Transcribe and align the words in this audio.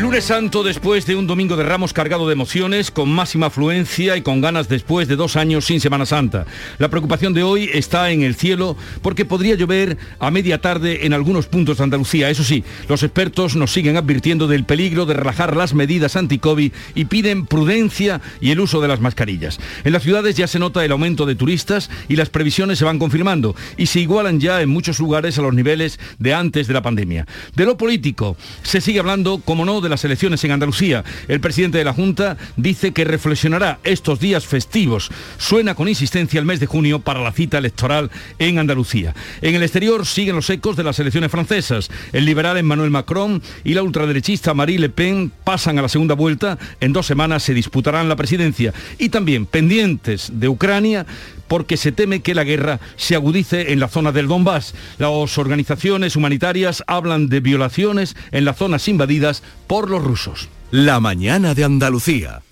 Lunes 0.00 0.26
Santo 0.26 0.62
después 0.62 1.06
de 1.06 1.16
un 1.16 1.26
domingo 1.26 1.56
de 1.56 1.64
Ramos 1.64 1.92
cargado 1.92 2.28
de 2.28 2.32
emociones, 2.32 2.92
con 2.92 3.10
máxima 3.10 3.46
afluencia 3.46 4.16
y 4.16 4.22
con 4.22 4.40
ganas 4.40 4.68
después 4.68 5.08
de 5.08 5.16
dos 5.16 5.34
años 5.34 5.64
sin 5.64 5.80
Semana 5.80 6.06
Santa. 6.06 6.46
La 6.78 6.88
preocupación 6.88 7.34
de 7.34 7.42
hoy 7.42 7.68
está 7.72 8.12
en 8.12 8.22
el 8.22 8.36
cielo 8.36 8.76
porque 9.02 9.24
podría 9.24 9.56
llover 9.56 9.98
a 10.20 10.30
media 10.30 10.60
tarde 10.60 11.04
en 11.04 11.14
algunos 11.14 11.46
puntos 11.46 11.78
de 11.78 11.84
Andalucía. 11.84 12.30
Eso 12.30 12.44
sí, 12.44 12.62
los 12.88 13.02
expertos 13.02 13.56
nos 13.56 13.72
siguen 13.72 13.96
advirtiendo 13.96 14.46
del 14.46 14.64
peligro 14.64 15.04
de 15.04 15.14
relajar 15.14 15.56
las 15.56 15.74
medidas 15.74 16.14
anti-COVID 16.14 16.72
y 16.94 17.04
piden 17.06 17.46
prudencia 17.46 18.20
y 18.40 18.52
el 18.52 18.60
uso 18.60 18.80
de 18.80 18.88
las 18.88 19.00
mascarillas. 19.00 19.58
En 19.82 19.92
las 19.92 20.04
ciudades 20.04 20.36
ya 20.36 20.46
se 20.46 20.60
nota 20.60 20.84
el 20.84 20.92
aumento 20.92 21.26
de 21.26 21.34
turistas 21.34 21.90
y 22.08 22.14
las 22.14 22.30
previsiones 22.30 22.78
se 22.78 22.84
van 22.84 23.00
confirmando 23.00 23.56
y 23.76 23.86
se 23.86 23.98
igualan 23.98 24.38
ya 24.38 24.62
en 24.62 24.68
muchos 24.68 25.00
lugares 25.00 25.38
a 25.38 25.42
los 25.42 25.54
niveles 25.54 25.98
de 26.20 26.34
antes 26.34 26.68
de 26.68 26.74
la 26.74 26.82
pandemia. 26.82 27.26
De 27.56 27.64
lo 27.64 27.76
político, 27.76 28.36
se 28.62 28.80
sigue 28.80 29.00
hablando, 29.00 29.40
como 29.44 29.64
no, 29.64 29.80
de 29.80 29.87
las 29.88 30.04
elecciones 30.04 30.42
en 30.44 30.52
Andalucía. 30.52 31.04
El 31.28 31.40
presidente 31.40 31.78
de 31.78 31.84
la 31.84 31.92
Junta 31.92 32.36
dice 32.56 32.92
que 32.92 33.04
reflexionará 33.04 33.78
estos 33.84 34.20
días 34.20 34.46
festivos. 34.46 35.10
Suena 35.38 35.74
con 35.74 35.88
insistencia 35.88 36.40
el 36.40 36.46
mes 36.46 36.60
de 36.60 36.66
junio 36.66 37.00
para 37.00 37.22
la 37.22 37.32
cita 37.32 37.58
electoral 37.58 38.10
en 38.38 38.58
Andalucía. 38.58 39.14
En 39.40 39.54
el 39.54 39.62
exterior 39.62 40.06
siguen 40.06 40.36
los 40.36 40.50
ecos 40.50 40.76
de 40.76 40.84
las 40.84 40.98
elecciones 40.98 41.30
francesas. 41.30 41.90
El 42.12 42.24
liberal 42.24 42.56
Emmanuel 42.56 42.90
Macron 42.90 43.42
y 43.64 43.74
la 43.74 43.82
ultraderechista 43.82 44.54
Marie 44.54 44.78
Le 44.78 44.88
Pen 44.88 45.32
pasan 45.44 45.78
a 45.78 45.82
la 45.82 45.88
segunda 45.88 46.14
vuelta. 46.14 46.58
En 46.80 46.92
dos 46.92 47.06
semanas 47.06 47.42
se 47.42 47.54
disputarán 47.54 48.08
la 48.08 48.16
presidencia. 48.16 48.72
Y 48.98 49.08
también 49.08 49.46
pendientes 49.46 50.30
de 50.32 50.48
Ucrania 50.48 51.06
porque 51.48 51.76
se 51.76 51.92
teme 51.92 52.20
que 52.20 52.34
la 52.34 52.44
guerra 52.44 52.80
se 52.96 53.14
agudice 53.14 53.72
en 53.72 53.80
la 53.80 53.88
zona 53.88 54.12
del 54.12 54.28
Donbass. 54.28 54.74
Las 54.98 55.38
organizaciones 55.38 56.16
humanitarias 56.16 56.84
hablan 56.86 57.28
de 57.28 57.40
violaciones 57.40 58.16
en 58.30 58.44
las 58.44 58.56
zonas 58.56 58.86
invadidas 58.88 59.42
por 59.66 59.90
los 59.90 60.04
rusos. 60.04 60.48
La 60.70 61.00
mañana 61.00 61.54
de 61.54 61.64
Andalucía. 61.64 62.42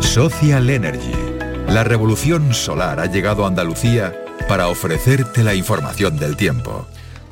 Social 0.00 0.70
Energy. 0.70 1.12
La 1.68 1.84
revolución 1.84 2.54
solar 2.54 2.98
ha 2.98 3.06
llegado 3.06 3.44
a 3.44 3.48
Andalucía 3.48 4.14
para 4.48 4.68
ofrecerte 4.68 5.44
la 5.44 5.54
información 5.54 6.18
del 6.18 6.36
tiempo. 6.36 6.88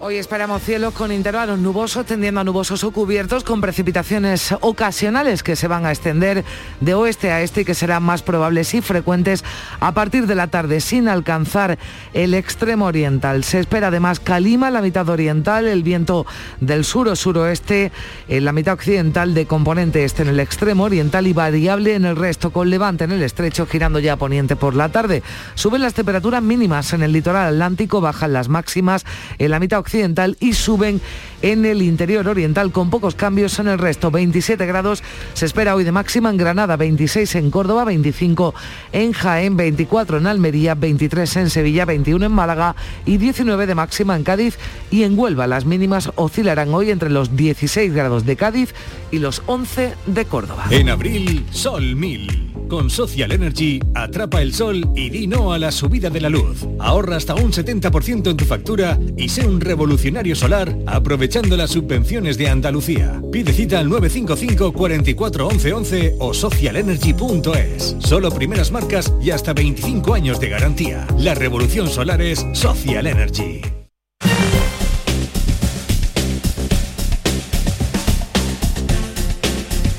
Hoy 0.06 0.18
esperamos 0.18 0.62
cielos 0.62 0.94
con 0.94 1.10
intervalos 1.10 1.58
nubosos, 1.58 2.06
tendiendo 2.06 2.40
a 2.40 2.44
nubosos 2.44 2.84
o 2.84 2.92
cubiertos, 2.92 3.42
con 3.42 3.60
precipitaciones 3.60 4.54
ocasionales 4.60 5.42
que 5.42 5.56
se 5.56 5.66
van 5.66 5.84
a 5.84 5.90
extender 5.90 6.44
de 6.80 6.94
oeste 6.94 7.32
a 7.32 7.42
este 7.42 7.62
y 7.62 7.64
que 7.64 7.74
serán 7.74 8.04
más 8.04 8.22
probables 8.22 8.72
y 8.74 8.82
frecuentes 8.82 9.42
a 9.80 9.94
partir 9.94 10.28
de 10.28 10.36
la 10.36 10.46
tarde, 10.46 10.80
sin 10.80 11.08
alcanzar 11.08 11.76
el 12.14 12.34
extremo 12.34 12.84
oriental. 12.84 13.42
Se 13.42 13.58
espera 13.58 13.88
además 13.88 14.20
calima 14.20 14.68
en 14.68 14.74
la 14.74 14.80
mitad 14.80 15.08
oriental, 15.08 15.66
el 15.66 15.82
viento 15.82 16.24
del 16.60 16.84
sur 16.84 17.08
o 17.08 17.16
suroeste 17.16 17.90
en 18.28 18.44
la 18.44 18.52
mitad 18.52 18.74
occidental 18.74 19.34
de 19.34 19.46
componente 19.46 20.04
este 20.04 20.22
en 20.22 20.28
el 20.28 20.38
extremo 20.38 20.84
oriental 20.84 21.26
y 21.26 21.32
variable 21.32 21.96
en 21.96 22.04
el 22.04 22.14
resto, 22.14 22.52
con 22.52 22.70
levante 22.70 23.02
en 23.02 23.10
el 23.10 23.24
estrecho, 23.24 23.66
girando 23.66 23.98
ya 23.98 24.12
a 24.12 24.16
poniente 24.16 24.54
por 24.54 24.76
la 24.76 24.88
tarde. 24.88 25.24
Suben 25.56 25.82
las 25.82 25.94
temperaturas 25.94 26.44
mínimas 26.44 26.92
en 26.92 27.02
el 27.02 27.10
litoral 27.10 27.52
atlántico, 27.52 28.00
bajan 28.00 28.32
las 28.32 28.48
máximas 28.48 29.04
en 29.38 29.50
la 29.50 29.58
mitad 29.58 29.80
occidental 29.80 29.95
y 30.40 30.52
suben 30.52 31.00
en 31.42 31.64
el 31.64 31.82
interior 31.82 32.28
oriental 32.28 32.70
con 32.72 32.90
pocos 32.90 33.14
cambios 33.14 33.58
en 33.58 33.68
el 33.68 33.78
resto. 33.78 34.10
27 34.10 34.66
grados 34.66 35.02
se 35.34 35.46
espera 35.46 35.74
hoy 35.74 35.84
de 35.84 35.92
máxima 35.92 36.30
en 36.30 36.36
Granada, 36.36 36.76
26 36.76 37.34
en 37.36 37.50
Córdoba, 37.50 37.84
25 37.84 38.54
en 38.92 39.12
Jaén, 39.12 39.56
24 39.56 40.18
en 40.18 40.26
Almería, 40.26 40.74
23 40.74 41.36
en 41.36 41.50
Sevilla, 41.50 41.84
21 41.84 42.26
en 42.26 42.32
Málaga 42.32 42.76
y 43.04 43.16
19 43.16 43.66
de 43.66 43.74
máxima 43.74 44.16
en 44.16 44.24
Cádiz 44.24 44.58
y 44.90 45.04
en 45.04 45.18
Huelva. 45.18 45.46
Las 45.46 45.64
mínimas 45.64 46.10
oscilarán 46.16 46.74
hoy 46.74 46.90
entre 46.90 47.10
los 47.10 47.36
16 47.36 47.92
grados 47.92 48.26
de 48.26 48.36
Cádiz 48.36 48.74
y 49.10 49.18
los 49.18 49.42
11 49.46 49.94
de 50.06 50.24
Córdoba. 50.24 50.66
En 50.70 50.88
abril, 50.88 51.46
Sol 51.50 51.96
1000. 51.96 52.46
Con 52.68 52.90
Social 52.90 53.30
Energy, 53.30 53.78
atrapa 53.94 54.42
el 54.42 54.52
sol 54.52 54.90
y 54.96 55.08
di 55.08 55.28
no 55.28 55.52
a 55.52 55.58
la 55.58 55.70
subida 55.70 56.10
de 56.10 56.20
la 56.20 56.28
luz. 56.28 56.66
Ahorra 56.80 57.16
hasta 57.16 57.36
un 57.36 57.52
70% 57.52 58.28
en 58.28 58.36
tu 58.36 58.44
factura 58.44 58.98
y 59.16 59.28
sé 59.28 59.46
un 59.46 59.60
revolucionario 59.76 60.34
solar 60.34 60.74
aprovechando 60.86 61.54
las 61.54 61.72
subvenciones 61.72 62.38
de 62.38 62.48
Andalucía. 62.48 63.20
Pide 63.30 63.52
cita 63.52 63.78
al 63.78 63.90
955 63.90 64.72
44 64.72 65.48
11 65.48 65.72
11 65.74 66.14
o 66.18 66.32
socialenergy.es. 66.32 67.96
Solo 67.98 68.30
primeras 68.30 68.72
marcas 68.72 69.12
y 69.20 69.32
hasta 69.32 69.52
25 69.52 70.14
años 70.14 70.40
de 70.40 70.48
garantía. 70.48 71.06
La 71.18 71.34
revolución 71.34 71.88
solar 71.88 72.22
es 72.22 72.42
Social 72.54 73.06
Energy. 73.06 73.85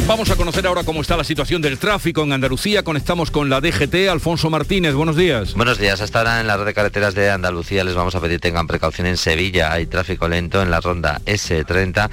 Vamos 0.08 0.30
a 0.30 0.38
conocer 0.38 0.66
ahora 0.66 0.86
cómo 0.86 1.02
está 1.02 1.18
la 1.18 1.26
situación 1.26 1.62
del 1.62 1.78
tráfico 1.80 2.24
en 2.24 2.32
Andalucía. 2.32 2.82
Conectamos 2.82 3.30
con 3.30 3.50
la 3.50 3.60
DGT. 3.60 4.08
Alfonso 4.10 4.50
Martínez, 4.50 4.94
buenos 4.94 5.18
días. 5.18 5.54
Buenos 5.54 5.80
días. 5.80 6.00
Hasta 6.00 6.20
ahora 6.20 6.40
en 6.40 6.48
la 6.48 6.56
red 6.56 6.66
de 6.66 6.74
carreteras 6.74 7.14
de 7.14 7.30
Andalucía 7.30 7.84
les 7.84 7.94
vamos 7.94 8.16
a 8.16 8.22
pedir 8.22 8.40
tengan 8.40 8.68
precaución 8.68 9.06
en 9.06 9.18
Sevilla. 9.18 9.74
Hay 9.74 9.86
tráfico 9.86 10.30
lento 10.30 10.62
en 10.62 10.72
la 10.72 10.80
ronda 10.80 11.20
S30 11.26 12.10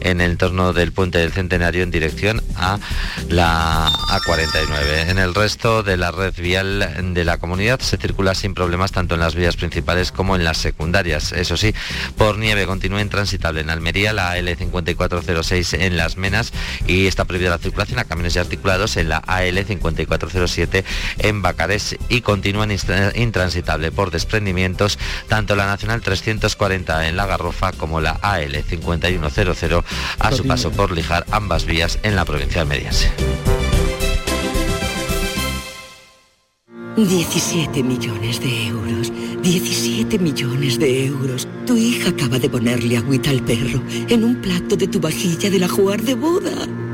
en 0.00 0.22
el 0.22 0.30
entorno 0.30 0.72
del 0.72 0.92
puente 0.92 1.18
del 1.18 1.32
Centenario 1.32 1.82
en 1.82 1.90
dirección 1.90 2.42
a 2.56 2.78
la 3.28 3.92
A49. 3.92 5.10
En 5.10 5.18
el 5.18 5.34
resto 5.34 5.82
de 5.82 5.98
la 5.98 6.12
red 6.12 6.32
vial 6.38 7.12
de 7.12 7.24
la 7.26 7.36
comunidad 7.36 7.78
se 7.80 7.98
circula 7.98 8.34
sin 8.34 8.54
problemas 8.54 8.92
tanto 8.92 9.16
en 9.16 9.20
las 9.20 9.34
vías 9.34 9.56
principales 9.56 10.12
como 10.12 10.34
en 10.34 10.44
las 10.44 10.56
secundarias. 10.56 11.32
Eso 11.32 11.58
sí, 11.58 11.74
por 12.16 12.38
nieve 12.38 12.64
continúa 12.64 13.02
intransitable 13.02 13.60
en 13.60 13.68
Almería 13.68 14.14
la 14.14 14.38
L5406 14.38 15.78
en 15.78 15.98
Las 15.98 16.16
Menas 16.16 16.54
y 16.86 17.06
está 17.06 17.26
prohibida 17.34 17.50
la 17.50 17.58
circulación 17.58 17.98
a 17.98 18.04
camiones 18.04 18.36
y 18.36 18.38
articulados 18.38 18.96
en 18.96 19.08
la 19.08 19.16
AL 19.16 19.64
5407 19.64 20.84
en 21.18 21.42
Bacares 21.42 21.96
y 22.08 22.20
continúan 22.20 22.70
intransitable 23.16 23.90
por 23.90 24.12
desprendimientos 24.12 25.00
tanto 25.28 25.56
la 25.56 25.66
Nacional 25.66 26.00
340 26.00 27.08
en 27.08 27.16
La 27.16 27.26
Garrofa 27.26 27.72
como 27.72 28.00
la 28.00 28.12
AL 28.22 28.62
5100 28.62 29.84
a 30.20 30.30
su 30.30 30.46
paso 30.46 30.70
por 30.70 30.92
Lijar, 30.92 31.26
ambas 31.32 31.64
vías 31.64 31.98
en 32.04 32.14
la 32.14 32.24
provincia 32.24 32.60
almeriense. 32.60 33.10
17 36.96 37.82
millones 37.82 38.40
de 38.40 38.66
euros. 38.68 39.12
17 39.42 40.18
millones 40.20 40.78
de 40.78 41.06
euros. 41.06 41.48
Tu 41.66 41.76
hija 41.76 42.10
acaba 42.10 42.38
de 42.38 42.48
ponerle 42.48 42.96
agüita 42.96 43.30
al 43.30 43.42
perro 43.42 43.82
en 44.08 44.22
un 44.22 44.40
plato 44.40 44.76
de 44.76 44.86
tu 44.86 45.00
vajilla 45.00 45.50
de 45.50 45.58
la 45.58 45.68
jugar 45.68 46.02
de 46.02 46.14
boda. 46.14 46.83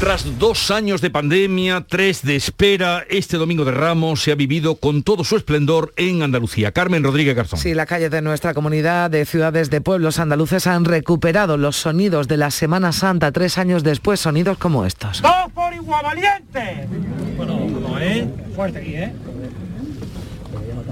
Tras 0.00 0.38
dos 0.38 0.70
años 0.72 1.00
de 1.00 1.10
pandemia, 1.10 1.86
tres 1.88 2.22
de 2.22 2.34
espera, 2.34 3.04
este 3.08 3.36
domingo 3.36 3.64
de 3.64 3.70
Ramos 3.70 4.20
se 4.20 4.32
ha 4.32 4.34
vivido 4.34 4.74
con 4.74 5.04
todo 5.04 5.22
su 5.22 5.36
esplendor 5.36 5.94
en 5.96 6.22
Andalucía. 6.22 6.72
Carmen 6.72 7.04
Rodríguez 7.04 7.36
Garzón. 7.36 7.60
Sí, 7.60 7.72
las 7.72 7.86
calles 7.86 8.10
de 8.10 8.20
nuestra 8.20 8.52
comunidad 8.52 9.10
de 9.10 9.24
ciudades 9.24 9.70
de 9.70 9.80
pueblos 9.80 10.18
andaluces 10.18 10.66
han 10.66 10.84
recuperado 10.84 11.56
los 11.56 11.76
sonidos 11.76 12.26
de 12.26 12.36
la 12.36 12.50
Semana 12.50 12.90
Santa 12.90 13.30
tres 13.30 13.58
años 13.58 13.84
después, 13.84 14.18
sonidos 14.18 14.58
como 14.58 14.84
estos. 14.84 15.22
¡Dos 15.22 15.52
por 15.54 15.72
igual 15.72 16.02
valiente! 16.02 16.88
Bueno, 17.36 17.60
no, 17.80 18.00
¿eh? 18.00 18.28
Fuerte 18.56 18.78
aquí, 18.78 18.94
¿eh? 18.96 19.12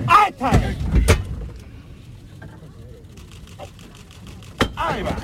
¡Ahí 0.06 0.30
está! 0.30 0.50
¡Ahí 4.76 5.02
va! 5.02 5.16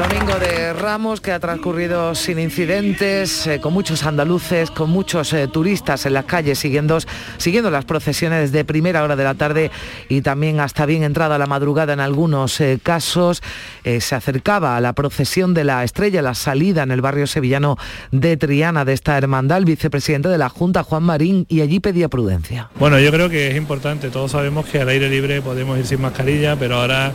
Domingo 0.00 0.38
de 0.38 0.72
Ramos 0.72 1.20
que 1.20 1.30
ha 1.30 1.38
transcurrido 1.38 2.14
sin 2.14 2.38
incidentes, 2.38 3.46
eh, 3.46 3.60
con 3.60 3.74
muchos 3.74 4.04
andaluces, 4.04 4.70
con 4.70 4.88
muchos 4.88 5.30
eh, 5.34 5.46
turistas 5.46 6.06
en 6.06 6.14
las 6.14 6.24
calles 6.24 6.58
siguiendo, 6.58 6.98
siguiendo 7.36 7.70
las 7.70 7.84
procesiones 7.84 8.50
de 8.50 8.64
primera 8.64 9.04
hora 9.04 9.14
de 9.14 9.24
la 9.24 9.34
tarde 9.34 9.70
y 10.08 10.22
también 10.22 10.58
hasta 10.58 10.86
bien 10.86 11.02
entrada 11.02 11.36
la 11.36 11.46
madrugada 11.46 11.92
en 11.92 12.00
algunos 12.00 12.62
eh, 12.62 12.80
casos. 12.82 13.42
se 13.84 14.14
acercaba 14.14 14.78
a 14.78 14.80
la 14.80 14.94
procesión 14.94 15.52
de 15.52 15.64
la 15.64 15.84
estrella, 15.84 16.22
la 16.22 16.34
salida 16.34 16.82
en 16.82 16.92
el 16.92 17.02
barrio 17.02 17.26
sevillano 17.26 17.76
de 18.10 18.38
Triana 18.38 18.86
de 18.86 18.94
esta 18.94 19.18
hermandad, 19.18 19.58
el 19.58 19.66
vicepresidente 19.66 20.30
de 20.30 20.38
la 20.38 20.48
Junta, 20.48 20.82
Juan 20.82 21.02
Marín, 21.02 21.44
y 21.50 21.60
allí 21.60 21.78
pedía 21.78 22.08
prudencia. 22.08 22.70
Bueno, 22.78 22.98
yo 22.98 23.10
creo 23.10 23.28
que 23.28 23.50
es 23.50 23.56
importante, 23.56 24.08
todos 24.08 24.30
sabemos 24.30 24.64
que 24.64 24.80
al 24.80 24.88
aire 24.88 25.10
libre 25.10 25.42
podemos 25.42 25.78
ir 25.78 25.84
sin 25.84 26.00
mascarilla, 26.00 26.56
pero 26.56 26.76
ahora 26.76 27.12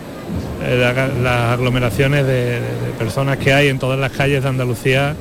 las 0.62 1.54
aglomeraciones 1.54 2.26
de 2.26 2.60
personas 2.98 3.38
que 3.38 3.54
hay 3.54 3.68
en 3.68 3.80
todas 3.80 4.00
las 4.00 4.12
calles 4.12 4.44
de 4.44 4.50
Andalucía, 4.50 5.16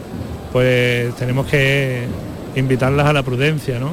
pues 0.53 1.15
tenemos 1.17 1.47
que 1.47 2.05
invitarlas 2.57 3.07
a 3.07 3.13
la 3.13 3.23
prudencia, 3.23 3.79
¿no? 3.79 3.93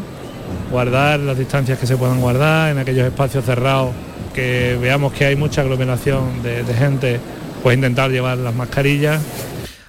Guardar 0.69 1.19
las 1.19 1.37
distancias 1.37 1.79
que 1.79 1.87
se 1.87 1.97
puedan 1.97 2.21
guardar 2.21 2.71
en 2.71 2.77
aquellos 2.77 3.05
espacios 3.05 3.45
cerrados 3.45 3.91
que 4.33 4.77
veamos 4.81 5.13
que 5.13 5.25
hay 5.25 5.35
mucha 5.35 5.61
aglomeración 5.61 6.41
de, 6.43 6.63
gente, 6.73 7.19
pues 7.63 7.75
intentar 7.75 8.11
llevar 8.11 8.37
las 8.37 8.55
mascarillas 8.55 9.21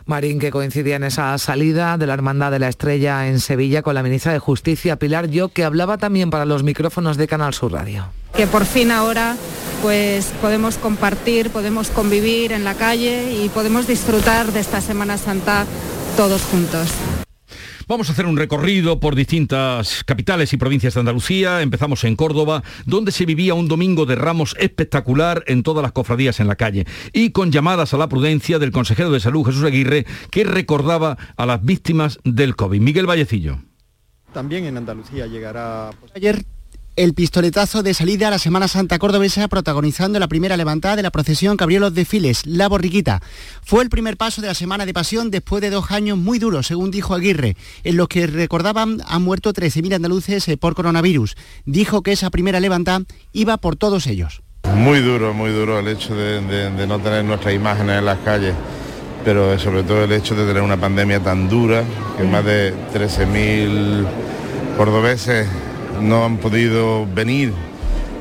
Marín, 0.04 0.40
que 0.40 0.50
coincidía 0.50 0.96
en 0.96 1.04
esa 1.04 1.38
salida 1.38 1.96
de 1.96 2.06
la 2.06 2.14
Hermandad 2.14 2.50
de 2.50 2.58
la 2.58 2.69
Estrella 2.69 3.28
en 3.28 3.38
Sevilla 3.38 3.82
con 3.82 3.94
la 3.94 4.02
ministra 4.02 4.32
de 4.32 4.40
Justicia, 4.40 4.96
Pilar 4.96 5.28
Yo, 5.28 5.49
que 5.49 5.64
hablaba 5.64 5.96
también 5.96 6.31
para 6.31 6.44
los 6.44 6.64
micrófonos 6.64 7.16
de 7.16 7.28
Canal 7.28 7.54
Sur 7.54 7.72
Radio. 7.72 8.06
Que 8.37 8.46
por 8.46 8.64
fin 8.64 8.90
ahora 8.90 9.37
pues 9.82 10.32
podemos 10.40 10.79
compartir, 10.79 11.50
podemos 11.50 11.90
convivir 11.90 12.52
en 12.52 12.62
la 12.62 12.75
calle 12.75 13.44
y 13.44 13.49
podemos 13.49 13.88
disfrutar 13.88 14.52
de 14.52 14.61
esta 14.61 14.81
Semana 14.81 15.19
Santa 15.19 15.67
todos 16.17 16.43
juntos. 16.43 16.88
Vamos 17.88 18.08
a 18.08 18.12
hacer 18.12 18.26
un 18.26 18.37
recorrido 18.37 19.00
por 19.00 19.17
distintas 19.17 20.05
capitales 20.05 20.52
y 20.52 20.56
provincias 20.56 20.94
de 20.94 21.00
Andalucía. 21.00 21.62
Empezamos 21.62 22.05
en 22.05 22.14
Córdoba, 22.14 22.62
donde 22.87 23.11
se 23.11 23.26
vivía 23.26 23.55
un 23.55 23.67
domingo 23.67 24.06
de 24.06 24.14
ramos 24.14 24.55
espectacular 24.61 25.43
en 25.49 25.64
todas 25.64 25.82
las 25.82 25.90
cofradías 25.90 26.38
en 26.38 26.46
la 26.46 26.55
calle 26.55 26.87
y 27.12 27.31
con 27.31 27.50
llamadas 27.50 27.93
a 27.93 27.99
la 27.99 28.08
prudencia 28.08 28.61
del 28.61 28.70
consejero 28.70 29.11
de 29.11 29.19
salud 29.19 29.44
Jesús 29.44 29.64
Aguirre, 29.64 30.06
que 30.31 30.44
recordaba 30.44 31.19
a 31.37 31.44
las 31.44 31.62
víctimas 31.62 32.20
del 32.23 32.55
COVID. 32.55 32.81
Miguel 32.81 33.06
Vallecillo. 33.06 33.58
También 34.32 34.64
en 34.64 34.76
Andalucía 34.76 35.26
llegará... 35.26 35.90
Pues, 36.00 36.12
Ayer 36.14 36.44
el 36.97 37.15
pistoletazo 37.15 37.83
de 37.83 37.94
salida 37.94 38.29
a 38.29 38.31
la 38.31 38.39
Semana 38.39 38.69
Santa 38.69 38.99
Cordobesa 38.99 39.49
protagonizando 39.49 40.19
la 40.19 40.29
primera 40.29 40.56
levantada 40.56 40.97
de 40.97 41.03
la 41.03 41.11
procesión 41.11 41.56
que 41.56 41.65
abrió 41.65 41.81
los 41.81 41.94
desfiles, 41.94 42.44
la 42.44 42.69
borriquita. 42.69 43.23
Fue 43.62 43.83
el 43.83 43.91
primer 43.91 44.17
paso 44.17 44.41
de 44.43 44.49
la 44.49 44.55
Semana 44.55 44.85
de 44.85 44.93
Pasión 44.93 45.31
después 45.31 45.62
de 45.62 45.71
dos 45.71 45.91
años 45.91 46.19
muy 46.19 46.39
duros, 46.39 46.67
según 46.67 46.91
dijo 46.91 47.15
Aguirre, 47.15 47.56
en 47.85 47.97
los 47.97 48.09
que 48.09 48.27
recordaban 48.27 49.03
han 49.06 49.23
muerto 49.23 49.53
13.000 49.53 49.94
andaluces 49.94 50.47
eh, 50.49 50.56
por 50.56 50.75
coronavirus. 50.75 51.37
Dijo 51.65 52.03
que 52.03 52.12
esa 52.12 52.31
primera 52.31 52.61
levantada 52.61 53.05
iba 53.33 53.56
por 53.56 53.77
todos 53.77 54.06
ellos. 54.06 54.43
Muy 54.75 55.00
duro, 55.00 55.33
muy 55.35 55.50
duro 55.50 55.79
el 55.79 55.88
hecho 55.88 56.15
de, 56.15 56.41
de 56.41 56.87
no 56.87 56.99
tener 56.99 57.25
nuestras 57.25 57.55
imágenes 57.55 57.99
en 57.99 58.05
las 58.05 58.19
calles 58.19 58.55
pero 59.25 59.56
sobre 59.59 59.85
todo 59.85 60.03
el 60.03 60.11
hecho 60.11 60.35
de 60.35 60.45
tener 60.47 60.62
una 60.62 60.77
pandemia 60.77 61.21
tan 61.21 61.49
dura, 61.49 61.85
que 62.19 62.25
más 62.25 62.45
de 62.45 62.75
13.000 62.93 64.05
cordobeses 64.77 65.47
no 66.02 66.25
han 66.25 66.38
podido 66.38 67.06
venir 67.06 67.52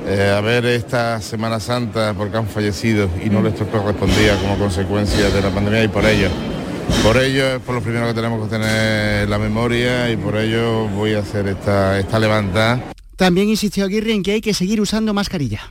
eh, 0.07 0.33
a 0.35 0.41
ver 0.41 0.65
esta 0.65 1.21
Semana 1.21 1.59
Santa 1.59 2.13
porque 2.13 2.37
han 2.37 2.47
fallecido 2.47 3.09
y 3.23 3.29
no 3.29 3.41
les 3.41 3.53
correspondía 3.53 4.35
como 4.37 4.57
consecuencia 4.57 5.29
de 5.29 5.41
la 5.41 5.49
pandemia 5.49 5.83
y 5.83 5.87
por 5.87 6.05
ello. 6.05 6.29
Por 7.03 7.17
ello 7.17 7.55
es 7.55 7.59
por 7.61 7.75
lo 7.75 7.81
primero 7.81 8.07
que 8.07 8.13
tenemos 8.13 8.43
que 8.43 8.49
tener 8.49 9.29
la 9.29 9.37
memoria 9.37 10.11
y 10.11 10.17
por 10.17 10.37
ello 10.37 10.87
voy 10.89 11.13
a 11.13 11.19
hacer 11.19 11.47
esta, 11.47 11.99
esta. 11.99 12.79
También 13.15 13.49
insistió 13.49 13.85
Aguirre 13.85 14.13
en 14.13 14.23
que 14.23 14.33
hay 14.33 14.41
que 14.41 14.53
seguir 14.53 14.81
usando 14.81 15.13
mascarilla. 15.13 15.61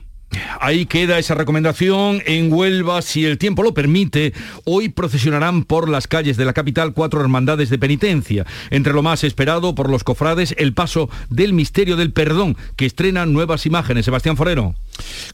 Ahí 0.60 0.86
queda 0.86 1.18
esa 1.18 1.34
recomendación. 1.34 2.22
En 2.26 2.52
Huelva, 2.52 3.02
si 3.02 3.24
el 3.24 3.38
tiempo 3.38 3.62
lo 3.62 3.74
permite, 3.74 4.32
hoy 4.64 4.88
procesionarán 4.88 5.64
por 5.64 5.88
las 5.88 6.06
calles 6.06 6.36
de 6.36 6.44
la 6.44 6.52
capital 6.52 6.92
cuatro 6.92 7.20
hermandades 7.20 7.70
de 7.70 7.78
penitencia. 7.78 8.46
Entre 8.70 8.92
lo 8.92 9.02
más 9.02 9.24
esperado 9.24 9.74
por 9.74 9.90
los 9.90 10.04
cofrades, 10.04 10.54
el 10.58 10.74
paso 10.74 11.10
del 11.28 11.52
misterio 11.52 11.96
del 11.96 12.12
perdón, 12.12 12.56
que 12.76 12.86
estrena 12.86 13.26
nuevas 13.26 13.66
imágenes. 13.66 14.04
Sebastián 14.04 14.36
Forero. 14.36 14.74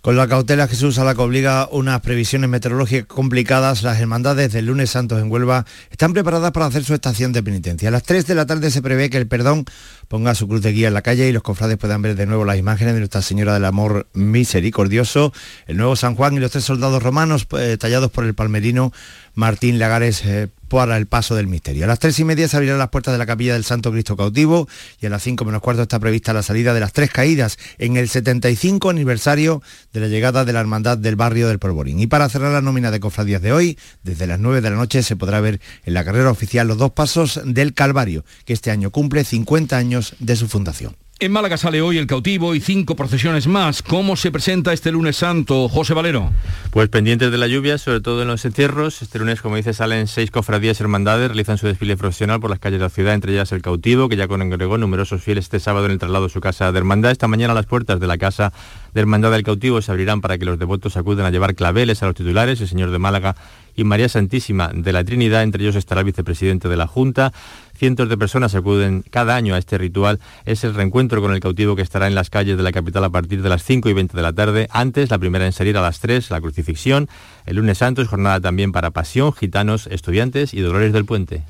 Con 0.00 0.16
la 0.16 0.28
cautela 0.28 0.68
Jesús 0.68 0.98
a 0.98 1.04
la 1.04 1.14
que 1.14 1.22
obliga 1.22 1.68
unas 1.70 2.00
previsiones 2.00 2.48
meteorológicas 2.48 3.06
complicadas, 3.06 3.82
las 3.82 4.00
hermandades 4.00 4.52
del 4.52 4.66
lunes 4.66 4.90
santos 4.90 5.20
en 5.20 5.30
Huelva 5.30 5.66
están 5.90 6.12
preparadas 6.12 6.52
para 6.52 6.66
hacer 6.66 6.84
su 6.84 6.94
estación 6.94 7.32
de 7.32 7.42
penitencia. 7.42 7.88
A 7.88 7.92
las 7.92 8.04
3 8.04 8.26
de 8.26 8.34
la 8.34 8.46
tarde 8.46 8.70
se 8.70 8.82
prevé 8.82 9.10
que 9.10 9.18
el 9.18 9.26
perdón 9.26 9.64
ponga 10.08 10.34
su 10.34 10.48
cruz 10.48 10.62
de 10.62 10.72
guía 10.72 10.88
en 10.88 10.94
la 10.94 11.02
calle 11.02 11.28
y 11.28 11.32
los 11.32 11.42
cofrades 11.42 11.76
puedan 11.76 12.02
ver 12.02 12.16
de 12.16 12.26
nuevo 12.26 12.44
las 12.44 12.58
imágenes 12.58 12.94
de 12.94 13.00
Nuestra 13.00 13.22
Señora 13.22 13.54
del 13.54 13.64
Amor 13.64 14.06
Misericordioso, 14.12 15.32
el 15.66 15.76
nuevo 15.76 15.96
San 15.96 16.14
Juan 16.14 16.34
y 16.34 16.40
los 16.40 16.50
tres 16.50 16.64
soldados 16.64 17.02
romanos 17.02 17.46
eh, 17.58 17.76
tallados 17.78 18.10
por 18.10 18.24
el 18.24 18.34
palmerino 18.34 18.92
Martín 19.34 19.78
Lagares 19.78 20.24
eh, 20.24 20.48
para 20.68 20.96
el 20.96 21.06
paso 21.06 21.34
del 21.34 21.46
misterio. 21.46 21.84
A 21.84 21.86
las 21.86 21.98
tres 21.98 22.18
y 22.18 22.24
media 22.24 22.48
se 22.48 22.56
abrirán 22.56 22.78
las 22.78 22.88
puertas 22.88 23.12
de 23.12 23.18
la 23.18 23.26
capilla 23.26 23.54
del 23.54 23.64
Santo 23.64 23.92
Cristo 23.92 24.16
cautivo 24.16 24.68
y 25.00 25.06
a 25.06 25.10
las 25.10 25.22
cinco 25.22 25.44
menos 25.44 25.62
cuarto 25.62 25.82
está 25.82 25.98
prevista 25.98 26.32
la 26.32 26.42
salida 26.42 26.74
de 26.74 26.80
las 26.80 26.92
tres 26.92 27.10
caídas 27.10 27.58
en 27.78 27.96
el 27.96 28.08
75 28.08 28.90
aniversario 28.90 29.62
de 29.92 30.00
la 30.00 30.08
llegada 30.08 30.44
de 30.44 30.52
la 30.52 30.60
Hermandad 30.60 30.98
del 30.98 31.16
Barrio 31.16 31.48
del 31.48 31.58
Polvorín. 31.58 32.00
Y 32.00 32.06
para 32.06 32.28
cerrar 32.28 32.52
la 32.52 32.60
nómina 32.60 32.90
de 32.90 33.00
cofradías 33.00 33.42
de 33.42 33.52
hoy, 33.52 33.78
desde 34.02 34.26
las 34.26 34.40
9 34.40 34.60
de 34.60 34.70
la 34.70 34.76
noche 34.76 35.02
se 35.02 35.16
podrá 35.16 35.40
ver 35.40 35.60
en 35.84 35.94
la 35.94 36.04
carrera 36.04 36.30
oficial 36.30 36.66
los 36.68 36.78
dos 36.78 36.92
pasos 36.92 37.40
del 37.44 37.74
Calvario, 37.74 38.24
que 38.44 38.52
este 38.52 38.70
año 38.70 38.90
cumple 38.90 39.24
50 39.24 39.76
años 39.76 40.14
de 40.18 40.36
su 40.36 40.48
fundación. 40.48 41.05
En 41.18 41.32
Málaga 41.32 41.56
sale 41.56 41.80
hoy 41.80 41.96
el 41.96 42.06
cautivo 42.06 42.54
y 42.54 42.60
cinco 42.60 42.94
procesiones 42.94 43.46
más. 43.46 43.80
¿Cómo 43.80 44.16
se 44.16 44.30
presenta 44.30 44.74
este 44.74 44.92
lunes 44.92 45.16
santo, 45.16 45.66
José 45.66 45.94
Valero? 45.94 46.30
Pues 46.72 46.90
pendientes 46.90 47.32
de 47.32 47.38
la 47.38 47.46
lluvia, 47.46 47.78
sobre 47.78 48.02
todo 48.02 48.20
en 48.20 48.28
los 48.28 48.44
entierros. 48.44 49.00
Este 49.00 49.18
lunes, 49.18 49.40
como 49.40 49.56
dice, 49.56 49.72
salen 49.72 50.08
seis 50.08 50.30
cofradías 50.30 50.78
hermandades, 50.78 51.28
realizan 51.28 51.56
su 51.56 51.68
desfile 51.68 51.96
profesional 51.96 52.38
por 52.38 52.50
las 52.50 52.58
calles 52.58 52.80
de 52.80 52.84
la 52.84 52.90
ciudad, 52.90 53.14
entre 53.14 53.32
ellas 53.32 53.50
el 53.52 53.62
cautivo, 53.62 54.10
que 54.10 54.16
ya 54.16 54.28
congregó 54.28 54.76
numerosos 54.76 55.22
fieles 55.22 55.46
este 55.46 55.58
sábado 55.58 55.86
en 55.86 55.92
el 55.92 55.98
traslado 55.98 56.26
a 56.26 56.28
su 56.28 56.42
casa 56.42 56.70
de 56.70 56.76
hermandad. 56.76 57.12
Esta 57.12 57.28
mañana 57.28 57.54
las 57.54 57.64
puertas 57.64 57.98
de 57.98 58.06
la 58.06 58.18
casa 58.18 58.52
de 58.92 59.00
hermandad 59.00 59.30
del 59.30 59.42
cautivo 59.42 59.80
se 59.80 59.90
abrirán 59.92 60.20
para 60.20 60.36
que 60.36 60.44
los 60.44 60.58
devotos 60.58 60.98
acudan 60.98 61.24
a 61.24 61.30
llevar 61.30 61.54
claveles 61.54 62.02
a 62.02 62.06
los 62.06 62.14
titulares, 62.14 62.60
el 62.60 62.68
Señor 62.68 62.90
de 62.90 62.98
Málaga 62.98 63.36
y 63.76 63.84
María 63.84 64.08
Santísima 64.08 64.70
de 64.74 64.92
la 64.92 65.04
Trinidad. 65.04 65.42
Entre 65.42 65.62
ellos 65.62 65.76
estará 65.76 66.00
el 66.00 66.06
vicepresidente 66.06 66.68
de 66.68 66.76
la 66.76 66.86
Junta. 66.86 67.32
Cientos 67.76 68.08
de 68.08 68.16
personas 68.16 68.54
acuden 68.54 69.04
cada 69.10 69.36
año 69.36 69.54
a 69.54 69.58
este 69.58 69.76
ritual. 69.78 70.18
Es 70.46 70.64
el 70.64 70.74
reencuentro 70.74 71.20
con 71.20 71.32
el 71.34 71.40
cautivo 71.40 71.76
que 71.76 71.82
estará 71.82 72.06
en 72.06 72.14
las 72.14 72.30
calles 72.30 72.56
de 72.56 72.62
la 72.62 72.72
capital 72.72 73.04
a 73.04 73.10
partir 73.10 73.42
de 73.42 73.48
las 73.48 73.62
5 73.62 73.88
y 73.88 73.92
20 73.92 74.16
de 74.16 74.22
la 74.22 74.32
tarde. 74.32 74.66
Antes, 74.70 75.10
la 75.10 75.18
primera 75.18 75.44
en 75.44 75.52
salir 75.52 75.76
a 75.76 75.82
las 75.82 76.00
3, 76.00 76.30
la 76.30 76.40
crucifixión. 76.40 77.08
El 77.44 77.56
lunes 77.56 77.78
santo 77.78 78.00
es 78.00 78.08
jornada 78.08 78.40
también 78.40 78.72
para 78.72 78.90
pasión, 78.90 79.32
gitanos, 79.32 79.86
estudiantes 79.88 80.54
y 80.54 80.60
dolores 80.60 80.92
del 80.92 81.04
puente. 81.04 81.42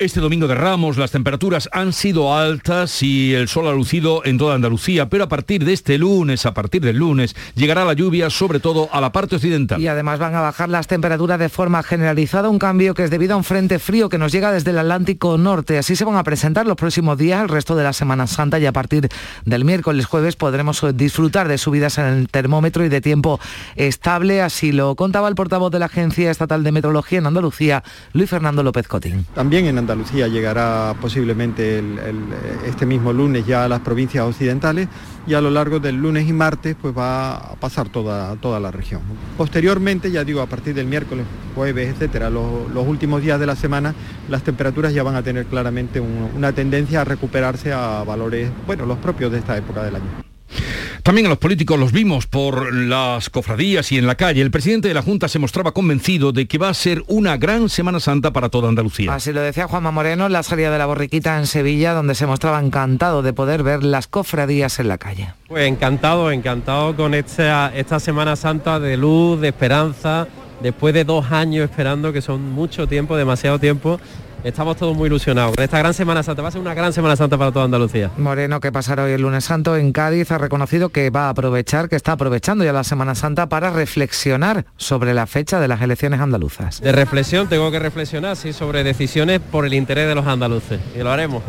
Este 0.00 0.20
domingo 0.20 0.46
de 0.46 0.54
Ramos 0.54 0.96
las 0.96 1.10
temperaturas 1.10 1.68
han 1.72 1.92
sido 1.92 2.32
altas 2.32 3.02
y 3.02 3.34
el 3.34 3.48
sol 3.48 3.66
ha 3.66 3.72
lucido 3.72 4.24
en 4.24 4.38
toda 4.38 4.54
Andalucía, 4.54 5.08
pero 5.08 5.24
a 5.24 5.28
partir 5.28 5.64
de 5.64 5.72
este 5.72 5.98
lunes, 5.98 6.46
a 6.46 6.54
partir 6.54 6.82
del 6.82 6.98
lunes, 6.98 7.34
llegará 7.56 7.84
la 7.84 7.94
lluvia 7.94 8.30
sobre 8.30 8.60
todo 8.60 8.88
a 8.92 9.00
la 9.00 9.10
parte 9.10 9.34
occidental. 9.34 9.80
Y 9.80 9.88
además 9.88 10.20
van 10.20 10.36
a 10.36 10.40
bajar 10.40 10.68
las 10.68 10.86
temperaturas 10.86 11.40
de 11.40 11.48
forma 11.48 11.82
generalizada, 11.82 12.48
un 12.48 12.60
cambio 12.60 12.94
que 12.94 13.02
es 13.02 13.10
debido 13.10 13.34
a 13.34 13.38
un 13.38 13.42
frente 13.42 13.80
frío 13.80 14.08
que 14.08 14.18
nos 14.18 14.30
llega 14.30 14.52
desde 14.52 14.70
el 14.70 14.78
Atlántico 14.78 15.36
Norte. 15.36 15.78
Así 15.78 15.96
se 15.96 16.04
van 16.04 16.14
a 16.14 16.22
presentar 16.22 16.64
los 16.64 16.76
próximos 16.76 17.18
días, 17.18 17.42
el 17.42 17.48
resto 17.48 17.74
de 17.74 17.82
la 17.82 17.92
Semana 17.92 18.28
Santa 18.28 18.60
y 18.60 18.66
a 18.66 18.72
partir 18.72 19.08
del 19.46 19.64
miércoles 19.64 20.06
jueves 20.06 20.36
podremos 20.36 20.80
disfrutar 20.94 21.48
de 21.48 21.58
subidas 21.58 21.98
en 21.98 22.04
el 22.04 22.28
termómetro 22.28 22.84
y 22.84 22.88
de 22.88 23.00
tiempo 23.00 23.40
estable. 23.74 24.42
Así 24.42 24.70
lo 24.70 24.94
contaba 24.94 25.26
el 25.26 25.34
portavoz 25.34 25.72
de 25.72 25.80
la 25.80 25.86
Agencia 25.86 26.30
Estatal 26.30 26.62
de 26.62 26.70
Meteorología 26.70 27.18
en 27.18 27.26
Andalucía, 27.26 27.82
Luis 28.12 28.30
Fernando 28.30 28.62
López 28.62 28.86
Cotín. 28.86 29.26
También 29.34 29.66
en 29.66 29.87
Andalucía 29.88 30.28
llegará 30.28 30.94
posiblemente 31.00 31.82
este 32.66 32.84
mismo 32.84 33.10
lunes 33.10 33.46
ya 33.46 33.64
a 33.64 33.68
las 33.68 33.80
provincias 33.80 34.22
occidentales 34.22 34.86
y 35.26 35.32
a 35.32 35.40
lo 35.40 35.50
largo 35.50 35.80
del 35.80 35.96
lunes 35.96 36.28
y 36.28 36.34
martes 36.34 36.76
pues 36.78 36.96
va 36.96 37.36
a 37.36 37.54
pasar 37.54 37.88
toda, 37.88 38.36
toda 38.36 38.60
la 38.60 38.70
región. 38.70 39.00
Posteriormente, 39.38 40.10
ya 40.10 40.24
digo, 40.24 40.42
a 40.42 40.46
partir 40.46 40.74
del 40.74 40.86
miércoles, 40.86 41.24
jueves, 41.54 41.88
etcétera, 41.88 42.28
los, 42.28 42.86
últimos 42.86 43.22
días 43.22 43.40
de 43.40 43.46
la 43.46 43.56
semana, 43.56 43.94
las 44.28 44.42
temperaturas 44.42 44.92
ya 44.92 45.02
van 45.02 45.16
a 45.16 45.22
tener 45.22 45.46
claramente 45.46 46.00
una 46.00 46.52
tendencia 46.52 47.00
a 47.00 47.04
recuperarse 47.04 47.72
a 47.72 48.04
valores, 48.04 48.50
bueno, 48.66 48.84
los 48.84 48.98
propios 48.98 49.32
de 49.32 49.38
esta 49.38 49.56
época 49.56 49.82
del 49.82 49.96
año. 49.96 50.27
También 51.08 51.24
a 51.24 51.30
los 51.30 51.38
políticos 51.38 51.80
los 51.80 51.90
vimos 51.90 52.26
por 52.26 52.70
las 52.74 53.30
cofradías 53.30 53.92
y 53.92 53.96
en 53.96 54.06
la 54.06 54.16
calle. 54.16 54.42
El 54.42 54.50
presidente 54.50 54.88
de 54.88 54.94
la 54.94 55.00
Junta 55.00 55.26
se 55.26 55.38
mostraba 55.38 55.72
convencido 55.72 56.32
de 56.32 56.46
que 56.46 56.58
va 56.58 56.68
a 56.68 56.74
ser 56.74 57.02
una 57.06 57.38
gran 57.38 57.70
Semana 57.70 57.98
Santa 57.98 58.30
para 58.30 58.50
toda 58.50 58.68
Andalucía. 58.68 59.14
Así 59.14 59.32
lo 59.32 59.40
decía 59.40 59.66
Juanma 59.66 59.90
Moreno 59.90 60.26
en 60.26 60.32
la 60.32 60.42
salida 60.42 60.70
de 60.70 60.76
la 60.76 60.84
borriquita 60.84 61.38
en 61.38 61.46
Sevilla, 61.46 61.94
donde 61.94 62.14
se 62.14 62.26
mostraba 62.26 62.60
encantado 62.60 63.22
de 63.22 63.32
poder 63.32 63.62
ver 63.62 63.84
las 63.84 64.06
cofradías 64.06 64.80
en 64.80 64.88
la 64.88 64.98
calle. 64.98 65.32
Pues 65.46 65.66
encantado, 65.66 66.30
encantado 66.30 66.94
con 66.94 67.14
esta, 67.14 67.74
esta 67.74 68.00
Semana 68.00 68.36
Santa 68.36 68.78
de 68.78 68.98
luz, 68.98 69.40
de 69.40 69.48
esperanza, 69.48 70.28
después 70.62 70.92
de 70.92 71.04
dos 71.04 71.32
años 71.32 71.70
esperando, 71.70 72.12
que 72.12 72.20
son 72.20 72.52
mucho 72.52 72.86
tiempo, 72.86 73.16
demasiado 73.16 73.58
tiempo, 73.58 73.98
estamos 74.44 74.76
todos 74.76 74.96
muy 74.96 75.06
ilusionados. 75.06 75.54
Con 75.54 75.64
esta 75.64 75.78
gran 75.78 75.94
Semana 75.94 76.22
Santa, 76.22 76.42
va 76.42 76.48
a 76.48 76.50
ser 76.50 76.60
una 76.60 76.74
gran 76.74 76.92
Semana 76.92 77.16
Santa 77.16 77.36
para 77.38 77.52
toda 77.52 77.64
Andalucía. 77.64 78.10
Moreno, 78.16 78.60
que 78.60 78.72
pasará 78.72 79.04
hoy 79.04 79.12
el 79.12 79.22
lunes 79.22 79.44
santo 79.44 79.76
en 79.76 79.92
Cádiz, 79.92 80.30
ha 80.30 80.38
reconocido 80.38 80.90
que 80.90 81.10
va 81.10 81.26
a 81.26 81.30
aprovechar, 81.30 81.88
que 81.88 81.96
está 81.96 82.12
aprovechando 82.12 82.64
ya 82.64 82.72
la 82.72 82.84
Semana 82.84 83.14
Santa 83.14 83.48
para 83.48 83.70
reflexionar 83.70 84.66
sobre 84.76 85.14
la 85.14 85.26
fecha 85.26 85.60
de 85.60 85.68
las 85.68 85.82
elecciones 85.82 86.20
andaluzas. 86.20 86.80
De 86.80 86.92
reflexión, 86.92 87.48
tengo 87.48 87.70
que 87.70 87.78
reflexionar, 87.78 88.36
sí, 88.36 88.52
sobre 88.52 88.84
decisiones 88.84 89.40
por 89.40 89.66
el 89.66 89.74
interés 89.74 90.08
de 90.08 90.14
los 90.14 90.26
andaluces, 90.26 90.80
y 90.94 90.98
lo 91.02 91.10
haremos. 91.10 91.42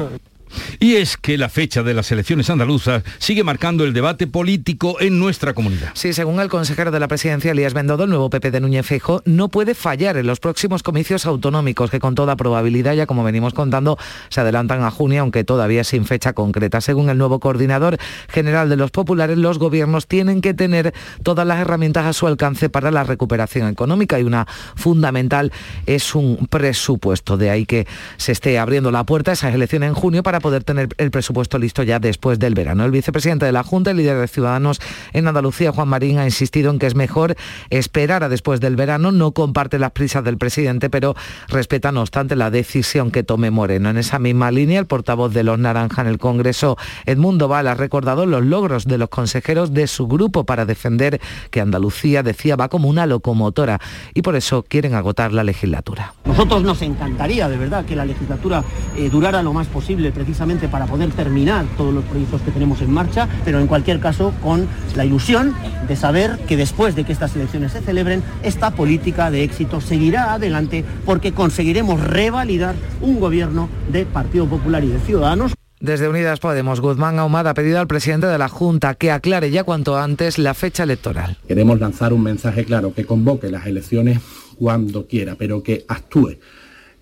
Y 0.79 0.95
es 0.95 1.17
que 1.17 1.37
la 1.37 1.49
fecha 1.49 1.83
de 1.83 1.93
las 1.93 2.11
elecciones 2.11 2.49
andaluzas 2.49 3.03
sigue 3.17 3.43
marcando 3.43 3.83
el 3.83 3.93
debate 3.93 4.27
político 4.27 4.97
en 4.99 5.19
nuestra 5.19 5.53
comunidad. 5.53 5.91
Sí, 5.93 6.13
según 6.13 6.39
el 6.39 6.49
consejero 6.49 6.91
de 6.91 6.99
la 6.99 7.07
presidencia, 7.07 7.51
Elías 7.51 7.73
Bendodo, 7.73 8.03
el 8.03 8.09
nuevo 8.09 8.29
PP 8.29 8.51
de 8.51 8.59
Núñez 8.61 8.85
Feijóo 8.85 9.21
no 9.25 9.49
puede 9.49 9.75
fallar 9.75 10.17
en 10.17 10.27
los 10.27 10.39
próximos 10.39 10.83
comicios 10.83 11.25
autonómicos 11.25 11.91
que 11.91 11.99
con 11.99 12.15
toda 12.15 12.35
probabilidad, 12.35 12.93
ya 12.93 13.05
como 13.05 13.23
venimos 13.23 13.53
contando, 13.53 13.97
se 14.29 14.41
adelantan 14.41 14.83
a 14.83 14.91
junio, 14.91 15.21
aunque 15.21 15.43
todavía 15.43 15.83
sin 15.83 16.05
fecha 16.05 16.33
concreta. 16.33 16.81
Según 16.81 17.09
el 17.09 17.17
nuevo 17.17 17.39
coordinador 17.39 17.97
general 18.29 18.69
de 18.69 18.75
los 18.75 18.91
populares, 18.91 19.37
los 19.37 19.59
gobiernos 19.59 20.07
tienen 20.07 20.41
que 20.41 20.53
tener 20.53 20.93
todas 21.23 21.45
las 21.45 21.59
herramientas 21.59 22.05
a 22.05 22.13
su 22.13 22.27
alcance 22.27 22.69
para 22.69 22.91
la 22.91 23.03
recuperación 23.03 23.67
económica 23.67 24.19
y 24.19 24.23
una 24.23 24.47
fundamental 24.75 25.51
es 25.85 26.15
un 26.15 26.47
presupuesto. 26.49 27.37
De 27.37 27.49
ahí 27.49 27.65
que 27.65 27.87
se 28.17 28.31
esté 28.31 28.57
abriendo 28.59 28.91
la 28.91 29.03
puerta 29.03 29.31
a 29.31 29.33
esas 29.33 29.53
elecciones 29.53 29.89
en 29.89 29.95
junio 29.95 30.23
para 30.23 30.38
poder 30.39 30.63
tener 30.63 30.89
el 30.97 31.11
presupuesto 31.11 31.57
listo 31.57 31.83
ya 31.83 31.99
después 31.99 32.39
del 32.39 32.53
verano. 32.53 32.85
El 32.85 32.91
vicepresidente 32.91 33.45
de 33.45 33.51
la 33.51 33.63
Junta, 33.63 33.91
el 33.91 33.97
líder 33.97 34.19
de 34.19 34.27
Ciudadanos 34.27 34.79
en 35.13 35.27
Andalucía, 35.27 35.71
Juan 35.71 35.87
Marín, 35.87 36.19
ha 36.19 36.25
insistido 36.25 36.71
en 36.71 36.79
que 36.79 36.87
es 36.87 36.95
mejor 36.95 37.35
esperar 37.69 38.23
a 38.23 38.29
después 38.29 38.59
del 38.59 38.75
verano, 38.75 39.11
no 39.11 39.31
comparte 39.31 39.79
las 39.79 39.91
prisas 39.91 40.23
del 40.23 40.37
presidente, 40.37 40.89
pero 40.89 41.15
respeta 41.47 41.91
no 41.91 42.01
obstante 42.01 42.35
la 42.35 42.51
decisión 42.51 43.11
que 43.11 43.23
tome 43.23 43.51
Moreno. 43.51 43.89
En 43.89 43.97
esa 43.97 44.19
misma 44.19 44.51
línea, 44.51 44.79
el 44.79 44.85
portavoz 44.85 45.33
de 45.33 45.43
los 45.43 45.59
Naranja 45.59 46.01
en 46.01 46.07
el 46.07 46.17
Congreso, 46.17 46.77
Edmundo 47.05 47.47
Val, 47.47 47.67
ha 47.67 47.75
recordado 47.75 48.25
los 48.25 48.43
logros 48.43 48.85
de 48.85 48.97
los 48.97 49.09
consejeros 49.09 49.73
de 49.73 49.87
su 49.87 50.07
grupo 50.07 50.45
para 50.45 50.65
defender 50.65 51.19
que 51.51 51.61
Andalucía, 51.61 52.23
decía, 52.23 52.55
va 52.55 52.69
como 52.69 52.89
una 52.89 53.05
locomotora 53.05 53.79
y 54.13 54.21
por 54.21 54.35
eso 54.35 54.63
quieren 54.67 54.93
agotar 54.93 55.33
la 55.33 55.43
legislatura. 55.43 56.13
Nosotros 56.25 56.63
nos 56.63 56.81
encantaría, 56.81 57.49
de 57.49 57.57
verdad, 57.57 57.85
que 57.85 57.95
la 57.95 58.05
legislatura 58.05 58.63
eh, 58.95 59.09
durara 59.09 59.43
lo 59.43 59.53
más 59.53 59.67
posible, 59.67 60.11
precisamente 60.29 60.67
para 60.67 60.85
poder 60.85 61.09
terminar 61.09 61.65
todos 61.75 61.91
los 61.91 62.03
proyectos 62.03 62.39
que 62.43 62.51
tenemos 62.51 62.81
en 62.81 62.91
marcha, 62.91 63.27
pero 63.43 63.59
en 63.59 63.65
cualquier 63.65 63.99
caso 63.99 64.31
con 64.43 64.67
la 64.95 65.03
ilusión 65.03 65.55
de 65.87 65.95
saber 65.95 66.37
que 66.47 66.55
después 66.55 66.95
de 66.95 67.03
que 67.03 67.11
estas 67.11 67.35
elecciones 67.35 67.71
se 67.71 67.81
celebren, 67.81 68.21
esta 68.43 68.69
política 68.69 69.31
de 69.31 69.43
éxito 69.43 69.81
seguirá 69.81 70.33
adelante 70.33 70.85
porque 71.03 71.31
conseguiremos 71.31 71.99
revalidar 71.99 72.75
un 73.01 73.19
gobierno 73.19 73.69
de 73.91 74.05
Partido 74.05 74.45
Popular 74.45 74.83
y 74.83 74.89
de 74.89 74.99
Ciudadanos. 74.99 75.53
Desde 75.79 76.07
Unidas 76.07 76.39
Podemos, 76.39 76.79
Guzmán 76.79 77.17
Ahumada 77.17 77.49
ha 77.49 77.53
pedido 77.55 77.79
al 77.79 77.87
presidente 77.87 78.27
de 78.27 78.37
la 78.37 78.49
Junta 78.49 78.93
que 78.93 79.11
aclare 79.11 79.49
ya 79.49 79.63
cuanto 79.63 79.97
antes 79.97 80.37
la 80.37 80.53
fecha 80.53 80.83
electoral. 80.83 81.37
Queremos 81.47 81.79
lanzar 81.79 82.13
un 82.13 82.21
mensaje 82.21 82.65
claro, 82.65 82.93
que 82.93 83.05
convoque 83.05 83.49
las 83.49 83.65
elecciones 83.65 84.19
cuando 84.59 85.07
quiera, 85.07 85.33
pero 85.39 85.63
que 85.63 85.85
actúe 85.87 86.37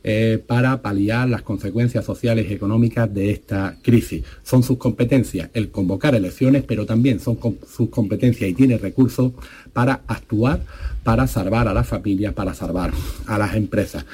eh, 0.10 0.38
para 0.38 0.82
paliar 0.82 1.28
las 1.28 1.42
consecuencias 1.42 2.06
sociales 2.06 2.50
y 2.50 2.54
económicas 2.54 3.14
de 3.14 3.30
esta 3.30 3.76
crisis. 3.82 4.24
Son 4.42 4.64
sus 4.64 4.78
competencias 4.78 5.50
el 5.54 5.70
convocar 5.70 6.16
elecciones, 6.16 6.64
pero 6.66 6.86
también 6.86 7.20
son 7.20 7.38
sus 7.70 7.90
competencias 7.90 8.50
y 8.50 8.54
tiene 8.54 8.78
recursos 8.78 9.34
para 9.74 10.04
actuar, 10.08 10.62
para 11.04 11.28
salvar 11.28 11.68
a 11.68 11.74
las 11.74 11.90
familias, 11.90 12.34
para 12.34 12.54
salvar 12.54 12.94
a 13.26 13.38
las 13.38 13.54
empresas. 13.56 14.06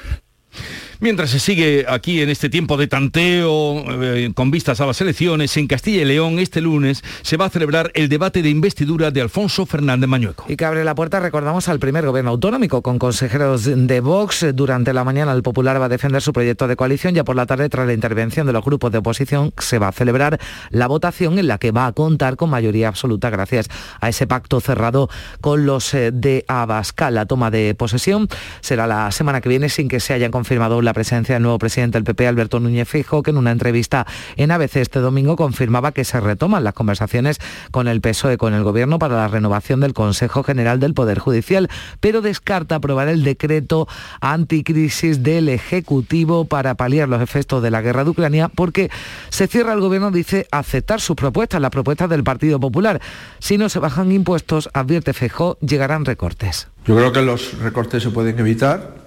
Mientras 1.03 1.31
se 1.31 1.39
sigue 1.39 1.86
aquí 1.89 2.22
en 2.22 2.29
este 2.29 2.50
tiempo 2.50 2.77
de 2.77 2.88
tanteo 2.88 3.83
eh, 4.01 4.31
con 4.33 4.51
vistas 4.51 4.79
a 4.79 4.86
las 4.86 5.01
elecciones, 5.01 5.57
en 5.57 5.67
Castilla 5.67 6.01
y 6.01 6.05
León 6.05 6.39
este 6.39 6.62
lunes 6.62 7.03
se 7.24 7.36
va 7.36 7.43
a 7.43 7.50
celebrar 7.50 7.91
el 7.93 8.07
debate 8.07 8.41
de 8.41 8.50
investidura 8.50 9.12
de 9.12 9.19
Alfonso 9.19 9.65
Fernández 9.65 10.07
Mañueco. 10.07 10.45
Y 10.48 10.55
que 10.55 10.63
abre 10.63 10.86
la 10.86 10.95
puerta, 10.95 11.19
recordamos, 11.19 11.67
al 11.67 11.79
primer 11.79 12.05
gobierno 12.05 12.31
autonómico 12.31 12.81
con 12.81 13.00
consejeros 13.00 13.65
de 13.65 14.00
Vox. 14.00 14.45
Durante 14.53 14.93
la 14.93 15.03
mañana 15.03 15.33
el 15.33 15.43
Popular 15.43 15.81
va 15.81 15.88
a 15.88 15.89
defender 15.89 16.22
su 16.22 16.31
proyecto 16.31 16.69
de 16.69 16.77
coalición. 16.77 17.13
Ya 17.13 17.25
por 17.25 17.36
la 17.36 17.48
tarde, 17.48 17.67
tras 17.67 17.86
la 17.86 17.91
intervención 17.91 18.48
de 18.48 18.53
los 18.53 18.63
grupos 18.63 18.93
de 18.93 19.00
oposición, 19.00 19.51
se 19.57 19.79
va 19.79 19.89
a 19.89 19.91
celebrar 19.91 20.39
la 20.69 20.88
votación 20.88 21.38
en 21.38 21.50
la 21.50 21.57
que 21.57 21.72
va 21.72 21.88
a 21.88 21.91
contar 21.91 22.38
con 22.38 22.50
mayoría 22.50 22.88
absoluta 22.88 23.29
gracias 23.29 23.67
a 24.00 24.07
ese 24.07 24.25
pacto 24.25 24.62
cerrado 24.62 25.10
con 25.41 25.65
los 25.65 25.93
eh, 25.95 26.12
de 26.13 26.45
Abascal. 26.48 27.15
La 27.15 27.25
toma 27.25 27.51
de 27.51 27.75
posesión 27.75 28.29
será 28.62 28.88
la 28.88 29.12
semana 29.12 29.41
que 29.41 29.50
viene 29.50 29.67
sin 29.67 29.89
que 29.89 30.00
se 30.00 30.13
hayan 30.13 30.31
confirmado 30.31 30.81
la 30.81 30.93
presencia 30.94 31.36
del 31.36 31.44
nuevo 31.44 31.60
presidente 31.60 31.98
del 31.98 32.04
PP, 32.04 32.28
Alberto 32.28 32.60
Núñez 32.60 32.88
Fijo, 32.88 33.24
que 33.24 33.32
en 33.32 33.38
una 33.38 33.52
entrevista 33.52 34.06
en 34.36 34.52
ABC 34.52 34.78
este 34.78 35.00
domingo 35.00 35.36
confirmaba 35.36 35.92
que 35.92 36.04
se 36.06 36.20
retoman 36.20 36.64
las 36.64 36.74
conversaciones 36.74 37.40
con 37.72 37.88
el 37.88 38.02
PSOE, 38.02 38.38
con 38.38 38.54
el 38.54 38.64
Gobierno, 38.64 39.00
para 39.00 39.16
la 39.16 39.28
renovación 39.28 39.80
del 39.80 39.94
Consejo 39.94 40.44
General 40.44 40.80
del 40.80 40.94
Poder 40.94 41.20
Judicial, 41.20 41.70
pero 42.00 42.22
descarta 42.22 42.76
aprobar 42.76 43.08
el 43.08 43.24
decreto 43.24 43.88
anticrisis 44.22 45.24
del 45.24 45.50
Ejecutivo 45.50 46.46
para 46.46 46.76
paliar 46.76 47.10
los 47.10 47.22
efectos 47.22 47.62
de 47.62 47.72
la 47.72 47.82
guerra 47.82 48.04
de 48.04 48.12
Ucrania, 48.12 48.50
porque 48.50 48.90
se 49.30 49.48
cierra 49.48 49.74
el 49.74 49.82
Gobierno, 49.82 50.12
dice, 50.12 50.48
aceptar 50.52 51.02
sus 51.02 51.16
propuestas, 51.16 51.62
las 51.62 51.72
propuestas 51.72 52.10
del 52.10 52.24
Partido 52.24 52.60
Popular. 52.60 53.02
Si 53.40 53.58
no 53.58 53.70
se 53.70 53.80
bajan 53.80 54.12
impuestos, 54.12 54.70
advierte 54.74 55.14
Fejó, 55.14 55.58
llegarán 55.60 56.06
recortes. 56.06 56.68
Yo 56.86 56.96
creo 56.96 57.12
que 57.12 57.22
los 57.22 57.58
recortes 57.60 58.04
se 58.04 58.10
pueden 58.10 58.38
evitar 58.40 59.02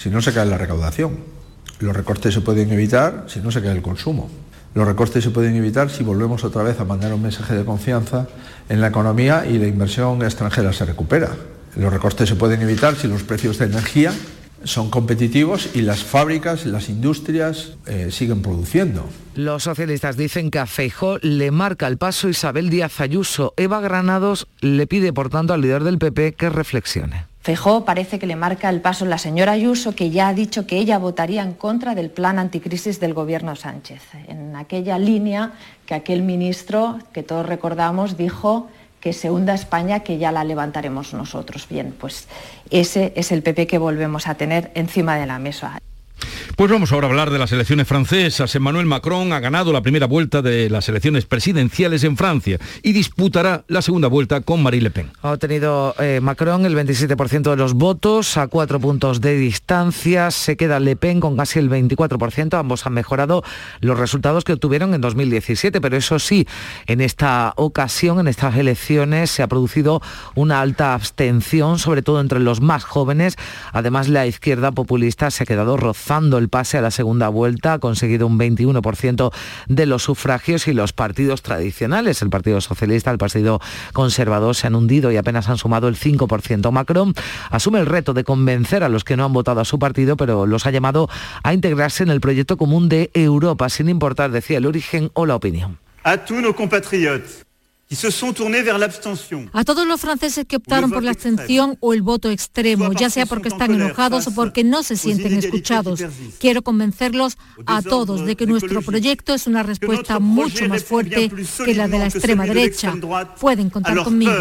si 0.00 0.08
no 0.08 0.22
se 0.22 0.32
cae 0.32 0.46
la 0.46 0.56
recaudación. 0.56 1.18
Los 1.78 1.94
recortes 1.94 2.32
se 2.32 2.40
pueden 2.40 2.72
evitar 2.72 3.24
si 3.26 3.40
no 3.40 3.50
se 3.50 3.60
cae 3.60 3.72
el 3.72 3.82
consumo. 3.82 4.30
Los 4.74 4.86
recortes 4.86 5.22
se 5.22 5.30
pueden 5.30 5.54
evitar 5.56 5.90
si 5.90 6.02
volvemos 6.04 6.42
otra 6.42 6.62
vez 6.62 6.80
a 6.80 6.84
mandar 6.84 7.12
un 7.12 7.22
mensaje 7.22 7.54
de 7.54 7.64
confianza 7.64 8.26
en 8.68 8.80
la 8.80 8.88
economía 8.88 9.44
y 9.46 9.58
la 9.58 9.66
inversión 9.66 10.22
extranjera 10.22 10.72
se 10.72 10.86
recupera. 10.86 11.36
Los 11.76 11.92
recortes 11.92 12.28
se 12.28 12.36
pueden 12.36 12.62
evitar 12.62 12.96
si 12.96 13.08
los 13.08 13.24
precios 13.24 13.58
de 13.58 13.66
energía 13.66 14.12
son 14.64 14.90
competitivos 14.90 15.70
y 15.74 15.82
las 15.82 16.02
fábricas, 16.02 16.64
las 16.64 16.88
industrias 16.88 17.74
eh, 17.86 18.08
siguen 18.10 18.40
produciendo. 18.42 19.04
Los 19.34 19.64
socialistas 19.64 20.16
dicen 20.16 20.50
que 20.50 20.60
a 20.60 20.66
Feijó 20.66 21.18
le 21.18 21.50
marca 21.50 21.86
el 21.86 21.98
paso 21.98 22.28
Isabel 22.28 22.70
Díaz 22.70 23.00
Ayuso. 23.00 23.52
Eva 23.56 23.80
Granados 23.80 24.48
le 24.60 24.86
pide, 24.86 25.12
por 25.12 25.28
tanto, 25.28 25.52
al 25.52 25.60
líder 25.60 25.84
del 25.84 25.98
PP 25.98 26.34
que 26.34 26.48
reflexione. 26.48 27.29
Fejó 27.42 27.86
parece 27.86 28.18
que 28.18 28.26
le 28.26 28.36
marca 28.36 28.68
el 28.68 28.82
paso 28.82 29.06
la 29.06 29.16
señora 29.16 29.52
Ayuso, 29.52 29.94
que 29.94 30.10
ya 30.10 30.28
ha 30.28 30.34
dicho 30.34 30.66
que 30.66 30.76
ella 30.76 30.98
votaría 30.98 31.42
en 31.42 31.54
contra 31.54 31.94
del 31.94 32.10
plan 32.10 32.38
anticrisis 32.38 33.00
del 33.00 33.14
gobierno 33.14 33.56
Sánchez, 33.56 34.02
en 34.28 34.54
aquella 34.56 34.98
línea 34.98 35.52
que 35.86 35.94
aquel 35.94 36.22
ministro, 36.22 36.98
que 37.14 37.22
todos 37.22 37.46
recordamos, 37.46 38.18
dijo 38.18 38.68
que 39.00 39.14
se 39.14 39.30
hunda 39.30 39.54
España, 39.54 40.00
que 40.00 40.18
ya 40.18 40.32
la 40.32 40.44
levantaremos 40.44 41.14
nosotros. 41.14 41.66
Bien, 41.66 41.94
pues 41.98 42.28
ese 42.70 43.14
es 43.16 43.32
el 43.32 43.42
PP 43.42 43.66
que 43.66 43.78
volvemos 43.78 44.28
a 44.28 44.34
tener 44.34 44.70
encima 44.74 45.16
de 45.16 45.24
la 45.24 45.38
mesa. 45.38 45.80
Pues 46.56 46.70
vamos 46.70 46.92
ahora 46.92 47.06
a 47.06 47.10
hablar 47.10 47.30
de 47.30 47.38
las 47.38 47.52
elecciones 47.52 47.88
francesas. 47.88 48.54
Emmanuel 48.54 48.86
Macron 48.86 49.32
ha 49.32 49.40
ganado 49.40 49.72
la 49.72 49.80
primera 49.80 50.06
vuelta 50.06 50.42
de 50.42 50.68
las 50.68 50.88
elecciones 50.88 51.24
presidenciales 51.24 52.04
en 52.04 52.16
Francia 52.16 52.58
y 52.82 52.92
disputará 52.92 53.64
la 53.68 53.82
segunda 53.82 54.08
vuelta 54.08 54.40
con 54.42 54.62
Marie 54.62 54.82
Le 54.82 54.90
Pen. 54.90 55.10
Ha 55.22 55.32
obtenido 55.32 55.94
eh, 55.98 56.20
Macron 56.22 56.66
el 56.66 56.76
27% 56.76 57.50
de 57.50 57.56
los 57.56 57.74
votos 57.74 58.36
a 58.36 58.48
cuatro 58.48 58.78
puntos 58.78 59.20
de 59.20 59.36
distancia. 59.36 60.30
Se 60.30 60.56
queda 60.56 60.80
Le 60.80 60.96
Pen 60.96 61.20
con 61.20 61.36
casi 61.36 61.58
el 61.58 61.70
24%. 61.70 62.58
Ambos 62.58 62.86
han 62.86 62.92
mejorado 62.92 63.42
los 63.80 63.98
resultados 63.98 64.44
que 64.44 64.52
obtuvieron 64.52 64.94
en 64.94 65.00
2017, 65.00 65.80
pero 65.80 65.96
eso 65.96 66.18
sí, 66.18 66.46
en 66.86 67.00
esta 67.00 67.54
ocasión, 67.56 68.20
en 68.20 68.28
estas 68.28 68.56
elecciones, 68.56 69.30
se 69.30 69.42
ha 69.42 69.48
producido 69.48 70.02
una 70.34 70.60
alta 70.60 70.94
abstención, 70.94 71.78
sobre 71.78 72.02
todo 72.02 72.20
entre 72.20 72.40
los 72.40 72.60
más 72.60 72.84
jóvenes. 72.84 73.36
Además, 73.72 74.08
la 74.08 74.26
izquierda 74.26 74.72
populista 74.72 75.30
se 75.30 75.44
ha 75.44 75.46
quedado 75.46 75.76
el 76.10 76.48
pase 76.48 76.76
a 76.76 76.80
la 76.80 76.90
segunda 76.90 77.28
vuelta, 77.28 77.74
ha 77.74 77.78
conseguido 77.78 78.26
un 78.26 78.36
21% 78.36 79.32
de 79.68 79.86
los 79.86 80.02
sufragios 80.02 80.66
y 80.66 80.72
los 80.72 80.92
partidos 80.92 81.42
tradicionales, 81.42 82.20
el 82.20 82.30
Partido 82.30 82.60
Socialista, 82.60 83.12
el 83.12 83.18
Partido 83.18 83.60
Conservador, 83.92 84.56
se 84.56 84.66
han 84.66 84.74
hundido 84.74 85.12
y 85.12 85.16
apenas 85.16 85.48
han 85.48 85.56
sumado 85.56 85.86
el 85.86 85.96
5%. 85.96 86.72
Macron 86.72 87.14
asume 87.50 87.78
el 87.78 87.86
reto 87.86 88.12
de 88.12 88.24
convencer 88.24 88.82
a 88.82 88.88
los 88.88 89.04
que 89.04 89.16
no 89.16 89.24
han 89.24 89.32
votado 89.32 89.60
a 89.60 89.64
su 89.64 89.78
partido, 89.78 90.16
pero 90.16 90.46
los 90.46 90.66
ha 90.66 90.72
llamado 90.72 91.08
a 91.44 91.54
integrarse 91.54 92.02
en 92.02 92.10
el 92.10 92.20
proyecto 92.20 92.56
común 92.56 92.88
de 92.88 93.10
Europa, 93.14 93.68
sin 93.68 93.88
importar, 93.88 94.32
decía, 94.32 94.58
el 94.58 94.66
origen 94.66 95.12
o 95.14 95.26
la 95.26 95.36
opinión. 95.36 95.78
A 96.02 96.16
todos 96.16 96.42
nos 96.42 96.56
compatriotas 96.56 97.46
a 99.52 99.64
todos 99.64 99.86
los 99.86 100.00
franceses 100.00 100.44
que 100.46 100.56
optaron 100.56 100.90
por 100.90 101.02
la 101.02 101.10
abstención 101.10 101.76
o 101.80 101.92
el 101.92 102.02
voto 102.02 102.30
extremo, 102.30 102.92
ya 102.92 103.10
sea 103.10 103.26
porque 103.26 103.48
están 103.48 103.72
enojados 103.74 104.28
o 104.28 104.34
porque 104.34 104.62
no 104.62 104.82
se 104.84 104.96
sienten 104.96 105.32
escuchados, 105.34 106.00
quiero 106.38 106.62
convencerlos 106.62 107.36
a 107.66 107.82
todos 107.82 108.24
de 108.24 108.36
que 108.36 108.46
nuestro 108.46 108.80
proyecto 108.82 109.34
es 109.34 109.46
una 109.46 109.62
respuesta 109.64 110.20
mucho 110.20 110.68
más 110.68 110.84
fuerte 110.84 111.30
que 111.64 111.74
la 111.74 111.88
de 111.88 111.98
la 111.98 112.06
extrema 112.06 112.46
derecha. 112.46 112.94
Pueden 113.40 113.70
contar 113.70 114.04
conmigo. 114.04 114.32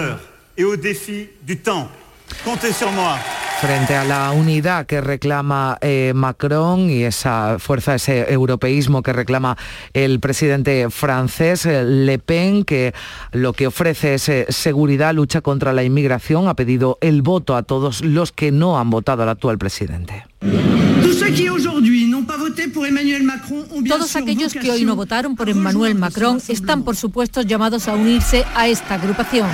Frente 3.61 3.93
a 3.93 4.05
la 4.05 4.31
unidad 4.31 4.85
que 4.85 5.01
reclama 5.01 5.77
eh, 5.81 6.13
Macron 6.15 6.89
y 6.89 7.03
esa 7.03 7.59
fuerza, 7.59 7.95
ese 7.95 8.31
europeísmo 8.31 9.03
que 9.03 9.11
reclama 9.11 9.57
el 9.91 10.21
presidente 10.21 10.89
francés, 10.89 11.65
eh, 11.65 11.83
Le 11.83 12.19
Pen, 12.19 12.63
que 12.63 12.93
lo 13.33 13.51
que 13.51 13.67
ofrece 13.67 14.13
es 14.13 14.29
eh, 14.29 14.45
seguridad, 14.47 15.13
lucha 15.13 15.41
contra 15.41 15.73
la 15.73 15.83
inmigración, 15.83 16.47
ha 16.47 16.53
pedido 16.53 16.97
el 17.01 17.21
voto 17.21 17.57
a 17.57 17.63
todos 17.63 18.01
los 18.01 18.31
que 18.31 18.53
no 18.53 18.79
han 18.79 18.89
votado 18.89 19.23
al 19.23 19.29
actual 19.29 19.57
presidente. 19.57 20.25
Todos 23.89 24.15
aquellos 24.15 24.53
que 24.53 24.71
hoy 24.71 24.85
no 24.85 24.95
votaron 24.95 25.35
por 25.35 25.49
Emmanuel 25.49 25.95
Macron 25.95 26.41
están, 26.47 26.83
por 26.83 26.95
supuesto, 26.95 27.41
llamados 27.41 27.89
a 27.89 27.95
unirse 27.95 28.45
a 28.55 28.69
esta 28.69 28.95
agrupación. 28.95 29.49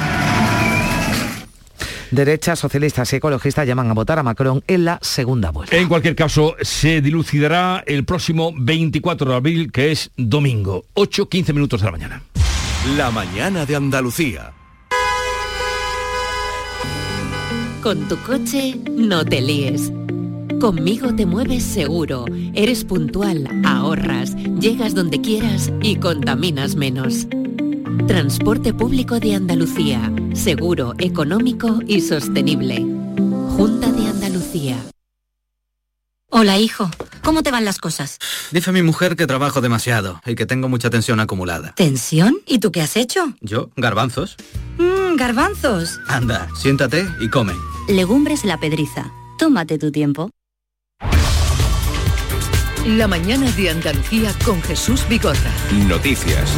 Derechas, 2.12 2.60
socialistas 2.60 3.12
y 3.14 3.18
ecologistas 3.18 3.68
llaman 3.68 3.90
a 3.90 3.94
votar 3.94 4.20
a 4.20 4.24
Macron 4.24 4.64
en 4.68 4.86
la 4.86 5.00
segunda 5.02 5.52
vuelta. 5.52 5.76
En 5.76 5.88
cualquier 5.88 6.16
caso, 6.16 6.56
se 6.62 7.02
dilucidará 7.02 7.84
el 7.86 8.06
próximo 8.06 8.52
24 8.56 9.32
de 9.32 9.36
abril, 9.36 9.72
que 9.72 9.92
es 9.92 10.12
domingo, 10.16 10.86
8-15 10.96 11.54
minutos 11.54 11.82
de 11.82 11.86
la 11.86 11.92
mañana. 11.92 12.24
La 12.98 13.12
mañana 13.12 13.66
de 13.66 13.76
Andalucía. 13.76 14.54
Con 17.82 18.08
tu 18.08 18.18
coche, 18.24 18.76
no 18.90 19.24
te 19.24 19.42
líes. 19.42 19.92
Conmigo 20.60 21.14
te 21.14 21.26
mueves 21.26 21.64
seguro, 21.64 22.26
eres 22.54 22.84
puntual, 22.84 23.48
ahorras, 23.66 24.36
llegas 24.60 24.96
donde 24.96 25.22
quieras 25.22 25.72
y 25.82 25.98
contaminas 25.98 26.76
menos. 26.76 27.28
Transporte 28.04 28.72
público 28.74 29.20
de 29.20 29.34
Andalucía, 29.34 30.12
seguro, 30.34 30.94
económico 31.00 31.80
y 31.88 32.02
sostenible. 32.02 32.86
Junta 33.58 33.92
de 33.92 34.08
Andalucía. 34.08 34.78
Hola, 36.30 36.60
hijo. 36.60 36.92
¿Cómo 37.24 37.42
te 37.42 37.50
van 37.50 37.66
las 37.66 37.80
cosas? 37.80 38.20
Dice 38.52 38.72
mi 38.72 38.84
mujer 38.84 39.16
que 39.16 39.26
trabajo 39.26 39.60
demasiado 39.60 40.22
y 40.26 40.36
que 40.36 40.46
tengo 40.46 40.70
mucha 40.70 40.92
tensión 40.92 41.20
acumulada. 41.20 41.74
¿Tensión? 41.76 42.38
¿Y 42.46 42.60
tú 42.60 42.72
qué 42.72 42.82
has 42.82 42.96
hecho? 42.96 43.34
¿Yo? 43.42 43.72
Garbanzos. 43.76 44.36
Mmm, 44.78 45.16
garbanzos. 45.16 46.00
Anda, 46.08 46.48
siéntate 46.56 47.08
y 47.20 47.30
come. 47.30 47.54
Legumbres 47.88 48.46
la 48.46 48.60
pedriza. 48.60 49.12
Tómate 49.40 49.80
tu 49.80 49.92
tiempo. 49.92 50.30
La 52.86 53.08
mañana 53.08 53.50
de 53.54 53.72
Andalucía 53.72 54.32
con 54.46 54.62
Jesús 54.62 55.08
Bigorra. 55.10 55.50
Noticias. 55.88 56.56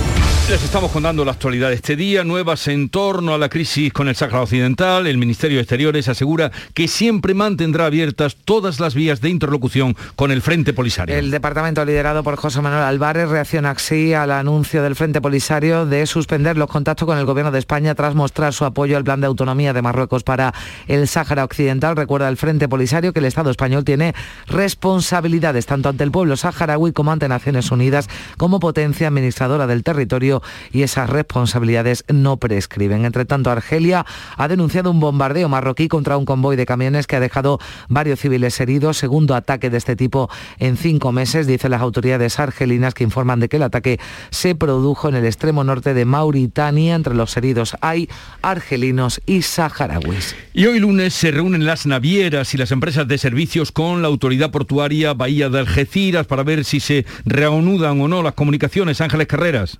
Les 0.49 0.61
estamos 0.63 0.91
contando 0.91 1.25
la 1.25 1.33
actualidad 1.33 1.69
de 1.69 1.75
este 1.75 1.95
día, 1.97 2.23
nuevas 2.23 2.67
en 2.67 2.87
torno 2.89 3.33
a 3.33 3.37
la 3.37 3.49
crisis 3.49 3.91
con 3.91 4.07
el 4.07 4.15
Sáhara 4.15 4.41
Occidental. 4.41 5.07
El 5.07 5.17
Ministerio 5.17 5.57
de 5.57 5.63
Exteriores 5.63 6.07
asegura 6.07 6.51
que 6.73 6.87
siempre 6.87 7.33
mantendrá 7.33 7.85
abiertas 7.85 8.37
todas 8.43 8.79
las 8.79 8.93
vías 8.93 9.19
de 9.19 9.29
interlocución 9.29 9.95
con 10.15 10.31
el 10.31 10.41
Frente 10.41 10.73
Polisario. 10.73 11.15
El 11.15 11.31
departamento 11.31 11.83
liderado 11.83 12.23
por 12.23 12.35
José 12.37 12.61
Manuel 12.61 12.83
Álvarez 12.83 13.29
reacciona 13.29 13.71
así 13.71 14.13
al 14.13 14.31
anuncio 14.31 14.83
del 14.83 14.95
Frente 14.95 15.21
Polisario 15.21 15.85
de 15.85 16.05
suspender 16.05 16.57
los 16.57 16.69
contactos 16.69 17.05
con 17.05 17.17
el 17.17 17.25
Gobierno 17.25 17.51
de 17.51 17.59
España 17.59 17.93
tras 17.95 18.15
mostrar 18.15 18.53
su 18.53 18.63
apoyo 18.63 18.95
al 18.95 19.03
plan 19.03 19.19
de 19.19 19.27
autonomía 19.27 19.73
de 19.73 19.81
Marruecos 19.81 20.23
para 20.23 20.53
el 20.87 21.09
Sáhara 21.09 21.43
Occidental. 21.43 21.95
Recuerda 21.97 22.29
el 22.29 22.37
Frente 22.37 22.69
Polisario 22.69 23.11
que 23.11 23.19
el 23.19 23.25
Estado 23.25 23.49
español 23.49 23.83
tiene 23.83 24.13
responsabilidades 24.47 25.65
tanto 25.65 25.89
ante 25.89 26.05
el 26.05 26.11
pueblo 26.17 26.35
saharaui 26.35 26.93
como 26.93 27.11
ante 27.11 27.27
Naciones 27.27 27.69
Unidas 27.69 28.09
como 28.37 28.59
potencia 28.59 29.07
administradora 29.07 29.67
del 29.67 29.83
territorio 29.83 30.41
y 30.71 30.81
esas 30.81 31.11
responsabilidades 31.11 32.05
no 32.11 32.37
prescriben. 32.37 33.05
Entre 33.05 33.25
tanto, 33.25 33.51
Argelia 33.51 34.03
ha 34.35 34.47
denunciado 34.47 34.89
un 34.89 34.99
bombardeo 34.99 35.47
marroquí 35.47 35.87
contra 35.87 36.17
un 36.17 36.25
convoy 36.25 36.55
de 36.55 36.65
camiones 36.65 37.05
que 37.05 37.17
ha 37.17 37.19
dejado 37.19 37.59
varios 37.87 38.19
civiles 38.19 38.59
heridos, 38.59 38.97
segundo 38.97 39.35
ataque 39.35 39.69
de 39.69 39.77
este 39.77 39.95
tipo 39.95 40.27
en 40.57 40.75
cinco 40.75 41.11
meses, 41.11 41.45
dicen 41.45 41.69
las 41.69 41.81
autoridades 41.81 42.39
argelinas 42.39 42.95
que 42.95 43.03
informan 43.03 43.39
de 43.39 43.47
que 43.47 43.57
el 43.57 43.63
ataque 43.63 43.99
se 44.31 44.55
produjo 44.55 45.09
en 45.09 45.17
el 45.17 45.25
extremo 45.25 45.63
norte 45.63 45.93
de 45.93 46.05
Mauritania. 46.05 46.95
Entre 46.95 47.13
los 47.13 47.37
heridos 47.37 47.77
hay 47.81 48.09
argelinos 48.41 49.21
y 49.27 49.43
saharauis. 49.43 50.35
Y 50.55 50.65
hoy 50.65 50.79
lunes 50.79 51.13
se 51.13 51.29
reúnen 51.29 51.67
las 51.67 51.85
navieras 51.85 52.55
y 52.55 52.57
las 52.57 52.71
empresas 52.71 53.07
de 53.07 53.19
servicios 53.19 53.71
con 53.71 54.01
la 54.01 54.07
autoridad 54.07 54.49
portuaria 54.49 55.13
Bahía 55.13 55.49
de 55.49 55.59
Algeciras 55.59 56.06
para 56.25 56.43
ver 56.43 56.63
si 56.63 56.79
se 56.79 57.05
reanudan 57.25 57.99
o 58.01 58.07
no 58.07 58.23
las 58.23 58.33
comunicaciones. 58.33 59.01
Ángeles 59.01 59.27
Carreras 59.27 59.79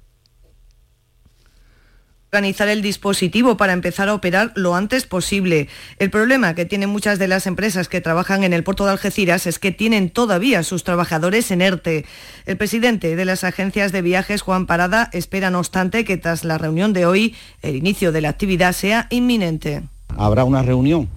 organizar 2.30 2.68
el 2.68 2.82
dispositivo 2.82 3.56
para 3.56 3.72
empezar 3.72 4.10
a 4.10 4.14
operar 4.14 4.52
lo 4.56 4.76
antes 4.76 5.06
posible. 5.06 5.70
El 5.98 6.10
problema 6.10 6.56
que 6.56 6.66
tienen 6.66 6.90
muchas 6.90 7.20
de 7.20 7.28
las 7.28 7.48
empresas 7.48 7.88
que 7.88 8.02
trabajan 8.02 8.44
en 8.44 8.52
el 8.52 8.64
puerto 8.64 8.86
de 8.86 8.92
Algeciras 8.92 9.48
es 9.48 9.60
que 9.60 9.72
tienen 9.72 10.10
todavía 10.10 10.62
sus 10.64 10.84
trabajadores 10.84 11.50
en 11.52 11.62
ERTE. 11.62 12.06
El 12.46 12.58
presidente 12.58 13.16
de 13.16 13.26
las 13.26 13.46
agencias 13.46 13.94
de 13.94 14.02
viajes, 14.02 14.42
Juan 14.42 14.66
Parada, 14.66 15.10
espera 15.14 15.50
no 15.50 15.60
obstante 15.60 16.04
que 16.04 16.18
tras 16.18 16.44
la 16.44 16.58
reunión 16.58 16.92
de 16.92 17.06
hoy 17.06 17.36
el 17.62 17.78
inicio 17.78 18.12
de 18.12 18.22
la 18.22 18.30
actividad 18.30 18.74
sea 18.74 19.08
inminente. 19.10 19.84
Habrá 20.18 20.44
una 20.44 20.62
reunión 20.62 21.08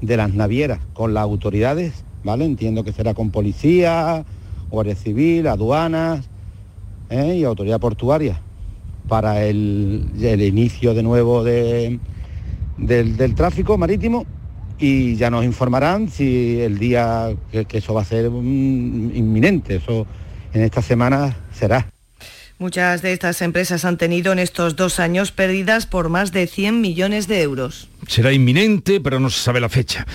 de 0.00 0.16
las 0.16 0.32
navieras 0.32 0.80
con 0.94 1.12
las 1.12 1.22
autoridades, 1.22 2.02
¿vale? 2.24 2.46
Entiendo 2.46 2.82
que 2.82 2.92
será 2.92 3.12
con 3.12 3.30
policía, 3.30 4.24
Guardia 4.70 4.94
Civil, 4.94 5.46
aduanas 5.46 6.28
¿eh? 7.10 7.36
y 7.36 7.44
autoridad 7.44 7.80
portuaria 7.80 8.40
para 9.08 9.44
el, 9.44 10.10
inicio 10.40 10.94
de 10.94 11.02
nuevo 11.02 11.44
de, 11.44 11.98
del, 12.76 13.34
tráfico 13.34 13.78
marítimo 13.78 14.26
y 14.78 15.16
ya 15.16 15.30
nos 15.30 15.44
informarán 15.44 16.10
si 16.10 16.60
el 16.60 16.78
día 16.78 17.34
que, 17.50 17.66
eso 17.72 17.94
va 17.94 18.02
a 18.02 18.04
ser 18.04 18.26
inminente, 18.26 19.76
eso 19.76 20.06
en 20.52 20.62
esta 20.62 20.82
semana 20.82 21.36
será. 21.52 21.88
Muchas 22.58 23.02
de 23.02 23.12
estas 23.12 23.42
empresas 23.42 23.84
han 23.84 23.98
tenido 23.98 24.32
en 24.32 24.38
estos 24.38 24.76
dos 24.76 24.98
años 24.98 25.30
pérdidas 25.30 25.86
por 25.86 26.08
más 26.08 26.32
de 26.32 26.46
100 26.46 26.80
millones 26.80 27.28
de 27.28 27.42
euros. 27.42 27.88
Será 28.08 28.32
inminente, 28.32 28.98
pero 29.00 29.20
no 29.20 29.28
se 29.28 29.40
sabe 29.40 29.60
la 29.60 29.68
fecha. 29.68 30.06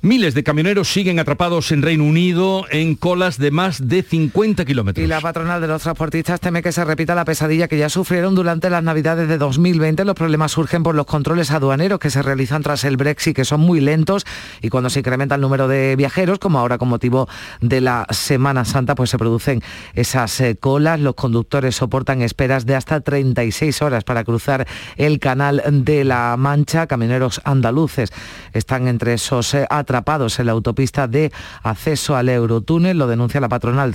Miles 0.00 0.34
de 0.34 0.44
camioneros 0.44 0.92
siguen 0.92 1.18
atrapados 1.18 1.72
en 1.72 1.82
Reino 1.82 2.04
Unido 2.04 2.66
en 2.70 2.94
colas 2.94 3.36
de 3.36 3.50
más 3.50 3.88
de 3.88 4.04
50 4.04 4.64
kilómetros. 4.64 5.04
Y 5.04 5.08
la 5.08 5.20
patronal 5.20 5.60
de 5.60 5.66
los 5.66 5.82
transportistas 5.82 6.38
teme 6.38 6.62
que 6.62 6.70
se 6.70 6.84
repita 6.84 7.16
la 7.16 7.24
pesadilla 7.24 7.66
que 7.66 7.78
ya 7.78 7.88
sufrieron 7.88 8.36
durante 8.36 8.70
las 8.70 8.84
Navidades 8.84 9.28
de 9.28 9.38
2020. 9.38 10.04
Los 10.04 10.14
problemas 10.14 10.52
surgen 10.52 10.84
por 10.84 10.94
los 10.94 11.04
controles 11.04 11.50
aduaneros 11.50 11.98
que 11.98 12.10
se 12.10 12.22
realizan 12.22 12.62
tras 12.62 12.84
el 12.84 12.96
Brexit, 12.96 13.34
que 13.34 13.44
son 13.44 13.60
muy 13.60 13.80
lentos, 13.80 14.24
y 14.62 14.68
cuando 14.68 14.88
se 14.88 15.00
incrementa 15.00 15.34
el 15.34 15.40
número 15.40 15.66
de 15.66 15.96
viajeros, 15.96 16.38
como 16.38 16.60
ahora 16.60 16.78
con 16.78 16.88
motivo 16.88 17.28
de 17.60 17.80
la 17.80 18.06
Semana 18.10 18.64
Santa, 18.64 18.94
pues 18.94 19.10
se 19.10 19.18
producen 19.18 19.62
esas 19.94 20.40
eh, 20.40 20.56
colas. 20.56 21.00
Los 21.00 21.16
conductores 21.16 21.74
soportan 21.74 22.22
esperas 22.22 22.66
de 22.66 22.76
hasta 22.76 23.00
36 23.00 23.82
horas 23.82 24.04
para 24.04 24.22
cruzar 24.22 24.64
el 24.96 25.18
canal 25.18 25.60
de 25.66 26.04
la 26.04 26.36
Mancha. 26.38 26.86
Camioneros 26.86 27.40
andaluces 27.42 28.10
están 28.52 28.86
entre 28.86 29.14
esos 29.14 29.54
eh, 29.54 29.66
atrapados 29.98 30.38
en 30.38 30.46
la 30.46 30.52
autopista 30.52 31.08
de 31.08 31.32
acceso 31.64 32.14
al 32.14 32.28
Eurotúnel, 32.28 32.96
lo 32.96 33.08
denuncia 33.08 33.40
la 33.40 33.48
patronal 33.48 33.92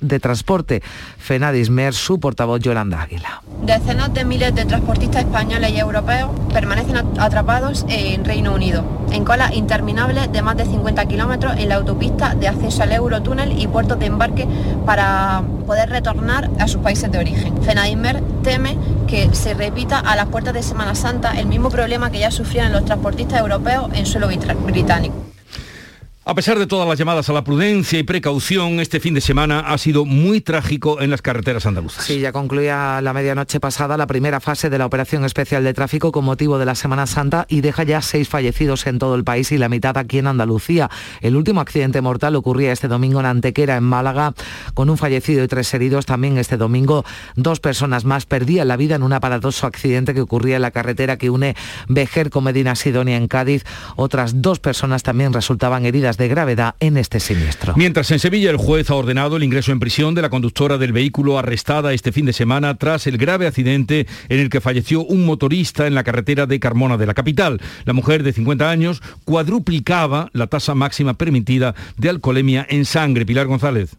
de 0.00 0.20
transporte 0.20 0.82
Fenadismer, 1.18 1.94
su 1.94 2.18
portavoz 2.18 2.60
Yolanda 2.60 3.02
Águila. 3.02 3.42
Decenas 3.62 4.12
de 4.12 4.24
miles 4.24 4.54
de 4.54 4.64
transportistas 4.64 5.22
españoles 5.22 5.70
y 5.70 5.78
europeos 5.78 6.30
permanecen 6.52 6.96
atrapados 7.18 7.86
en 7.88 8.24
Reino 8.24 8.54
Unido, 8.54 8.84
en 9.12 9.24
colas 9.24 9.54
interminables 9.54 10.32
de 10.32 10.42
más 10.42 10.56
de 10.56 10.64
50 10.64 11.06
kilómetros 11.06 11.54
en 11.58 11.68
la 11.68 11.76
autopista 11.76 12.34
de 12.34 12.48
acceso 12.48 12.82
al 12.82 12.90
Eurotúnel 12.90 13.56
y 13.56 13.68
puertos 13.68 13.98
de 14.00 14.06
embarque 14.06 14.48
para 14.84 15.44
poder 15.64 15.90
retornar 15.90 16.50
a 16.58 16.66
sus 16.66 16.80
países 16.80 17.10
de 17.12 17.18
origen. 17.18 17.62
Fenadismer 17.62 18.20
teme 18.42 18.76
que 19.06 19.32
se 19.32 19.54
repita 19.54 20.00
a 20.00 20.16
las 20.16 20.26
puertas 20.26 20.54
de 20.54 20.64
Semana 20.64 20.96
Santa 20.96 21.38
el 21.38 21.46
mismo 21.46 21.70
problema 21.70 22.10
que 22.10 22.18
ya 22.18 22.32
sufrieron 22.32 22.72
los 22.72 22.84
transportistas 22.84 23.40
europeos 23.40 23.90
en 23.94 24.06
suelo 24.06 24.26
británico. 24.26 25.35
A 26.28 26.34
pesar 26.34 26.58
de 26.58 26.66
todas 26.66 26.88
las 26.88 26.98
llamadas 26.98 27.28
a 27.28 27.32
la 27.32 27.44
prudencia 27.44 28.00
y 28.00 28.02
precaución, 28.02 28.80
este 28.80 28.98
fin 28.98 29.14
de 29.14 29.20
semana 29.20 29.60
ha 29.60 29.78
sido 29.78 30.04
muy 30.04 30.40
trágico 30.40 31.00
en 31.00 31.08
las 31.08 31.22
carreteras 31.22 31.66
andaluzas. 31.66 32.04
Sí, 32.04 32.18
ya 32.18 32.32
concluía 32.32 33.00
la 33.00 33.12
medianoche 33.12 33.60
pasada 33.60 33.96
la 33.96 34.08
primera 34.08 34.40
fase 34.40 34.68
de 34.68 34.76
la 34.76 34.86
operación 34.86 35.24
especial 35.24 35.62
de 35.62 35.72
tráfico 35.72 36.10
con 36.10 36.24
motivo 36.24 36.58
de 36.58 36.66
la 36.66 36.74
Semana 36.74 37.06
Santa 37.06 37.46
y 37.48 37.60
deja 37.60 37.84
ya 37.84 38.02
seis 38.02 38.28
fallecidos 38.28 38.88
en 38.88 38.98
todo 38.98 39.14
el 39.14 39.22
país 39.22 39.52
y 39.52 39.56
la 39.56 39.68
mitad 39.68 39.96
aquí 39.98 40.18
en 40.18 40.26
Andalucía. 40.26 40.90
El 41.20 41.36
último 41.36 41.60
accidente 41.60 42.00
mortal 42.00 42.34
ocurría 42.34 42.72
este 42.72 42.88
domingo 42.88 43.20
en 43.20 43.26
Antequera, 43.26 43.76
en 43.76 43.84
Málaga, 43.84 44.34
con 44.74 44.90
un 44.90 44.98
fallecido 44.98 45.44
y 45.44 45.46
tres 45.46 45.72
heridos. 45.74 46.06
También 46.06 46.38
este 46.38 46.56
domingo 46.56 47.04
dos 47.36 47.60
personas 47.60 48.04
más 48.04 48.26
perdían 48.26 48.66
la 48.66 48.76
vida 48.76 48.96
en 48.96 49.04
un 49.04 49.12
aparatoso 49.12 49.68
accidente 49.68 50.12
que 50.12 50.22
ocurría 50.22 50.56
en 50.56 50.62
la 50.62 50.72
carretera 50.72 51.18
que 51.18 51.30
une 51.30 51.54
Vejer 51.86 52.30
con 52.30 52.42
Medina 52.42 52.74
Sidonia 52.74 53.16
en 53.16 53.28
Cádiz. 53.28 53.62
Otras 53.94 54.42
dos 54.42 54.58
personas 54.58 55.04
también 55.04 55.32
resultaban 55.32 55.86
heridas 55.86 56.15
de 56.16 56.28
gravedad 56.28 56.74
en 56.80 56.96
este 56.96 57.20
siniestro. 57.20 57.74
Mientras 57.76 58.10
en 58.10 58.18
Sevilla 58.18 58.50
el 58.50 58.56
juez 58.56 58.90
ha 58.90 58.94
ordenado 58.94 59.36
el 59.36 59.42
ingreso 59.42 59.72
en 59.72 59.80
prisión 59.80 60.14
de 60.14 60.22
la 60.22 60.30
conductora 60.30 60.78
del 60.78 60.92
vehículo 60.92 61.38
arrestada 61.38 61.92
este 61.92 62.12
fin 62.12 62.26
de 62.26 62.32
semana 62.32 62.76
tras 62.76 63.06
el 63.06 63.18
grave 63.18 63.46
accidente 63.46 64.06
en 64.28 64.40
el 64.40 64.50
que 64.50 64.60
falleció 64.60 65.04
un 65.04 65.24
motorista 65.24 65.86
en 65.86 65.94
la 65.94 66.04
carretera 66.04 66.46
de 66.46 66.60
Carmona 66.60 66.96
de 66.96 67.06
la 67.06 67.14
capital. 67.14 67.60
La 67.84 67.92
mujer 67.92 68.22
de 68.22 68.32
50 68.32 68.68
años 68.68 69.02
cuadruplicaba 69.24 70.30
la 70.32 70.46
tasa 70.46 70.74
máxima 70.74 71.14
permitida 71.14 71.74
de 71.96 72.08
alcoholemia 72.08 72.66
en 72.68 72.84
sangre. 72.84 73.26
Pilar 73.26 73.46
González. 73.46 73.96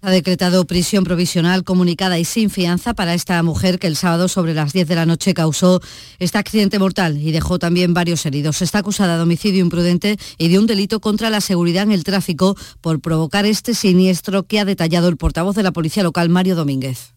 Ha 0.00 0.12
decretado 0.12 0.64
prisión 0.64 1.02
provisional 1.02 1.64
comunicada 1.64 2.20
y 2.20 2.24
sin 2.24 2.50
fianza 2.50 2.94
para 2.94 3.14
esta 3.14 3.42
mujer 3.42 3.80
que 3.80 3.88
el 3.88 3.96
sábado 3.96 4.28
sobre 4.28 4.54
las 4.54 4.72
10 4.72 4.86
de 4.86 4.94
la 4.94 5.06
noche 5.06 5.34
causó 5.34 5.80
este 6.20 6.38
accidente 6.38 6.78
mortal 6.78 7.18
y 7.18 7.32
dejó 7.32 7.58
también 7.58 7.94
varios 7.94 8.24
heridos. 8.24 8.62
Está 8.62 8.78
acusada 8.78 9.16
de 9.16 9.22
homicidio 9.24 9.60
imprudente 9.60 10.16
y 10.38 10.48
de 10.48 10.58
un 10.60 10.68
delito 10.68 11.00
contra 11.00 11.30
la 11.30 11.40
seguridad 11.40 11.82
en 11.82 11.92
el 11.92 12.04
tráfico 12.04 12.56
por 12.80 13.00
provocar 13.00 13.44
este 13.44 13.74
siniestro 13.74 14.44
que 14.44 14.60
ha 14.60 14.64
detallado 14.64 15.08
el 15.08 15.16
portavoz 15.16 15.56
de 15.56 15.64
la 15.64 15.72
policía 15.72 16.04
local, 16.04 16.28
Mario 16.28 16.54
Domínguez 16.54 17.14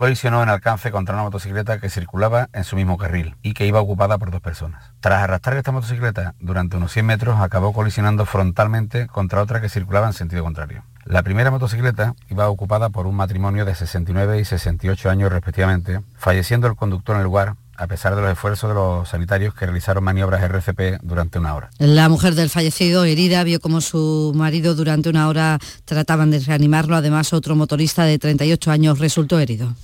colisionó 0.00 0.42
en 0.42 0.48
alcance 0.48 0.90
contra 0.90 1.14
una 1.14 1.24
motocicleta 1.24 1.78
que 1.78 1.90
circulaba 1.90 2.48
en 2.54 2.64
su 2.64 2.74
mismo 2.74 2.96
carril 2.96 3.36
y 3.42 3.52
que 3.52 3.66
iba 3.66 3.82
ocupada 3.82 4.16
por 4.16 4.30
dos 4.30 4.40
personas. 4.40 4.94
Tras 5.00 5.22
arrastrar 5.22 5.58
esta 5.58 5.72
motocicleta 5.72 6.34
durante 6.40 6.78
unos 6.78 6.90
100 6.90 7.04
metros, 7.04 7.38
acabó 7.38 7.74
colisionando 7.74 8.24
frontalmente 8.24 9.08
contra 9.08 9.42
otra 9.42 9.60
que 9.60 9.68
circulaba 9.68 10.06
en 10.06 10.14
sentido 10.14 10.42
contrario. 10.42 10.84
La 11.04 11.22
primera 11.22 11.50
motocicleta 11.50 12.14
iba 12.28 12.48
ocupada 12.48 12.90
por 12.90 13.06
un 13.06 13.16
matrimonio 13.16 13.64
de 13.64 13.74
69 13.74 14.40
y 14.40 14.44
68 14.44 15.10
años 15.10 15.32
respectivamente, 15.32 16.00
falleciendo 16.16 16.66
el 16.66 16.76
conductor 16.76 17.16
en 17.16 17.20
el 17.20 17.24
lugar 17.24 17.54
a 17.80 17.86
pesar 17.86 18.14
de 18.14 18.20
los 18.20 18.30
esfuerzos 18.30 18.68
de 18.68 18.74
los 18.74 19.08
sanitarios 19.08 19.54
que 19.54 19.64
realizaron 19.64 20.04
maniobras 20.04 20.42
RCP 20.42 21.00
durante 21.02 21.38
una 21.38 21.54
hora. 21.54 21.70
La 21.78 22.10
mujer 22.10 22.34
del 22.34 22.50
fallecido, 22.50 23.04
herida, 23.04 23.42
vio 23.42 23.58
como 23.58 23.80
su 23.80 24.32
marido 24.36 24.74
durante 24.74 25.08
una 25.08 25.28
hora 25.28 25.58
trataban 25.86 26.30
de 26.30 26.40
reanimarlo. 26.40 26.94
Además, 26.94 27.32
otro 27.32 27.56
motorista 27.56 28.04
de 28.04 28.18
38 28.18 28.70
años 28.70 28.98
resultó 28.98 29.38
herido 29.38 29.74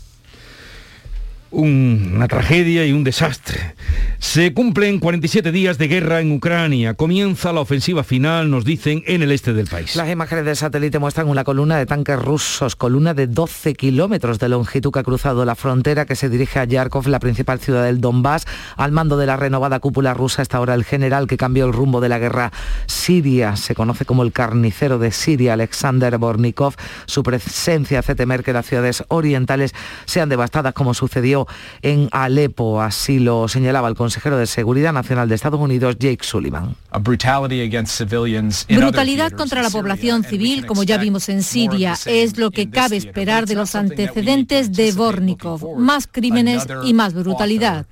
una 1.57 2.29
tragedia 2.29 2.87
y 2.87 2.93
un 2.93 3.03
desastre. 3.03 3.75
Se 4.19 4.53
cumplen 4.53 4.99
47 4.99 5.53
días 5.53 5.79
de 5.79 5.89
guerra 5.89 6.21
en 6.21 6.33
Ucrania. 6.33 6.95
Comienza 6.95 7.53
la 7.53 7.61
ofensiva 7.61 8.05
final, 8.05 8.51
nos 8.51 8.65
dicen, 8.65 9.03
en 9.07 9.23
el 9.23 9.33
este 9.33 9.55
del 9.55 9.67
país. 9.67 9.97
Las 9.97 10.11
imágenes 10.11 10.45
del 10.45 10.57
satélite 10.57 10.99
muestran 10.99 11.29
una 11.29 11.45
columna 11.45 11.79
de 11.79 11.87
tanques 11.87 12.21
rusos, 12.21 12.77
columna 12.77 13.15
de 13.15 13.27
12 13.27 13.75
kilómetros 13.75 14.39
de 14.39 14.51
longitud 14.51 14.93
que 14.93 14.99
ha 14.99 15.03
cruzado 15.03 15.47
la 15.47 15.55
frontera 15.55 16.05
que 16.05 16.15
se 16.15 16.29
dirige 16.29 16.59
a 16.59 16.65
Yarkov, 16.65 17.09
la 17.09 17.21
principal 17.21 17.59
ciudad 17.59 17.85
del 17.85 18.03
Donbass. 18.03 18.45
Al 18.77 18.93
mando 18.93 19.17
de 19.17 19.27
la 19.27 19.37
renovada 19.37 19.81
cúpula 19.81 20.13
rusa 20.13 20.43
está 20.43 20.59
ahora 20.59 20.75
el 20.75 20.85
general 20.85 21.27
que 21.27 21.39
cambió 21.39 21.65
el 21.65 21.73
rumbo 21.73 22.03
de 22.03 22.11
la 22.11 22.19
guerra 22.19 22.53
siria. 22.87 23.57
Se 23.57 23.75
conoce 23.75 24.05
como 24.05 24.25
el 24.25 24.33
carnicero 24.33 24.99
de 24.99 25.11
Siria, 25.11 25.55
Alexander 25.55 26.19
Bornikov. 26.19 26.75
Su 27.07 27.23
presencia 27.23 28.01
hace 28.01 28.15
temer 28.15 28.43
que 28.43 28.53
las 28.53 28.67
ciudades 28.67 29.05
orientales 29.09 29.75
sean 30.05 30.29
devastadas 30.29 30.75
como 30.75 30.93
sucedió 30.93 31.46
en 31.83 32.09
Alepo. 32.13 32.81
Así 32.81 33.19
lo 33.19 33.49
señalaba 33.49 33.89
el 33.89 33.95
consejero 33.95 34.37
de 34.37 34.47
Seguridad 34.47 34.93
Nacional 34.93 35.29
de 35.29 35.35
Estados 35.35 35.61
Unidos, 35.61 35.97
Jake 35.99 36.25
Sullivan. 36.25 36.77
Brutalidad 38.69 39.33
contra 39.33 39.63
la 39.63 39.71
población 39.71 40.25
civil, 40.25 40.67
como 40.67 40.83
ya 40.83 40.99
vimos 40.99 41.29
en 41.29 41.43
Siria, 41.43 41.97
es 42.07 42.39
lo 42.39 42.51
que 42.51 42.71
cabe 42.71 42.97
esperar 42.97 43.47
de 43.47 43.55
los 43.55 43.75
antecedentes 43.75 44.73
de 44.73 44.93
Bornikov. 44.93 45.79
Más 45.79 46.07
crímenes 46.07 46.67
y 46.85 46.95
más 46.95 47.15
brutalidad. 47.15 47.87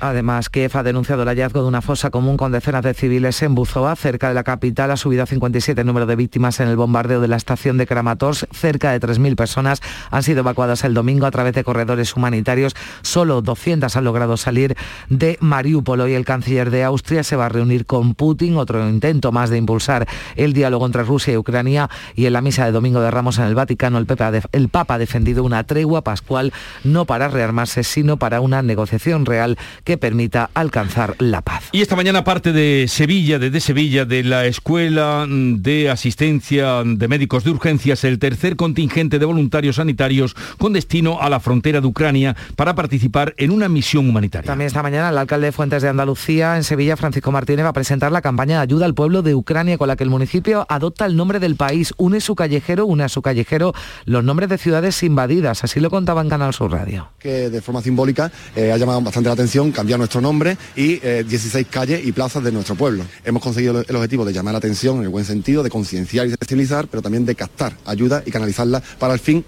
Además, 0.00 0.48
Kiev 0.48 0.74
ha 0.78 0.82
denunciado 0.82 1.24
el 1.24 1.28
hallazgo 1.28 1.60
de 1.60 1.68
una 1.68 1.82
fosa 1.82 2.08
común 2.08 2.38
con 2.38 2.52
decenas 2.52 2.82
de 2.82 2.94
civiles 2.94 3.42
en 3.42 3.54
Buzoa, 3.54 3.96
cerca 3.96 4.28
de 4.28 4.34
la 4.34 4.44
capital. 4.44 4.90
Ha 4.90 4.96
subido 4.96 5.24
a 5.24 5.26
57 5.26 5.78
el 5.78 5.86
número 5.86 6.06
de 6.06 6.16
víctimas 6.16 6.58
en 6.60 6.68
el 6.68 6.76
bombardeo 6.76 7.20
de 7.20 7.28
la 7.28 7.36
estación 7.36 7.76
de 7.76 7.86
Kramatorsk. 7.86 8.50
Cerca 8.54 8.92
de 8.92 9.00
3.000 9.00 9.36
personas 9.36 9.82
han 10.10 10.22
sido 10.22 10.40
evacuadas 10.40 10.84
el 10.84 10.94
domingo 10.94 11.26
a 11.26 11.30
través 11.30 11.52
de 11.52 11.64
corredores 11.64 12.16
humanitarios. 12.16 12.74
Solo 13.02 13.42
200 13.42 13.94
han 13.94 14.04
logrado 14.04 14.38
salir 14.38 14.74
de 15.10 15.36
Mariupol. 15.42 16.00
Hoy 16.00 16.14
el 16.14 16.24
canciller 16.24 16.70
de 16.70 16.84
Austria 16.84 17.24
se 17.24 17.36
va 17.36 17.44
a 17.44 17.50
reunir 17.50 17.84
con 17.84 18.14
Putin, 18.14 18.56
otro 18.56 18.88
intento 18.88 19.32
más 19.32 19.50
de 19.50 19.58
impulsar 19.58 20.08
el 20.36 20.54
diálogo 20.54 20.86
entre 20.86 21.02
Rusia 21.02 21.34
y 21.34 21.36
Ucrania. 21.36 21.90
Y 22.14 22.24
en 22.24 22.32
la 22.32 22.40
misa 22.40 22.64
de 22.64 22.72
Domingo 22.72 23.02
de 23.02 23.10
Ramos 23.10 23.36
en 23.36 23.44
el 23.44 23.54
Vaticano, 23.54 23.98
el, 23.98 24.06
el 24.52 24.68
Papa 24.70 24.96
defendido 25.10 25.42
una 25.42 25.64
tregua 25.64 26.02
pascual 26.02 26.52
no 26.84 27.04
para 27.04 27.26
rearmarse, 27.26 27.82
sino 27.82 28.16
para 28.16 28.40
una 28.40 28.62
negociación 28.62 29.26
real 29.26 29.58
que 29.82 29.98
permita 29.98 30.50
alcanzar 30.54 31.16
la 31.18 31.42
paz. 31.42 31.64
Y 31.72 31.80
esta 31.80 31.96
mañana 31.96 32.22
parte 32.22 32.52
de 32.52 32.86
Sevilla, 32.86 33.40
desde 33.40 33.58
Sevilla, 33.58 34.04
de 34.04 34.22
la 34.22 34.46
Escuela 34.46 35.26
de 35.28 35.90
Asistencia 35.90 36.84
de 36.84 37.08
Médicos 37.08 37.42
de 37.42 37.50
Urgencias, 37.50 38.04
el 38.04 38.20
tercer 38.20 38.54
contingente 38.54 39.18
de 39.18 39.24
voluntarios 39.24 39.76
sanitarios 39.76 40.36
con 40.58 40.74
destino 40.74 41.20
a 41.20 41.28
la 41.28 41.40
frontera 41.40 41.80
de 41.80 41.88
Ucrania 41.88 42.36
para 42.54 42.76
participar 42.76 43.34
en 43.36 43.50
una 43.50 43.68
misión 43.68 44.08
humanitaria. 44.08 44.46
También 44.46 44.68
esta 44.68 44.84
mañana 44.84 45.08
el 45.08 45.18
alcalde 45.18 45.46
de 45.46 45.52
Fuentes 45.52 45.82
de 45.82 45.88
Andalucía 45.88 46.56
en 46.56 46.62
Sevilla, 46.62 46.96
Francisco 46.96 47.32
Martínez, 47.32 47.64
va 47.64 47.70
a 47.70 47.72
presentar 47.72 48.12
la 48.12 48.22
campaña 48.22 48.58
de 48.58 48.62
ayuda 48.62 48.86
al 48.86 48.94
pueblo 48.94 49.22
de 49.22 49.34
Ucrania 49.34 49.76
con 49.76 49.88
la 49.88 49.96
que 49.96 50.04
el 50.04 50.10
municipio 50.10 50.66
adopta 50.68 51.04
el 51.04 51.16
nombre 51.16 51.40
del 51.40 51.56
país, 51.56 51.94
une 51.96 52.20
su 52.20 52.36
callejero, 52.36 52.86
une 52.86 53.02
a 53.02 53.08
su 53.08 53.22
callejero 53.22 53.74
los 54.04 54.22
nombres 54.22 54.48
de 54.48 54.58
ciudades 54.58 54.89
invadidas, 55.02 55.64
así 55.64 55.80
lo 55.80 55.90
contaba 55.90 56.20
en 56.22 56.28
Canal 56.28 56.52
Sur 56.52 56.70
Radio. 56.72 57.08
Que 57.18 57.50
de 57.50 57.60
forma 57.60 57.82
simbólica 57.82 58.30
eh, 58.54 58.72
ha 58.72 58.76
llamado 58.76 59.00
bastante 59.00 59.28
la 59.28 59.34
atención 59.34 59.72
cambiar 59.72 59.98
nuestro 59.98 60.20
nombre 60.20 60.56
y 60.76 60.98
16 60.98 61.54
eh, 61.54 61.68
calles 61.70 62.04
y 62.04 62.12
plazas 62.12 62.42
de 62.42 62.52
nuestro 62.52 62.74
pueblo. 62.74 63.04
Hemos 63.24 63.42
conseguido 63.42 63.84
el 63.86 63.96
objetivo 63.96 64.24
de 64.24 64.32
llamar 64.32 64.52
la 64.52 64.58
atención 64.58 64.98
en 64.98 65.04
el 65.04 65.08
buen 65.08 65.24
sentido, 65.24 65.62
de 65.62 65.70
concienciar 65.70 66.26
y 66.26 66.30
sensibilizar, 66.30 66.88
pero 66.88 67.02
también 67.02 67.24
de 67.24 67.34
captar 67.34 67.76
ayuda 67.86 68.22
y 68.24 68.30
canalizarla 68.30 68.82
para 68.98 69.14
el 69.14 69.20
fin 69.20 69.44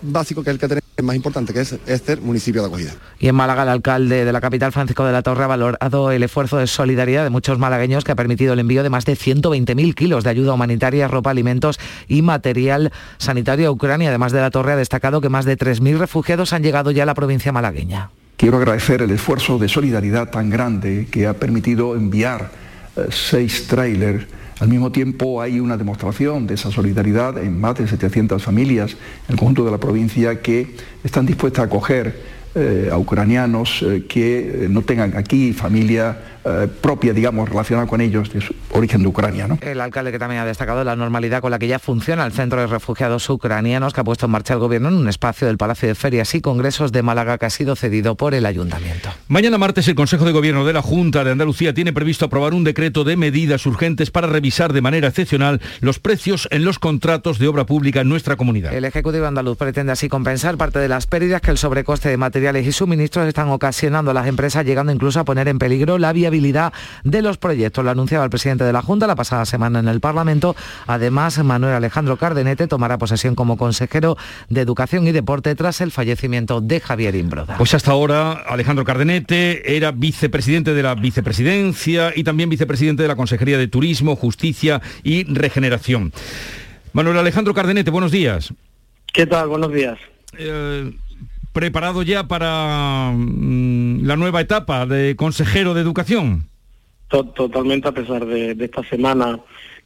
básico 0.00 0.42
que 0.42 0.50
es 0.50 0.54
el 0.54 0.60
que 0.60 0.68
tenemos 0.68 0.81
más 1.02 1.16
importante, 1.16 1.52
que 1.52 1.60
es 1.60 1.76
este 1.86 2.16
municipio 2.16 2.62
de 2.62 2.68
acogida. 2.68 2.92
Y 3.18 3.28
en 3.28 3.34
Málaga, 3.34 3.62
el 3.62 3.68
alcalde 3.68 4.24
de 4.24 4.32
la 4.32 4.40
capital, 4.40 4.72
Francisco 4.72 5.04
de 5.04 5.12
la 5.12 5.22
Torre, 5.22 5.44
ha 5.44 5.46
valorado 5.46 6.10
el 6.10 6.22
esfuerzo 6.22 6.58
de 6.58 6.66
solidaridad 6.66 7.24
de 7.24 7.30
muchos 7.30 7.58
malagueños 7.58 8.04
que 8.04 8.12
ha 8.12 8.16
permitido 8.16 8.52
el 8.52 8.58
envío 8.58 8.82
de 8.82 8.90
más 8.90 9.04
de 9.04 9.14
120.000 9.14 9.94
kilos 9.94 10.24
de 10.24 10.30
ayuda 10.30 10.54
humanitaria, 10.54 11.08
ropa, 11.08 11.30
alimentos 11.30 11.78
y 12.08 12.22
material 12.22 12.92
sanitario 13.18 13.68
a 13.68 13.70
Ucrania. 13.70 14.08
Además 14.08 14.32
de 14.32 14.40
la 14.40 14.50
Torre, 14.50 14.72
ha 14.72 14.76
destacado 14.76 15.20
que 15.20 15.28
más 15.28 15.44
de 15.44 15.56
3.000 15.56 15.98
refugiados 15.98 16.52
han 16.52 16.62
llegado 16.62 16.90
ya 16.90 17.02
a 17.02 17.06
la 17.06 17.14
provincia 17.14 17.52
malagueña. 17.52 18.10
Quiero 18.36 18.56
agradecer 18.56 19.02
el 19.02 19.10
esfuerzo 19.10 19.58
de 19.58 19.68
solidaridad 19.68 20.30
tan 20.30 20.50
grande 20.50 21.06
que 21.10 21.26
ha 21.26 21.34
permitido 21.34 21.94
enviar 21.94 22.50
eh, 22.96 23.06
seis 23.10 23.66
trailers 23.68 24.26
al 24.62 24.68
mismo 24.68 24.92
tiempo 24.92 25.42
hay 25.42 25.58
una 25.58 25.76
demostración 25.76 26.46
de 26.46 26.54
esa 26.54 26.70
solidaridad 26.70 27.36
en 27.36 27.60
más 27.60 27.74
de 27.78 27.88
700 27.88 28.40
familias 28.40 28.92
en 29.26 29.32
el 29.32 29.36
conjunto 29.36 29.64
de 29.64 29.72
la 29.72 29.78
provincia 29.78 30.40
que 30.40 30.76
están 31.02 31.26
dispuestas 31.26 31.64
a 31.64 31.66
acoger 31.66 32.22
eh, 32.54 32.90
a 32.92 32.98
ucranianos 32.98 33.82
eh, 33.82 34.04
que 34.08 34.66
no 34.68 34.82
tengan 34.82 35.16
aquí 35.16 35.52
familia 35.52 36.18
eh, 36.44 36.68
propia, 36.80 37.12
digamos, 37.12 37.48
relacionada 37.48 37.86
con 37.86 38.00
ellos 38.00 38.32
de 38.32 38.40
su 38.40 38.52
origen 38.72 39.02
de 39.02 39.06
Ucrania. 39.06 39.46
¿no? 39.46 39.58
El 39.60 39.80
alcalde 39.80 40.10
que 40.10 40.18
también 40.18 40.40
ha 40.40 40.44
destacado 40.44 40.82
la 40.82 40.96
normalidad 40.96 41.40
con 41.40 41.52
la 41.52 41.58
que 41.60 41.68
ya 41.68 41.78
funciona 41.78 42.26
el 42.26 42.32
Centro 42.32 42.60
de 42.60 42.66
Refugiados 42.66 43.30
Ucranianos 43.30 43.92
que 43.94 44.00
ha 44.00 44.04
puesto 44.04 44.26
en 44.26 44.32
marcha 44.32 44.54
el 44.54 44.58
Gobierno 44.58 44.88
en 44.88 44.94
un 44.94 45.08
espacio 45.08 45.46
del 45.46 45.56
Palacio 45.56 45.86
de 45.86 45.94
Ferias 45.94 46.34
y 46.34 46.40
Congresos 46.40 46.90
de 46.90 47.02
Málaga 47.02 47.38
que 47.38 47.46
ha 47.46 47.50
sido 47.50 47.76
cedido 47.76 48.16
por 48.16 48.34
el 48.34 48.44
Ayuntamiento. 48.44 49.10
Mañana 49.28 49.56
martes 49.56 49.86
el 49.86 49.94
Consejo 49.94 50.24
de 50.24 50.32
Gobierno 50.32 50.64
de 50.64 50.72
la 50.72 50.82
Junta 50.82 51.22
de 51.22 51.30
Andalucía 51.30 51.74
tiene 51.74 51.92
previsto 51.92 52.24
aprobar 52.24 52.54
un 52.54 52.64
decreto 52.64 53.04
de 53.04 53.16
medidas 53.16 53.64
urgentes 53.64 54.10
para 54.10 54.26
revisar 54.26 54.72
de 54.72 54.80
manera 54.80 55.08
excepcional 55.08 55.60
los 55.80 56.00
precios 56.00 56.48
en 56.50 56.64
los 56.64 56.80
contratos 56.80 57.38
de 57.38 57.46
obra 57.46 57.66
pública 57.66 58.00
en 58.00 58.08
nuestra 58.08 58.34
comunidad. 58.34 58.74
El 58.74 58.84
Ejecutivo 58.84 59.26
andaluz 59.26 59.56
pretende 59.56 59.92
así 59.92 60.08
compensar 60.08 60.56
parte 60.56 60.80
de 60.80 60.88
las 60.88 61.06
pérdidas 61.06 61.40
que 61.40 61.52
el 61.52 61.58
sobrecoste 61.58 62.08
de 62.08 62.16
materiales 62.16 62.41
y 62.42 62.72
suministros 62.72 63.28
están 63.28 63.48
ocasionando 63.50 64.10
a 64.10 64.14
las 64.14 64.26
empresas, 64.26 64.64
llegando 64.64 64.92
incluso 64.92 65.20
a 65.20 65.24
poner 65.24 65.46
en 65.46 65.58
peligro 65.60 65.96
la 65.96 66.12
viabilidad 66.12 66.72
de 67.04 67.22
los 67.22 67.38
proyectos. 67.38 67.84
Lo 67.84 67.90
anunciaba 67.90 68.24
el 68.24 68.30
presidente 68.30 68.64
de 68.64 68.72
la 68.72 68.82
Junta 68.82 69.06
la 69.06 69.14
pasada 69.14 69.44
semana 69.46 69.78
en 69.78 69.86
el 69.86 70.00
Parlamento. 70.00 70.56
Además, 70.88 71.42
Manuel 71.44 71.74
Alejandro 71.74 72.16
Cardenete 72.16 72.66
tomará 72.66 72.98
posesión 72.98 73.36
como 73.36 73.56
consejero 73.56 74.16
de 74.48 74.60
Educación 74.60 75.06
y 75.06 75.12
Deporte 75.12 75.54
tras 75.54 75.80
el 75.80 75.92
fallecimiento 75.92 76.60
de 76.60 76.80
Javier 76.80 77.14
Imbroda. 77.14 77.56
Pues 77.58 77.74
hasta 77.74 77.92
ahora 77.92 78.32
Alejandro 78.32 78.84
Cardenete 78.84 79.76
era 79.76 79.92
vicepresidente 79.92 80.74
de 80.74 80.82
la 80.82 80.96
vicepresidencia 80.96 82.12
y 82.14 82.24
también 82.24 82.50
vicepresidente 82.50 83.02
de 83.02 83.08
la 83.08 83.16
Consejería 83.16 83.56
de 83.56 83.68
Turismo, 83.68 84.16
Justicia 84.16 84.82
y 85.04 85.24
Regeneración. 85.32 86.12
Manuel 86.92 87.18
Alejandro 87.18 87.54
Cardenete, 87.54 87.92
buenos 87.92 88.10
días. 88.10 88.52
¿Qué 89.12 89.26
tal? 89.26 89.48
Buenos 89.48 89.72
días. 89.72 89.98
Eh, 90.36 90.92
preparado 91.52 92.02
ya 92.02 92.26
para 92.28 93.12
mm, 93.14 94.04
la 94.04 94.16
nueva 94.16 94.40
etapa 94.40 94.86
de 94.86 95.16
consejero 95.16 95.74
de 95.74 95.80
educación? 95.80 96.48
Totalmente, 97.08 97.88
a 97.88 97.92
pesar 97.92 98.24
de, 98.24 98.56
esta 98.58 98.82
semana 98.84 99.38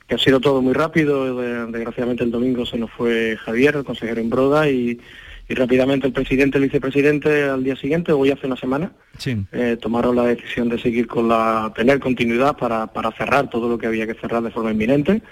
que 0.06 0.14
ha 0.14 0.18
sido 0.18 0.38
todo 0.38 0.62
muy 0.62 0.72
rápido. 0.72 1.66
Desgraciadamente 1.66 2.22
el 2.22 2.30
domingo 2.30 2.64
se 2.64 2.78
nos 2.78 2.90
fue 2.92 3.36
Javier, 3.44 3.74
el 3.76 3.84
consejero 3.84 4.20
en 4.20 4.30
Broda, 4.30 4.70
y, 4.70 5.00
y 5.48 5.54
rápidamente 5.54 6.06
el 6.06 6.12
presidente 6.12 6.58
y 6.58 6.62
el 6.62 6.68
vicepresidente 6.68 7.44
al 7.44 7.64
día 7.64 7.74
siguiente, 7.74 8.12
hoy 8.12 8.30
hace 8.30 8.46
una 8.46 8.56
semana, 8.56 8.92
eh, 9.52 9.76
tomaron 9.80 10.14
la 10.14 10.24
decisión 10.24 10.68
de 10.68 10.78
seguir 10.78 11.08
con 11.08 11.28
la, 11.28 11.72
tener 11.74 11.98
continuidad 11.98 12.56
para, 12.56 12.86
para 12.88 13.10
cerrar 13.12 13.50
todo 13.50 13.68
lo 13.68 13.78
que 13.78 13.86
había 13.86 14.06
que 14.06 14.14
cerrar 14.14 14.42
de 14.42 14.50
forma 14.50 14.70
inminente. 14.70 15.22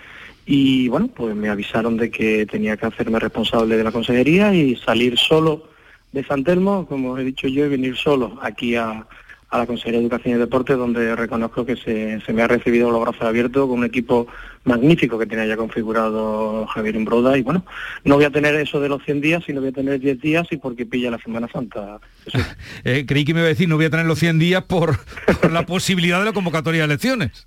Y 0.46 0.88
bueno, 0.88 1.08
pues 1.08 1.34
me 1.34 1.48
avisaron 1.48 1.96
de 1.96 2.10
que 2.10 2.44
tenía 2.46 2.76
que 2.76 2.86
hacerme 2.86 3.18
responsable 3.18 3.76
de 3.76 3.84
la 3.84 3.92
consejería 3.92 4.54
y 4.54 4.76
salir 4.76 5.16
solo 5.18 5.73
de 6.14 6.24
San 6.24 6.44
Telmo, 6.44 6.86
como 6.86 7.18
he 7.18 7.24
dicho 7.24 7.48
yo, 7.48 7.66
y 7.66 7.68
venir 7.68 7.96
solo 7.96 8.38
aquí 8.40 8.76
a, 8.76 9.06
a 9.50 9.58
la 9.58 9.66
Consejería 9.66 9.98
de 9.98 10.06
Educación 10.06 10.34
y 10.34 10.38
Deporte, 10.38 10.74
donde 10.74 11.14
reconozco 11.14 11.64
que 11.64 11.76
se, 11.76 12.32
me 12.32 12.42
ha 12.42 12.48
recibido 12.48 12.90
los 12.90 13.00
brazos 13.00 13.22
abiertos 13.22 13.68
con 13.68 13.78
un 13.78 13.84
equipo 13.84 14.26
magnífico 14.64 15.18
que 15.18 15.26
tenía 15.26 15.46
ya 15.46 15.56
configurado 15.56 16.66
Javier 16.66 16.96
Imbroda. 16.96 17.38
Y 17.38 17.42
bueno, 17.42 17.64
no 18.04 18.16
voy 18.16 18.24
a 18.24 18.30
tener 18.30 18.54
eso 18.56 18.80
de 18.80 18.88
los 18.88 19.04
100 19.04 19.20
días, 19.20 19.44
sino 19.44 19.60
voy 19.60 19.70
a 19.70 19.72
tener 19.72 20.00
10 20.00 20.20
días 20.20 20.46
y 20.50 20.56
porque 20.56 20.86
pilla 20.86 21.10
la 21.10 21.18
Semana 21.18 21.48
Santa. 21.52 22.00
Eh, 22.84 23.04
creí 23.06 23.24
que 23.24 23.32
me 23.32 23.40
iba 23.40 23.46
a 23.46 23.50
decir, 23.50 23.68
no 23.68 23.76
voy 23.76 23.86
a 23.86 23.90
tener 23.90 24.04
los 24.04 24.18
100 24.18 24.38
días 24.38 24.64
por, 24.64 24.98
por 25.40 25.52
la 25.52 25.64
posibilidad 25.66 26.18
de 26.18 26.26
la 26.26 26.32
convocatoria 26.32 26.80
de 26.80 26.86
elecciones. 26.86 27.46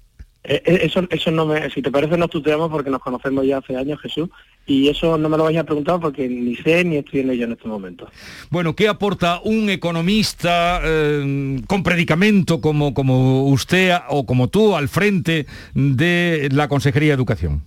Eh, 0.50 0.64
eh, 0.66 0.80
eso, 0.84 1.02
eso 1.10 1.30
no 1.30 1.46
me, 1.46 1.70
si 1.70 1.82
te 1.82 1.92
parece 1.92 2.18
nos 2.18 2.30
tuteamos 2.30 2.72
porque 2.72 2.90
nos 2.90 3.02
conocemos 3.02 3.46
ya 3.46 3.58
hace 3.58 3.76
años, 3.76 4.00
Jesús, 4.00 4.30
y 4.66 4.88
eso 4.88 5.18
no 5.18 5.28
me 5.28 5.38
lo 5.38 5.44
vayas 5.44 5.64
a 5.64 5.66
preguntar 5.66 6.00
porque 6.00 6.30
ni 6.30 6.56
sé 6.56 6.86
ni 6.86 6.96
estoy 6.96 7.20
en 7.20 7.32
ello 7.32 7.44
en 7.44 7.52
este 7.52 7.68
momento. 7.68 8.10
Bueno, 8.50 8.74
¿qué 8.74 8.88
aporta 8.88 9.42
un 9.44 9.70
economista 9.70 10.80
eh, 10.86 11.62
con 11.68 11.84
predicamento 11.84 12.62
como, 12.62 12.94
como 12.94 13.48
usted 13.48 13.94
o 14.08 14.26
como 14.26 14.48
tú 14.48 14.78
al 14.78 14.88
frente 14.88 15.48
de 15.74 16.48
la 16.54 16.70
Consejería 16.70 17.10
de 17.10 17.16
Educación? 17.16 17.64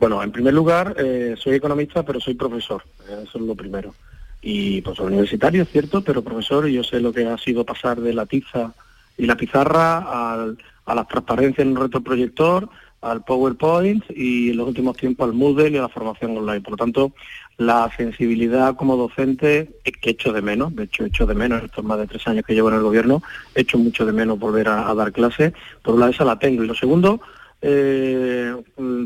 Bueno, 0.00 0.22
en 0.22 0.32
primer 0.32 0.54
lugar, 0.54 0.96
soy 1.38 1.54
economista, 1.54 2.02
pero 2.02 2.18
soy 2.18 2.34
profesor, 2.34 2.82
eso 3.06 3.38
es 3.38 3.44
lo 3.44 3.54
primero. 3.54 3.94
Y 4.42 4.80
pues 4.82 4.98
universitario, 4.98 5.62
es 5.62 5.70
cierto, 5.70 6.02
pero 6.02 6.22
profesor, 6.22 6.68
y 6.68 6.74
yo 6.74 6.82
sé 6.82 7.00
lo 7.00 7.12
que 7.12 7.26
ha 7.26 7.38
sido 7.38 7.64
pasar 7.64 8.00
de 8.00 8.12
la 8.12 8.26
tiza 8.26 8.74
y 9.16 9.26
la 9.26 9.36
pizarra 9.36 10.32
al 10.32 10.58
a 10.86 10.94
las 10.94 11.08
transparencias 11.08 11.66
en 11.66 11.72
un 11.72 11.82
retroproyector, 11.82 12.68
al 13.04 13.22
PowerPoint 13.22 14.02
y 14.10 14.50
en 14.50 14.56
los 14.56 14.68
últimos 14.68 14.96
tiempos 14.96 15.28
al 15.28 15.34
Moodle 15.34 15.68
y 15.70 15.76
a 15.76 15.82
la 15.82 15.88
formación 15.88 16.36
online. 16.36 16.62
Por 16.62 16.72
lo 16.72 16.76
tanto, 16.78 17.12
la 17.58 17.90
sensibilidad 17.96 18.74
como 18.76 18.96
docente 18.96 19.70
que 19.84 20.10
echo 20.10 20.32
de 20.32 20.42
menos, 20.42 20.74
de 20.74 20.84
hecho 20.84 21.04
echo 21.04 21.26
de 21.26 21.34
menos 21.34 21.62
estos 21.62 21.84
más 21.84 21.98
de 21.98 22.06
tres 22.06 22.26
años 22.26 22.44
que 22.46 22.54
llevo 22.54 22.70
en 22.70 22.76
el 22.76 22.82
gobierno, 22.82 23.22
echo 23.54 23.78
mucho 23.78 24.06
de 24.06 24.12
menos 24.12 24.38
volver 24.38 24.68
a, 24.68 24.92
dar 24.94 25.12
clases, 25.12 25.52
por 25.82 25.94
una 25.94 26.06
vez 26.06 26.16
esa 26.16 26.24
la 26.24 26.38
tengo. 26.38 26.64
Y 26.64 26.66
lo 26.66 26.74
segundo, 26.74 27.20
eh, 27.60 28.54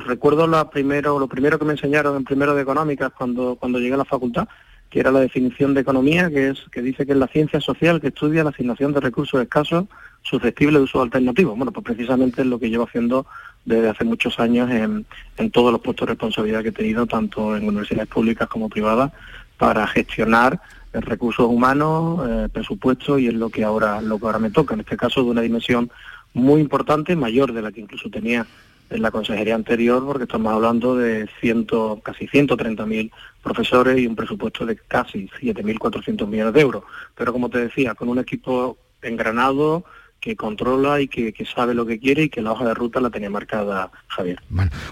recuerdo 0.07 0.47
la 0.47 0.71
primero, 0.71 1.19
lo 1.19 1.29
primero 1.29 1.59
que 1.59 1.65
me 1.65 1.73
enseñaron 1.73 2.17
en 2.17 2.25
primero 2.25 2.55
de 2.55 2.63
económicas 2.63 3.13
cuando, 3.17 3.57
cuando 3.57 3.79
llegué 3.79 3.95
a 3.95 3.99
la 3.99 4.05
facultad, 4.05 4.49
que 4.91 5.01
era 5.01 5.11
la 5.11 5.21
definición 5.21 5.75
de 5.75 5.81
economía, 5.81 6.31
que 6.31 6.51
es 6.51 6.61
que 6.73 6.83
dice 6.83 7.05
que 7.05 7.13
es 7.13 7.19
la 7.19 7.27
ciencia 7.27 7.61
social 7.61 8.01
que 8.01 8.09
estudia 8.09 8.45
la 8.45 8.51
asignación 8.51 8.93
de 8.93 9.01
recursos 9.01 9.43
escasos 9.43 9.85
susceptibles 10.23 10.81
de 10.81 10.85
uso 10.85 11.03
alternativo. 11.03 11.55
Bueno, 11.57 11.73
pues 11.73 11.85
precisamente 11.85 12.43
es 12.43 12.47
lo 12.47 12.59
que 12.59 12.71
llevo 12.71 12.85
haciendo 12.85 13.27
desde 13.65 13.89
hace 13.89 14.05
muchos 14.05 14.39
años 14.39 14.71
en, 14.71 15.07
todos 15.51 15.73
los 15.73 15.81
puestos 15.81 16.07
de 16.07 16.13
responsabilidad 16.13 16.63
que 16.63 16.69
he 16.69 16.73
tenido, 16.73 17.07
tanto 17.07 17.57
en 17.57 17.69
universidades 17.69 18.09
públicas 18.09 18.49
como 18.49 18.69
privadas, 18.69 19.13
para 19.57 19.87
gestionar 19.87 20.61
recursos 20.93 21.47
humanos, 21.47 22.27
eh, 22.29 22.49
presupuestos 22.53 23.21
y 23.21 23.29
es 23.29 23.35
lo 23.35 23.51
que 23.51 23.65
ahora 23.65 24.01
lo 24.01 24.19
que 24.19 24.27
ahora 24.27 24.39
me 24.39 24.51
toca. 24.51 24.75
En 24.75 24.81
este 24.81 24.97
caso 24.97 25.23
de 25.23 25.31
una 25.31 25.43
dimensión 25.43 25.91
muy 26.33 26.61
importante, 26.61 27.15
mayor 27.17 27.53
de 27.53 27.63
la 27.63 27.73
que 27.73 27.81
incluso 27.81 28.09
tenía 28.11 28.47
en 28.91 29.03
la 29.03 29.11
consejería 29.11 29.55
anterior, 29.55 30.05
porque 30.05 30.25
estamos 30.25 30.53
hablando 30.53 30.97
de 30.97 31.29
ciento, 31.41 32.01
casi 32.03 32.27
130.000 32.27 33.11
profesores 33.43 33.99
y 33.99 34.07
un 34.07 34.17
presupuesto 34.17 34.65
de 34.65 34.77
casi 34.77 35.29
7.400 35.41 36.27
millones 36.27 36.55
de 36.55 36.61
euros. 36.61 36.85
Pero 37.15 37.33
como 37.33 37.51
te 37.51 37.59
decía, 37.59 37.95
con 37.95 38.09
un 38.09 38.19
equipo 38.19 38.79
engranado, 39.03 39.85
que 40.21 40.37
controla 40.37 41.01
y 41.01 41.09
que, 41.09 41.33
sabe 41.55 41.75
lo 41.75 41.87
que 41.87 41.99
quiere 41.99 42.25
y 42.25 42.29
que 42.29 42.43
la 42.43 42.53
hoja 42.53 42.65
de 42.65 42.75
ruta 42.75 43.01
la 43.01 43.11
tenía 43.11 43.31
marcada 43.31 43.91
Javier. 44.09 44.41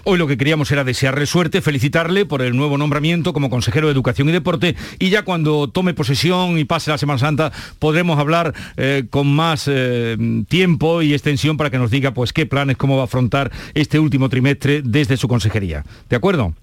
hoy 0.03 0.17
lo 0.17 0.27
que 0.27 0.37
queríamos 0.37 0.71
era 0.71 0.83
desearle 0.83 1.25
suerte, 1.25 1.61
felicitarle 1.61 2.25
por 2.25 2.41
el 2.41 2.55
nuevo 2.55 2.77
nombramiento 2.77 3.33
como 3.33 3.49
consejero 3.49 3.87
de 3.87 3.93
Educación 3.93 4.29
y 4.29 4.31
Deporte 4.31 4.75
y 4.99 5.09
ya 5.09 5.23
cuando 5.23 5.69
tome 5.69 5.93
posesión 5.93 6.57
y 6.57 6.65
pase 6.65 6.91
la 6.91 6.97
Semana 6.97 7.19
Santa 7.19 7.51
podremos 7.79 8.19
hablar 8.19 8.53
eh, 8.77 9.05
con 9.09 9.27
más 9.27 9.67
eh, 9.67 10.17
tiempo 10.47 11.01
y 11.01 11.13
extensión 11.13 11.57
para 11.57 11.69
que 11.69 11.77
nos 11.77 11.91
diga 11.91 12.13
pues 12.13 12.33
qué 12.33 12.45
planes, 12.45 12.77
cómo 12.77 12.95
va 12.95 13.03
a 13.03 13.05
afrontar 13.05 13.51
este 13.73 13.99
último 13.99 14.29
trimestre 14.29 14.81
desde 14.83 15.17
su 15.17 15.27
consejería. 15.27 15.83
¿De 16.09 16.15
acuerdo? 16.15 16.53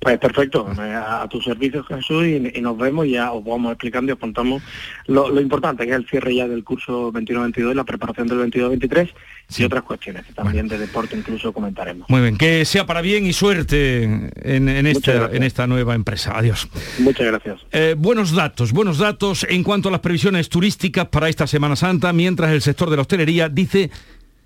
Pues 0.00 0.18
perfecto, 0.18 0.66
a, 0.78 1.28
tu 1.28 1.42
servicio 1.42 1.84
Jesús 1.84 2.24
y, 2.24 2.60
nos 2.62 2.78
vemos 2.78 3.04
y 3.04 3.10
ya 3.10 3.32
os 3.32 3.44
vamos 3.44 3.72
explicando 3.72 4.10
y 4.10 4.14
os 4.14 4.18
contamos 4.18 4.62
lo, 5.06 5.38
importante 5.38 5.84
que 5.84 5.90
es 5.90 5.96
el 5.96 6.08
cierre 6.08 6.34
ya 6.34 6.48
del 6.48 6.64
curso 6.64 7.12
21-22 7.12 7.72
y 7.72 7.74
la 7.74 7.84
preparación 7.84 8.26
del 8.26 8.38
22-23 8.50 9.10
y 9.58 9.64
otras 9.64 9.82
cuestiones 9.82 10.24
que 10.24 10.32
también 10.32 10.68
de 10.68 10.78
deporte 10.78 11.18
incluso 11.18 11.52
comentaremos. 11.52 12.08
Muy 12.08 12.22
bien, 12.22 12.38
que 12.38 12.64
sea 12.64 12.86
para 12.86 13.02
bien 13.02 13.26
y 13.26 13.34
suerte 13.34 14.04
en, 14.04 14.68
en, 14.70 14.86
esta, 14.86 15.66
nueva 15.66 15.94
empresa. 15.94 16.32
Adiós. 16.34 16.66
Muchas 16.98 17.26
gracias. 17.26 17.60
Eh, 17.70 17.94
buenos 17.98 18.34
datos, 18.34 18.72
buenos 18.72 18.96
datos 18.96 19.46
en 19.50 19.62
cuanto 19.62 19.90
a 19.90 19.92
las 19.92 20.00
previsiones 20.00 20.48
turísticas 20.48 21.08
para 21.08 21.28
esta 21.28 21.46
Semana 21.46 21.76
Santa, 21.76 22.14
mientras 22.14 22.52
el 22.52 22.62
sector 22.62 22.88
de 22.88 22.96
la 22.96 23.02
hostelería 23.02 23.50
dice 23.50 23.90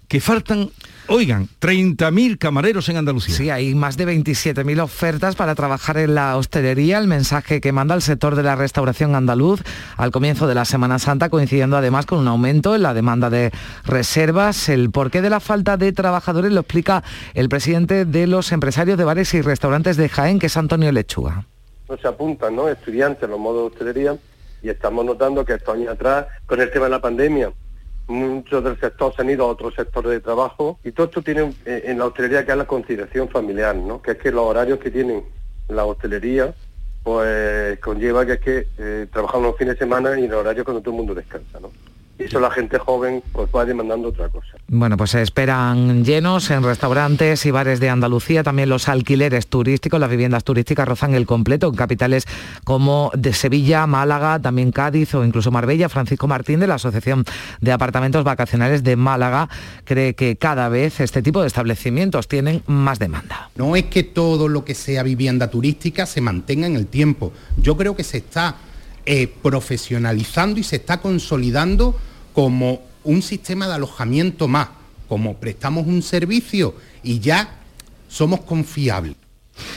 que 0.09 0.21
faltan 0.21 0.71
Oigan, 1.07 1.49
30.000 1.61 2.39
camareros 2.39 2.89
en 2.89 2.97
Andalucía. 2.97 3.35
Sí, 3.35 3.51
hay 3.51 3.75
más 3.75 3.99
de 3.99 4.07
27.000 4.07 4.81
ofertas 4.81 5.37
para 5.37 5.55
trabajar 5.55 5.99
en 5.99 6.15
la 6.15 6.35
hostelería. 6.39 6.97
El 6.97 7.09
mensaje 7.09 7.61
que 7.61 7.73
manda 7.73 7.95
el 7.95 8.01
sector 8.01 8.37
de 8.37 8.43
la 8.43 8.57
restauración 8.57 9.15
andaluz 9.15 9.61
al 9.99 10.11
comienzo 10.13 10.47
de 10.47 10.55
la 10.55 10.65
Semana 10.65 10.99
Santa, 10.99 11.29
coincidiendo 11.29 11.77
además 11.77 12.07
con 12.07 12.21
un 12.21 12.29
aumento 12.29 12.75
en 12.75 12.83
la 12.83 12.95
demanda 12.95 13.29
de 13.29 13.53
reservas. 13.85 14.71
El 14.71 14.91
porqué 14.91 15.21
de 15.21 15.29
la 15.29 15.41
falta 15.41 15.77
de 15.77 15.93
trabajadores 15.93 16.53
lo 16.53 16.61
explica 16.61 17.05
el 17.35 17.51
presidente 17.51 18.07
de 18.07 18.27
los 18.27 18.51
empresarios 18.53 18.97
de 18.97 19.05
bares 19.05 19.35
y 19.35 19.43
restaurantes 19.43 19.99
de 19.99 20.09
Jaén, 20.09 20.39
que 20.39 20.47
es 20.47 20.57
Antonio 20.57 20.91
Lechuga. 20.91 21.45
No 21.87 21.99
se 21.99 22.09
apuntan, 22.09 22.57
¿no? 22.57 22.67
Estudiantes 22.67 23.29
los 23.29 23.39
modos 23.39 23.61
de 23.61 23.75
hostelería 23.75 24.17
y 24.63 24.71
estamos 24.71 25.05
notando 25.05 25.45
que 25.45 25.53
estos 25.53 25.75
años 25.75 25.91
atrás, 25.91 26.29
con 26.47 26.63
el 26.63 26.71
tema 26.71 26.87
de 26.87 26.93
la 26.93 27.01
pandemia, 27.03 27.53
muchos 28.07 28.63
del 28.63 28.79
sector 28.79 29.15
se 29.15 29.23
han 29.23 29.31
ido 29.31 29.45
a 29.45 29.49
otros 29.49 29.75
sectores 29.75 30.13
de 30.13 30.21
trabajo 30.21 30.79
y 30.85 30.93
todo 30.93 31.07
esto 31.07 31.23
tiene 31.23 31.55
eh, 31.65 31.85
en 31.87 31.99
la 31.99 32.07
hostelería 32.07 32.45
que 32.45 32.53
es 32.53 32.59
la 32.59 32.67
conciliación 32.67 33.29
familiar, 33.29 33.75
¿no? 33.75 34.03
que 34.03 34.13
es 34.13 34.19
que 34.19 34.31
los 34.31 34.45
horarios 34.45 34.79
que 34.79 34.91
tienen 34.91 35.25
la 35.69 35.85
hostelería 35.85 36.55
pues 37.03 37.79
conlleva 37.81 38.25
que 38.25 38.33
es 38.33 38.41
que 38.41 38.69
eh, 38.79 39.07
trabajamos 39.13 39.49
los 39.49 39.57
fines 39.59 39.75
de 39.75 39.79
semana 39.79 40.19
y 40.19 40.25
en 40.25 40.31
el 40.31 40.35
horario 40.35 40.65
cuando 40.65 40.83
todo 40.83 40.93
el 40.93 40.99
mundo 40.99 41.15
descansa. 41.15 41.61
¿no? 41.61 41.71
Y 42.19 42.25
eso 42.25 42.41
la 42.41 42.51
gente 42.51 42.79
joven 42.79 43.23
pues 43.33 43.49
va 43.55 43.65
demandando 43.65 44.09
otra 44.09 44.29
cosa. 44.29 44.57
Bueno, 44.69 44.97
pues 44.97 45.11
se 45.11 45.23
esperan 45.23 46.05
llenos 46.05 46.51
en 46.51 46.63
restaurantes 46.63 47.45
y 47.47 47.51
bares 47.51 47.81
de 47.81 47.91
Andalucía, 47.91 48.43
también 48.43 48.69
los 48.69 48.89
alquileres 48.89 49.49
turísticos, 49.49 49.99
las 49.99 50.11
viviendas 50.11 50.45
turísticas 50.45 50.87
rozan 50.87 51.15
el 51.15 51.27
completo 51.27 51.69
en 51.69 51.75
capitales 51.75 52.27
como 52.65 53.11
de 53.15 53.33
Sevilla, 53.33 53.87
Málaga, 53.87 54.39
también 54.39 54.73
Cádiz 54.73 55.15
o 55.15 55.25
incluso 55.25 55.51
Marbella. 55.51 55.89
Francisco 55.89 56.27
Martín 56.29 56.61
de 56.61 56.67
la 56.67 56.75
Asociación 56.75 57.25
de 57.61 57.73
Apartamentos 57.73 58.25
Vacacionales 58.25 58.85
de 58.85 58.97
Málaga 58.97 59.49
cree 59.85 60.15
que 60.15 60.37
cada 60.37 60.69
vez 60.69 61.01
este 61.01 61.23
tipo 61.23 61.41
de 61.41 61.49
establecimientos 61.49 62.29
tienen 62.29 62.63
más 62.67 62.99
demanda. 62.99 63.51
No 63.57 63.77
es 63.77 63.85
que 63.85 64.03
todo 64.03 64.49
lo 64.49 64.65
que 64.65 64.75
sea 64.75 65.03
vivienda 65.03 65.51
turística 65.51 66.07
se 66.07 66.21
mantenga 66.21 66.67
en 66.67 66.77
el 66.77 66.87
tiempo. 66.87 67.33
Yo 67.57 67.77
creo 67.77 67.97
que 67.97 68.05
se 68.05 68.19
está 68.19 68.57
eh, 69.07 69.27
profesionalizando 69.43 70.61
y 70.61 70.63
se 70.63 70.77
está 70.77 71.01
consolidando 71.01 71.99
como 72.33 72.83
un 73.05 73.23
sistema 73.23 73.67
de 73.67 73.75
alojamiento 73.75 74.49
más, 74.49 74.69
como 75.09 75.37
prestamos 75.37 75.87
un 75.87 76.03
servicio 76.03 76.75
y 77.03 77.21
ya 77.21 77.59
somos 78.09 78.41
confiables. 78.41 79.17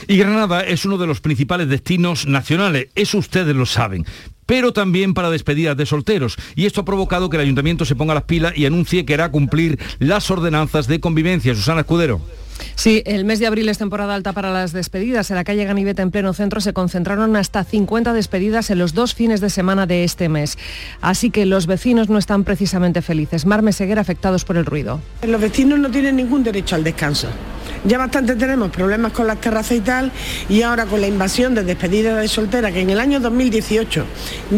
Y 0.08 0.16
Granada 0.16 0.62
es 0.62 0.84
uno 0.84 0.98
de 0.98 1.06
los 1.06 1.20
principales 1.20 1.68
destinos 1.68 2.26
nacionales, 2.26 2.88
eso 2.94 3.18
ustedes 3.18 3.54
lo 3.54 3.66
saben 3.66 4.04
pero 4.48 4.72
también 4.72 5.12
para 5.12 5.28
despedidas 5.28 5.76
de 5.76 5.84
solteros. 5.84 6.38
Y 6.56 6.64
esto 6.64 6.80
ha 6.80 6.84
provocado 6.86 7.28
que 7.28 7.36
el 7.36 7.42
ayuntamiento 7.42 7.84
se 7.84 7.94
ponga 7.94 8.14
las 8.14 8.22
pilas 8.22 8.56
y 8.56 8.64
anuncie 8.64 9.04
que 9.04 9.12
hará 9.12 9.30
cumplir 9.30 9.78
las 9.98 10.30
ordenanzas 10.30 10.86
de 10.86 11.00
convivencia. 11.00 11.54
Susana 11.54 11.82
Escudero. 11.82 12.22
Sí, 12.74 13.02
el 13.06 13.24
mes 13.24 13.38
de 13.38 13.46
abril 13.46 13.68
es 13.68 13.78
temporada 13.78 14.14
alta 14.14 14.32
para 14.32 14.52
las 14.52 14.72
despedidas. 14.72 15.30
En 15.30 15.36
la 15.36 15.44
calle 15.44 15.64
Ganivet, 15.64 15.98
en 15.98 16.10
pleno 16.10 16.32
centro, 16.32 16.60
se 16.60 16.72
concentraron 16.72 17.36
hasta 17.36 17.64
50 17.64 18.12
despedidas 18.12 18.70
en 18.70 18.78
los 18.78 18.94
dos 18.94 19.14
fines 19.14 19.40
de 19.40 19.50
semana 19.50 19.86
de 19.86 20.04
este 20.04 20.28
mes. 20.28 20.58
Así 21.00 21.30
que 21.30 21.46
los 21.46 21.66
vecinos 21.66 22.08
no 22.08 22.18
están 22.18 22.44
precisamente 22.44 23.02
felices. 23.02 23.46
Marme 23.46 23.72
Seguera 23.72 24.00
afectados 24.00 24.44
por 24.44 24.56
el 24.56 24.64
ruido. 24.64 25.00
Los 25.26 25.40
vecinos 25.40 25.78
no 25.78 25.90
tienen 25.90 26.16
ningún 26.16 26.42
derecho 26.42 26.74
al 26.74 26.84
descanso. 26.84 27.28
Ya 27.84 27.98
bastante 27.98 28.34
tenemos 28.34 28.70
problemas 28.70 29.12
con 29.12 29.26
las 29.26 29.40
terrazas 29.40 29.76
y 29.76 29.80
tal, 29.80 30.10
y 30.48 30.62
ahora 30.62 30.86
con 30.86 31.00
la 31.00 31.06
invasión 31.06 31.54
de 31.54 31.62
despedidas 31.62 32.20
de 32.20 32.26
soltera, 32.26 32.72
que 32.72 32.80
en 32.80 32.90
el 32.90 32.98
año 32.98 33.20
2018 33.20 34.04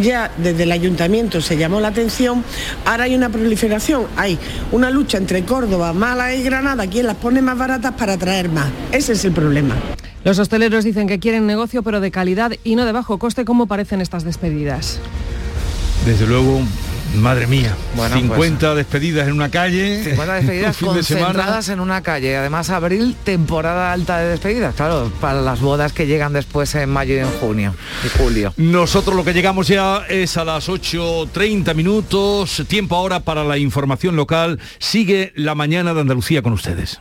ya 0.01 0.31
desde 0.39 0.63
el 0.63 0.73
ayuntamiento 0.73 1.41
se 1.41 1.57
llamó 1.57 1.81
la 1.81 1.89
atención, 1.89 2.43
ahora 2.87 3.05
hay 3.05 3.15
una 3.15 3.29
proliferación, 3.29 4.07
hay 4.17 4.39
una 4.73 4.91
lucha 4.91 5.19
entre 5.19 5.45
Córdoba, 5.45 5.93
Málaga 5.93 6.35
y 6.35 6.43
Granada, 6.43 6.87
quien 6.87 7.07
las 7.07 7.17
pone 7.17 7.43
más 7.43 7.59
baratas 7.59 7.90
para 7.97 8.17
traer 8.17 8.49
más. 8.49 8.71
Ese 8.93 9.13
es 9.13 9.25
el 9.25 9.33
problema. 9.33 9.75
Los 10.25 10.39
hosteleros 10.39 10.85
dicen 10.85 11.07
que 11.09 11.19
quieren 11.19 11.47
negocio 11.47 11.83
pero 11.83 12.01
de 12.01 12.11
calidad 12.11 12.53
y 12.65 12.77
no 12.77 12.85
de 12.85 12.93
bajo 12.93 13.19
coste 13.19 13.45
como 13.45 13.67
parecen 13.67 14.01
estas 14.01 14.23
despedidas. 14.25 15.01
Desde 16.05 16.27
luego, 16.27 16.61
madre 17.17 17.47
mía, 17.47 17.75
Bueno, 17.95 18.17
50 18.17 18.75
despedidas 18.75 19.29
en 19.29 19.35
una 19.35 19.51
calle. 19.51 20.03
50 20.05 20.35
despedidas 20.37 20.77
fin 20.77 20.93
de 20.95 21.03
semana. 21.03 21.27
concentradas 21.27 21.69
en 21.71 21.81
una 21.81 22.03
calle. 22.03 22.37
Además, 22.37 22.71
abril, 22.71 23.17
temporada 23.25 23.93
alta 23.93 24.19
de 24.19 24.29
despedidas. 24.31 24.75
Claro, 24.75 25.11
para 25.21 25.41
las 25.43 25.61
bodas 25.61 25.93
que 25.93 26.07
llegan 26.07 26.33
después 26.33 26.75
en 26.75 26.91
mayo 26.91 27.15
y 27.15 27.19
en 27.19 27.31
junio 27.41 27.75
y 28.05 28.19
julio. 28.19 28.53
Nosotros 28.57 29.15
lo 29.17 29.25
que 29.25 29.33
llegamos 29.35 29.69
ya 29.69 30.05
es 30.09 30.37
a 30.37 30.45
las 30.45 30.69
8.30 30.69 31.75
minutos, 31.75 32.63
tiempo 32.69 32.97
ahora 32.97 33.21
para 33.21 33.45
la 33.45 33.59
información 33.59 34.17
local. 34.17 34.59
Sigue 34.79 35.33
la 35.35 35.55
mañana 35.55 35.93
de 35.95 36.01
Andalucía 36.03 36.43
con 36.43 36.53
ustedes. 36.53 37.01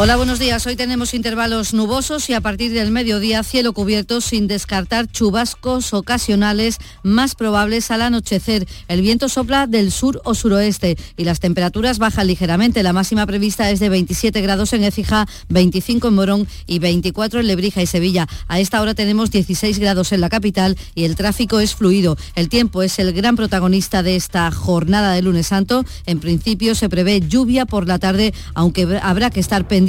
Hola, 0.00 0.14
buenos 0.14 0.38
días. 0.38 0.64
Hoy 0.68 0.76
tenemos 0.76 1.12
intervalos 1.12 1.74
nubosos 1.74 2.30
y 2.30 2.32
a 2.32 2.40
partir 2.40 2.72
del 2.72 2.92
mediodía 2.92 3.42
cielo 3.42 3.72
cubierto 3.72 4.20
sin 4.20 4.46
descartar 4.46 5.10
chubascos 5.10 5.92
ocasionales 5.92 6.78
más 7.02 7.34
probables 7.34 7.90
al 7.90 8.02
anochecer. 8.02 8.68
El 8.86 9.02
viento 9.02 9.28
sopla 9.28 9.66
del 9.66 9.90
sur 9.90 10.20
o 10.22 10.36
suroeste 10.36 10.96
y 11.16 11.24
las 11.24 11.40
temperaturas 11.40 11.98
bajan 11.98 12.28
ligeramente. 12.28 12.84
La 12.84 12.92
máxima 12.92 13.26
prevista 13.26 13.72
es 13.72 13.80
de 13.80 13.88
27 13.88 14.40
grados 14.40 14.72
en 14.72 14.84
Écija, 14.84 15.26
25 15.48 16.06
en 16.06 16.14
Morón 16.14 16.48
y 16.68 16.78
24 16.78 17.40
en 17.40 17.48
Lebrija 17.48 17.82
y 17.82 17.86
Sevilla. 17.88 18.28
A 18.46 18.60
esta 18.60 18.80
hora 18.80 18.94
tenemos 18.94 19.32
16 19.32 19.80
grados 19.80 20.12
en 20.12 20.20
la 20.20 20.28
capital 20.28 20.78
y 20.94 21.06
el 21.06 21.16
tráfico 21.16 21.58
es 21.58 21.74
fluido. 21.74 22.16
El 22.36 22.48
tiempo 22.48 22.84
es 22.84 23.00
el 23.00 23.12
gran 23.12 23.34
protagonista 23.34 24.04
de 24.04 24.14
esta 24.14 24.48
jornada 24.52 25.10
de 25.10 25.22
lunes 25.22 25.48
santo. 25.48 25.84
En 26.06 26.20
principio 26.20 26.76
se 26.76 26.88
prevé 26.88 27.20
lluvia 27.20 27.66
por 27.66 27.88
la 27.88 27.98
tarde, 27.98 28.32
aunque 28.54 29.00
habrá 29.02 29.30
que 29.30 29.40
estar 29.40 29.66
pendiente 29.66 29.87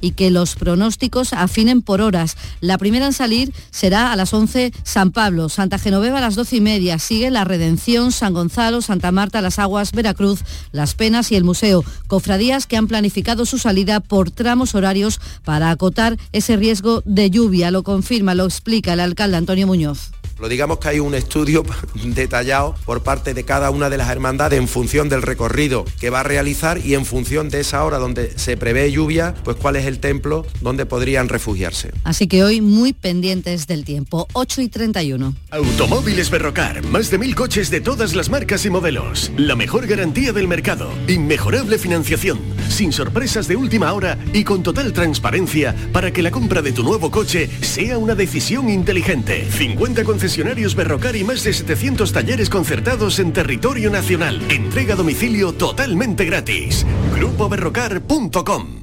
y 0.00 0.10
que 0.10 0.30
los 0.30 0.56
pronósticos 0.56 1.32
afinen 1.32 1.80
por 1.80 2.02
horas. 2.02 2.36
La 2.60 2.76
primera 2.76 3.06
en 3.06 3.14
salir 3.14 3.52
será 3.70 4.12
a 4.12 4.16
las 4.16 4.34
11 4.34 4.72
San 4.82 5.10
Pablo, 5.10 5.48
Santa 5.48 5.78
Genoveva 5.78 6.18
a 6.18 6.20
las 6.20 6.34
12 6.34 6.56
y 6.56 6.60
media. 6.60 6.98
Sigue 6.98 7.30
la 7.30 7.44
Redención, 7.44 8.12
San 8.12 8.34
Gonzalo, 8.34 8.82
Santa 8.82 9.10
Marta, 9.10 9.40
Las 9.40 9.58
Aguas, 9.58 9.92
Veracruz, 9.92 10.40
Las 10.70 10.94
Penas 10.94 11.32
y 11.32 11.36
el 11.36 11.44
Museo. 11.44 11.82
Cofradías 12.08 12.66
que 12.66 12.76
han 12.76 12.88
planificado 12.88 13.46
su 13.46 13.58
salida 13.58 14.00
por 14.00 14.30
tramos 14.30 14.74
horarios 14.74 15.18
para 15.44 15.70
acotar 15.70 16.18
ese 16.32 16.56
riesgo 16.56 17.02
de 17.06 17.30
lluvia. 17.30 17.70
Lo 17.70 17.82
confirma, 17.82 18.34
lo 18.34 18.44
explica 18.44 18.92
el 18.92 19.00
alcalde 19.00 19.38
Antonio 19.38 19.66
Muñoz. 19.66 20.10
Lo 20.38 20.48
digamos 20.48 20.78
que 20.78 20.88
hay 20.88 21.00
un 21.00 21.14
estudio 21.14 21.64
detallado 22.04 22.76
por 22.84 23.02
parte 23.02 23.34
de 23.34 23.44
cada 23.44 23.70
una 23.70 23.90
de 23.90 23.96
las 23.96 24.08
hermandades 24.08 24.60
en 24.60 24.68
función 24.68 25.08
del 25.08 25.22
recorrido 25.22 25.84
que 26.00 26.10
va 26.10 26.20
a 26.20 26.22
realizar 26.22 26.78
y 26.84 26.94
en 26.94 27.04
función 27.04 27.48
de 27.48 27.60
esa 27.60 27.84
hora 27.84 27.98
donde 27.98 28.38
se 28.38 28.56
prevé 28.56 28.90
lluvia, 28.92 29.34
pues 29.42 29.56
cuál 29.56 29.74
es 29.74 29.86
el 29.86 29.98
templo 29.98 30.46
donde 30.60 30.86
podrían 30.86 31.28
refugiarse. 31.28 31.92
Así 32.04 32.28
que 32.28 32.44
hoy 32.44 32.60
muy 32.60 32.92
pendientes 32.92 33.66
del 33.66 33.84
tiempo. 33.84 34.28
8 34.32 34.62
y 34.62 34.68
31. 34.68 35.34
Automóviles 35.50 36.30
Berrocar, 36.30 36.84
más 36.86 37.10
de 37.10 37.18
mil 37.18 37.34
coches 37.34 37.70
de 37.70 37.80
todas 37.80 38.14
las 38.14 38.30
marcas 38.30 38.64
y 38.64 38.70
modelos. 38.70 39.32
La 39.36 39.56
mejor 39.56 39.86
garantía 39.88 40.32
del 40.32 40.46
mercado, 40.46 40.88
inmejorable 41.08 41.78
financiación, 41.78 42.38
sin 42.68 42.92
sorpresas 42.92 43.48
de 43.48 43.56
última 43.56 43.92
hora 43.92 44.16
y 44.32 44.44
con 44.44 44.62
total 44.62 44.92
transparencia 44.92 45.74
para 45.92 46.12
que 46.12 46.22
la 46.22 46.30
compra 46.30 46.62
de 46.62 46.72
tu 46.72 46.84
nuevo 46.84 47.10
coche 47.10 47.50
sea 47.60 47.98
una 47.98 48.14
decisión 48.14 48.68
inteligente. 48.70 49.48
50 49.50 50.04
concesionarios 50.04 50.27
Berrocar 50.76 51.16
y 51.16 51.24
más 51.24 51.42
de 51.44 51.54
700 51.54 52.12
talleres 52.12 52.50
concertados 52.50 53.18
en 53.18 53.32
territorio 53.32 53.90
nacional. 53.90 54.42
Entrega 54.50 54.94
domicilio 54.94 55.52
totalmente 55.52 56.26
gratis. 56.26 56.84
GrupoBerrocar.com 57.14 58.82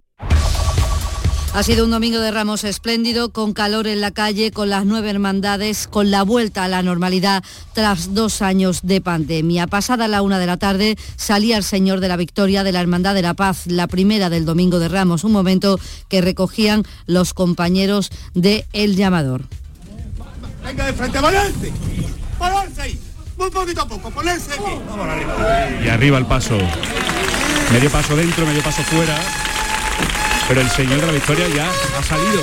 Ha 1.54 1.64
sido 1.64 1.86
un 1.86 1.92
domingo 1.92 2.20
de 2.20 2.32
Ramos 2.32 2.64
espléndido, 2.64 3.30
con 3.30 3.54
calor 3.54 3.86
en 3.86 4.02
la 4.02 4.10
calle, 4.10 4.52
con 4.52 4.70
las 4.70 4.86
nueve 4.86 5.12
hermandades, 5.12 5.88
con 5.88 6.10
la 6.10 6.24
vuelta 6.24 6.64
a 6.64 6.68
la 6.68 6.82
normalidad 6.82 7.44
tras 7.74 8.16
dos 8.16 8.42
años 8.42 8.80
de 8.82 9.02
pandemia. 9.02 9.68
Pasada 9.68 10.08
la 10.08 10.24
una 10.24 10.40
de 10.40 10.48
la 10.48 10.58
tarde 10.58 10.98
salía 11.16 11.58
el 11.58 11.64
Señor 11.64 12.00
de 12.00 12.08
la 12.08 12.18
Victoria 12.18 12.64
de 12.64 12.72
la 12.72 12.82
Hermandad 12.82 13.14
de 13.14 13.22
la 13.22 13.36
Paz, 13.36 13.68
la 13.68 13.88
primera 13.88 14.32
del 14.32 14.46
domingo 14.46 14.80
de 14.80 14.90
Ramos, 14.90 15.24
un 15.24 15.32
momento 15.32 15.80
que 16.10 16.22
recogían 16.22 16.84
los 17.06 17.36
compañeros 17.36 18.10
de 18.34 18.66
El 18.74 18.96
Llamador. 18.96 19.44
Venga 20.66 20.86
de 20.86 20.94
frente, 20.94 21.20
ponerse. 21.20 21.74
Ponerse 22.40 22.82
ahí. 22.82 23.00
Muy 23.38 23.52
poquito 23.52 23.82
a 23.82 23.88
poco, 23.88 24.10
ponerse 24.10 24.54
aquí. 24.54 25.84
Y 25.86 25.90
arriba 25.90 26.18
el 26.18 26.26
paso. 26.26 26.58
Medio 27.72 27.90
paso 27.92 28.16
dentro, 28.16 28.46
medio 28.46 28.64
paso 28.64 28.82
fuera. 28.84 29.16
Pero 30.48 30.62
el 30.62 30.70
señor 30.70 31.02
de 31.02 31.08
la 31.08 31.14
victoria 31.14 31.48
ya 31.50 31.70
ha 32.00 32.04
salido. 32.04 32.42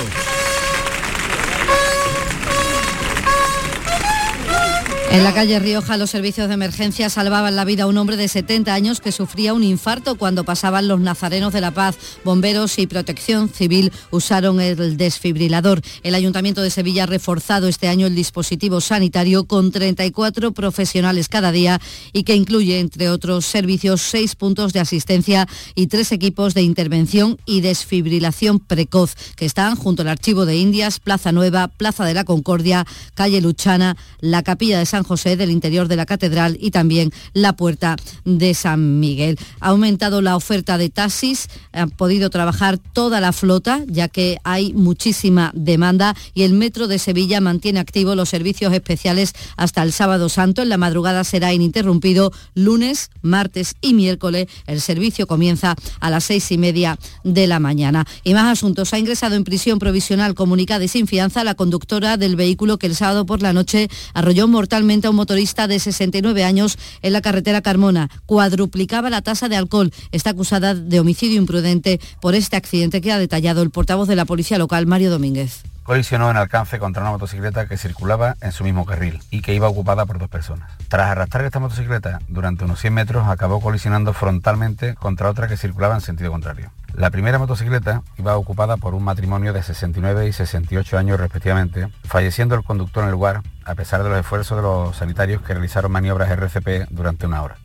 En 5.13 5.23
la 5.23 5.31
calle 5.31 5.59
Rioja 5.59 5.95
los 5.97 6.09
servicios 6.09 6.47
de 6.47 6.55
emergencia 6.55 7.07
salvaban 7.07 7.55
la 7.55 7.65
vida 7.65 7.83
a 7.83 7.87
un 7.87 7.99
hombre 7.99 8.17
de 8.17 8.27
70 8.27 8.73
años 8.73 8.99
que 8.99 9.11
sufría 9.11 9.53
un 9.53 9.63
infarto 9.63 10.15
cuando 10.15 10.43
pasaban 10.43 10.87
los 10.87 10.99
nazarenos 10.99 11.53
de 11.53 11.61
la 11.61 11.69
paz. 11.69 11.95
Bomberos 12.23 12.79
y 12.79 12.87
protección 12.87 13.47
civil 13.47 13.91
usaron 14.09 14.59
el 14.59 14.97
desfibrilador. 14.97 15.81
El 16.01 16.15
Ayuntamiento 16.15 16.63
de 16.63 16.71
Sevilla 16.71 17.03
ha 17.03 17.05
reforzado 17.05 17.67
este 17.67 17.89
año 17.89 18.07
el 18.07 18.15
dispositivo 18.15 18.81
sanitario 18.81 19.43
con 19.43 19.71
34 19.71 20.51
profesionales 20.51 21.29
cada 21.29 21.51
día 21.51 21.79
y 22.11 22.23
que 22.23 22.33
incluye, 22.33 22.79
entre 22.79 23.11
otros 23.11 23.45
servicios, 23.45 24.01
seis 24.01 24.33
puntos 24.33 24.73
de 24.73 24.79
asistencia 24.79 25.47
y 25.75 25.85
tres 25.85 26.11
equipos 26.11 26.55
de 26.55 26.63
intervención 26.63 27.37
y 27.45 27.61
desfibrilación 27.61 28.57
precoz 28.57 29.13
que 29.35 29.45
están 29.45 29.75
junto 29.75 30.01
al 30.01 30.07
Archivo 30.07 30.47
de 30.47 30.57
Indias, 30.57 30.99
Plaza 30.99 31.31
Nueva, 31.31 31.67
Plaza 31.67 32.03
de 32.03 32.15
la 32.15 32.23
Concordia, 32.23 32.87
Calle 33.13 33.41
Luchana, 33.41 33.95
la 34.19 34.41
Capilla 34.41 34.79
de 34.79 34.87
San 34.87 35.02
José 35.03 35.37
del 35.37 35.51
interior 35.51 35.87
de 35.87 35.95
la 35.95 36.05
catedral 36.05 36.57
y 36.59 36.71
también 36.71 37.11
la 37.33 37.53
puerta 37.53 37.95
de 38.25 38.53
San 38.53 38.99
Miguel. 38.99 39.37
Ha 39.59 39.69
aumentado 39.69 40.21
la 40.21 40.35
oferta 40.35 40.77
de 40.77 40.89
taxis, 40.89 41.47
ha 41.71 41.87
podido 41.87 42.29
trabajar 42.29 42.77
toda 42.77 43.21
la 43.21 43.33
flota 43.33 43.81
ya 43.87 44.07
que 44.07 44.37
hay 44.43 44.73
muchísima 44.73 45.51
demanda 45.53 46.15
y 46.33 46.43
el 46.43 46.53
Metro 46.53 46.87
de 46.87 46.99
Sevilla 46.99 47.41
mantiene 47.41 47.79
activos 47.79 48.15
los 48.15 48.29
servicios 48.29 48.73
especiales 48.73 49.33
hasta 49.57 49.83
el 49.83 49.91
sábado 49.91 50.29
santo. 50.29 50.61
En 50.61 50.69
la 50.69 50.77
madrugada 50.77 51.23
será 51.23 51.53
ininterrumpido 51.53 52.31
lunes, 52.55 53.09
martes 53.21 53.75
y 53.81 53.93
miércoles. 53.93 54.47
El 54.67 54.81
servicio 54.81 55.27
comienza 55.27 55.75
a 55.99 56.09
las 56.09 56.25
seis 56.25 56.51
y 56.51 56.57
media 56.57 56.97
de 57.23 57.47
la 57.47 57.59
mañana. 57.59 58.05
Y 58.23 58.33
más 58.33 58.51
asuntos. 58.51 58.93
Ha 58.93 58.99
ingresado 58.99 59.35
en 59.35 59.43
prisión 59.43 59.79
provisional 59.79 60.35
comunicada 60.35 60.83
y 60.83 60.87
sin 60.87 61.07
fianza 61.07 61.43
la 61.43 61.55
conductora 61.55 62.17
del 62.17 62.35
vehículo 62.35 62.77
que 62.77 62.87
el 62.87 62.95
sábado 62.95 63.25
por 63.25 63.41
la 63.41 63.53
noche 63.53 63.89
arrolló 64.13 64.47
a 64.83 65.09
un 65.09 65.15
motorista 65.15 65.65
de 65.65 65.79
69 65.79 66.43
años 66.43 66.77
en 67.01 67.13
la 67.13 67.21
carretera 67.21 67.61
Carmona. 67.61 68.09
Cuadruplicaba 68.25 69.09
la 69.09 69.21
tasa 69.21 69.47
de 69.47 69.55
alcohol. 69.55 69.93
Está 70.11 70.31
acusada 70.31 70.75
de 70.75 70.99
homicidio 70.99 71.37
imprudente 71.39 72.01
por 72.21 72.35
este 72.35 72.57
accidente 72.57 72.99
que 72.99 73.13
ha 73.13 73.17
detallado 73.17 73.61
el 73.61 73.69
portavoz 73.69 74.09
de 74.09 74.17
la 74.17 74.25
policía 74.25 74.57
local, 74.57 74.85
Mario 74.85 75.09
Domínguez 75.09 75.63
colisionó 75.83 76.31
en 76.31 76.37
alcance 76.37 76.79
contra 76.79 77.01
una 77.01 77.11
motocicleta 77.11 77.67
que 77.67 77.77
circulaba 77.77 78.35
en 78.41 78.53
su 78.53 78.63
mismo 78.63 78.85
carril 78.85 79.21
y 79.29 79.41
que 79.41 79.53
iba 79.53 79.67
ocupada 79.67 80.05
por 80.05 80.17
dos 80.17 80.29
personas. 80.29 80.71
Tras 80.87 81.09
arrastrar 81.09 81.43
esta 81.45 81.59
motocicleta 81.59 82.19
durante 82.29 82.63
unos 82.63 82.79
100 82.79 82.93
metros, 82.93 83.27
acabó 83.27 83.59
colisionando 83.59 84.13
frontalmente 84.13 84.95
contra 84.95 85.29
otra 85.29 85.49
que 85.49 85.57
circulaba 85.57 85.95
en 85.95 86.01
sentido 86.01 86.31
contrario. 86.31 86.71
La 86.95 87.09
primera 87.09 87.39
motocicleta 87.39 88.03
iba 88.17 88.37
ocupada 88.37 88.77
por 88.77 88.93
un 88.93 89.03
matrimonio 89.03 89.51
de 89.51 89.63
69 89.63 90.27
y 90.27 90.33
68 90.33 90.97
años 90.97 91.19
respectivamente, 91.19 91.89
falleciendo 92.03 92.55
el 92.55 92.63
conductor 92.63 93.03
en 93.03 93.09
el 93.09 93.13
lugar 93.13 93.41
a 93.65 93.75
pesar 93.75 94.03
de 94.03 94.09
los 94.09 94.19
esfuerzos 94.19 94.57
de 94.57 94.63
los 94.63 94.95
sanitarios 94.95 95.41
que 95.41 95.53
realizaron 95.53 95.91
maniobras 95.91 96.29
RCP 96.29 96.89
durante 96.91 97.25
una 97.25 97.41
hora. 97.41 97.57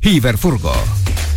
Iberfurgo. 0.00 0.72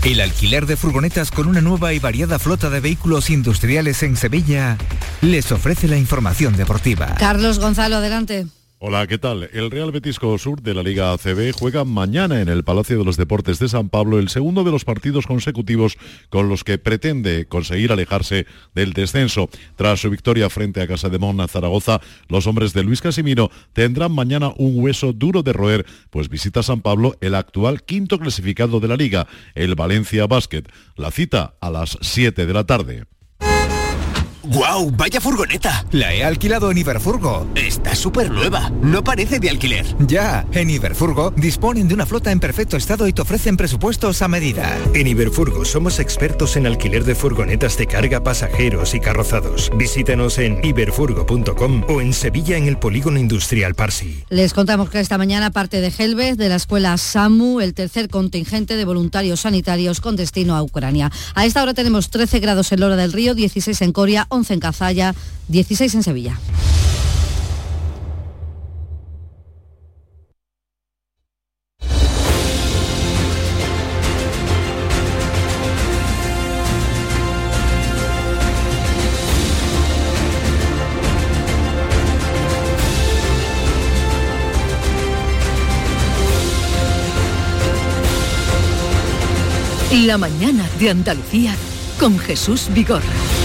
El 0.03 0.21
alquiler 0.21 0.65
de 0.65 0.77
furgonetas 0.77 1.31
con 1.31 1.47
una 1.47 1.59
nueva 1.59 1.93
y 1.93 1.99
variada 1.99 2.39
flota 2.39 2.69
de 2.69 2.79
vehículos 2.79 3.29
industriales 3.29 4.03
en 4.03 4.15
Sevilla 4.15 4.77
les 5.21 5.51
ofrece 5.51 5.87
la 5.87 5.97
información 5.97 6.55
deportiva. 6.55 7.15
Carlos 7.17 7.59
Gonzalo, 7.59 7.97
adelante. 7.97 8.47
Hola, 8.79 9.07
¿qué 9.07 9.17
tal? 9.17 9.49
El 9.53 9.71
Real 9.71 9.91
Betisco 9.91 10.37
Sur 10.37 10.61
de 10.61 10.75
la 10.75 10.83
Liga 10.83 11.11
ACB 11.11 11.51
juega 11.51 11.83
mañana 11.83 12.41
en 12.41 12.47
el 12.47 12.63
Palacio 12.63 12.99
de 12.99 13.05
los 13.05 13.17
Deportes 13.17 13.57
de 13.57 13.69
San 13.69 13.89
Pablo 13.89 14.19
el 14.19 14.29
segundo 14.29 14.63
de 14.63 14.69
los 14.69 14.85
partidos 14.85 15.25
consecutivos 15.25 15.97
con 16.29 16.47
los 16.47 16.63
que 16.63 16.77
pretende 16.77 17.47
conseguir 17.47 17.91
alejarse 17.91 18.45
del 18.75 18.93
descenso. 18.93 19.49
Tras 19.77 20.01
su 20.01 20.11
victoria 20.11 20.51
frente 20.51 20.79
a 20.79 20.87
Casa 20.87 21.09
de 21.09 21.17
Mona 21.17 21.47
Zaragoza, 21.47 22.01
los 22.27 22.45
hombres 22.45 22.73
de 22.73 22.83
Luis 22.83 23.01
Casimiro 23.01 23.49
tendrán 23.73 24.11
mañana 24.11 24.53
un 24.57 24.79
hueso 24.79 25.11
duro 25.11 25.41
de 25.41 25.53
roer, 25.53 25.83
pues 26.11 26.29
visita 26.29 26.61
San 26.61 26.81
Pablo 26.81 27.17
el 27.19 27.33
actual 27.33 27.81
quinto 27.81 28.19
clasificado 28.19 28.79
de 28.79 28.89
la 28.89 28.95
Liga, 28.95 29.27
el 29.55 29.73
Valencia 29.73 30.27
Basket. 30.27 30.65
La 30.95 31.09
cita 31.09 31.55
a 31.61 31.71
las 31.71 31.97
7 31.99 32.45
de 32.45 32.53
la 32.53 32.67
tarde. 32.67 33.05
¡Guau! 34.49 34.91
¡Vaya 34.91 35.19
furgoneta! 35.19 35.85
La 35.91 36.13
he 36.13 36.23
alquilado 36.23 36.71
en 36.71 36.77
Iberfurgo. 36.77 37.45
Está 37.55 37.95
súper 37.95 38.31
nueva. 38.31 38.71
No 38.81 39.03
parece 39.03 39.39
de 39.39 39.49
alquiler. 39.49 39.85
Ya, 40.07 40.45
en 40.53 40.69
Iberfurgo 40.69 41.31
disponen 41.35 41.89
de 41.89 41.93
una 41.93 42.05
flota 42.05 42.31
en 42.31 42.39
perfecto 42.39 42.77
estado 42.77 43.07
y 43.07 43.13
te 43.13 43.21
ofrecen 43.21 43.57
presupuestos 43.57 44.21
a 44.21 44.29
medida. 44.29 44.77
En 44.93 45.07
Iberfurgo 45.07 45.65
somos 45.65 45.99
expertos 45.99 46.55
en 46.55 46.65
alquiler 46.65 47.03
de 47.03 47.15
furgonetas 47.15 47.77
de 47.77 47.87
carga, 47.87 48.23
pasajeros 48.23 48.93
y 48.93 49.01
carrozados. 49.01 49.69
Visítanos 49.75 50.37
en 50.37 50.63
iberfurgo.com 50.63 51.83
o 51.89 51.99
en 51.99 52.13
Sevilla 52.13 52.55
en 52.55 52.67
el 52.67 52.77
Polígono 52.77 53.19
Industrial 53.19 53.75
Parsi. 53.75 54.23
Les 54.29 54.53
contamos 54.53 54.89
que 54.89 55.01
esta 55.01 55.17
mañana 55.17 55.51
parte 55.51 55.81
de 55.81 55.91
Helves, 55.97 56.37
de 56.37 56.47
la 56.47 56.55
escuela 56.55 56.97
SAMU, 56.97 57.59
el 57.59 57.73
tercer 57.73 58.07
contingente 58.07 58.77
de 58.77 58.85
voluntarios 58.85 59.41
sanitarios 59.41 59.99
con 59.99 60.15
destino 60.15 60.55
a 60.55 60.63
Ucrania. 60.63 61.11
A 61.35 61.45
esta 61.45 61.61
hora 61.61 61.73
tenemos 61.73 62.09
13 62.09 62.39
grados 62.39 62.71
en 62.71 62.79
Lora 62.79 62.95
del 62.95 63.11
Río, 63.11 63.35
16 63.35 63.81
en 63.81 63.91
Coria, 63.91 64.25
11 64.37 64.53
en 64.53 64.59
Cazalla, 64.59 65.15
16 65.47 65.95
en 65.95 66.03
Sevilla. 66.03 66.39
La 90.05 90.17
mañana 90.17 90.63
de 90.79 90.91
Andalucía 90.91 91.55
con 91.99 92.19
Jesús 92.19 92.67
Vigorra. 92.73 93.36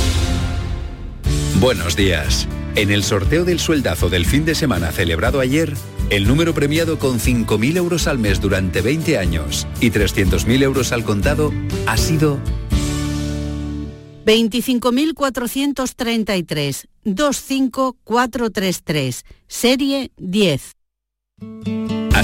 Buenos 1.63 1.95
días. 1.95 2.49
En 2.75 2.91
el 2.91 3.05
sorteo 3.05 3.45
del 3.45 3.61
sueldazo 3.61 4.11
del 4.11 4.27
fin 4.27 4.45
de 4.45 4.57
semana 4.57 4.91
celebrado 4.91 5.39
ayer, 5.39 5.75
el 6.11 6.27
número 6.27 6.55
premiado 6.55 6.99
con 6.99 7.21
5.000 7.21 7.77
euros 7.77 8.09
al 8.09 8.19
mes 8.19 8.41
durante 8.41 8.81
20 8.81 9.17
años 9.17 9.69
y 9.81 9.93
300.000 9.93 10.61
euros 10.65 10.91
al 10.91 11.05
contado 11.05 11.53
ha 11.87 11.97
sido 11.97 12.41
25.433 14.27 16.89
25433, 17.05 19.25
serie 19.47 20.11
10. 20.17 20.73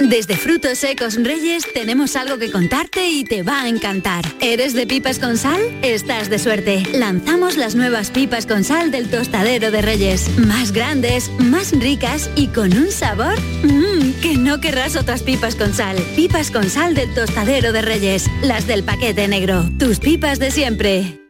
Desde 0.00 0.34
Frutos 0.34 0.78
Secos 0.78 1.22
Reyes 1.22 1.62
tenemos 1.74 2.16
algo 2.16 2.38
que 2.38 2.50
contarte 2.50 3.06
y 3.06 3.22
te 3.22 3.42
va 3.42 3.62
a 3.62 3.68
encantar. 3.68 4.24
¿Eres 4.40 4.72
de 4.72 4.86
pipas 4.86 5.18
con 5.18 5.36
sal? 5.36 5.60
Estás 5.82 6.30
de 6.30 6.38
suerte. 6.38 6.82
Lanzamos 6.94 7.58
las 7.58 7.74
nuevas 7.74 8.10
pipas 8.10 8.46
con 8.46 8.64
sal 8.64 8.90
del 8.90 9.10
tostadero 9.10 9.70
de 9.70 9.82
Reyes. 9.82 10.38
Más 10.38 10.72
grandes, 10.72 11.30
más 11.38 11.72
ricas 11.78 12.30
y 12.34 12.46
con 12.46 12.72
un 12.72 12.90
sabor 12.90 13.38
mmm, 13.62 14.12
que 14.22 14.38
no 14.38 14.58
querrás 14.58 14.96
otras 14.96 15.22
pipas 15.22 15.54
con 15.54 15.74
sal. 15.74 15.98
Pipas 16.16 16.50
con 16.50 16.70
sal 16.70 16.94
del 16.94 17.12
tostadero 17.12 17.72
de 17.72 17.82
Reyes. 17.82 18.26
Las 18.42 18.66
del 18.66 18.82
paquete 18.82 19.28
negro. 19.28 19.68
Tus 19.78 20.00
pipas 20.00 20.38
de 20.38 20.50
siempre. 20.50 21.20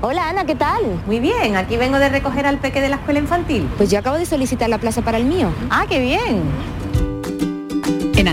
Hola 0.00 0.30
Ana, 0.30 0.46
¿qué 0.46 0.54
tal? 0.54 0.82
Muy 1.06 1.20
bien, 1.20 1.56
aquí 1.56 1.76
vengo 1.76 1.98
de 1.98 2.08
recoger 2.08 2.46
al 2.46 2.58
peque 2.58 2.80
de 2.80 2.88
la 2.88 2.96
escuela 2.96 3.20
infantil. 3.20 3.68
Pues 3.76 3.90
yo 3.90 3.98
acabo 3.98 4.16
de 4.16 4.24
solicitar 4.24 4.70
la 4.70 4.78
plaza 4.78 5.02
para 5.02 5.18
el 5.18 5.24
mío. 5.24 5.52
Ah, 5.68 5.84
qué 5.86 6.00
bien. 6.00 6.42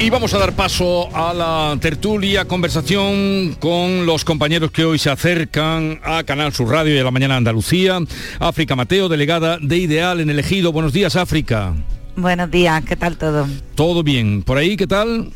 Y 0.00 0.08
vamos 0.08 0.32
a 0.32 0.38
dar 0.38 0.54
paso 0.54 1.14
a 1.14 1.34
la 1.34 1.76
tertulia, 1.78 2.46
conversación 2.46 3.54
con 3.60 4.06
los 4.06 4.24
compañeros 4.24 4.70
que 4.70 4.86
hoy 4.86 4.98
se 4.98 5.10
acercan 5.10 6.00
a 6.02 6.24
Canal 6.24 6.54
Sur 6.54 6.70
Radio 6.70 6.94
y 6.94 6.98
a 6.98 7.04
la 7.04 7.10
mañana 7.10 7.36
Andalucía. 7.36 7.98
África 8.38 8.74
Mateo, 8.74 9.10
delegada 9.10 9.58
de 9.60 9.76
Ideal 9.76 10.20
en 10.20 10.30
el 10.30 10.38
Ejido. 10.38 10.72
Buenos 10.72 10.94
días, 10.94 11.16
África. 11.16 11.74
Buenos 12.16 12.50
días, 12.50 12.82
¿qué 12.86 12.96
tal 12.96 13.18
todo? 13.18 13.46
Todo 13.74 14.02
bien. 14.02 14.42
¿Por 14.42 14.56
ahí 14.56 14.78
qué 14.78 14.86
tal? 14.86 15.32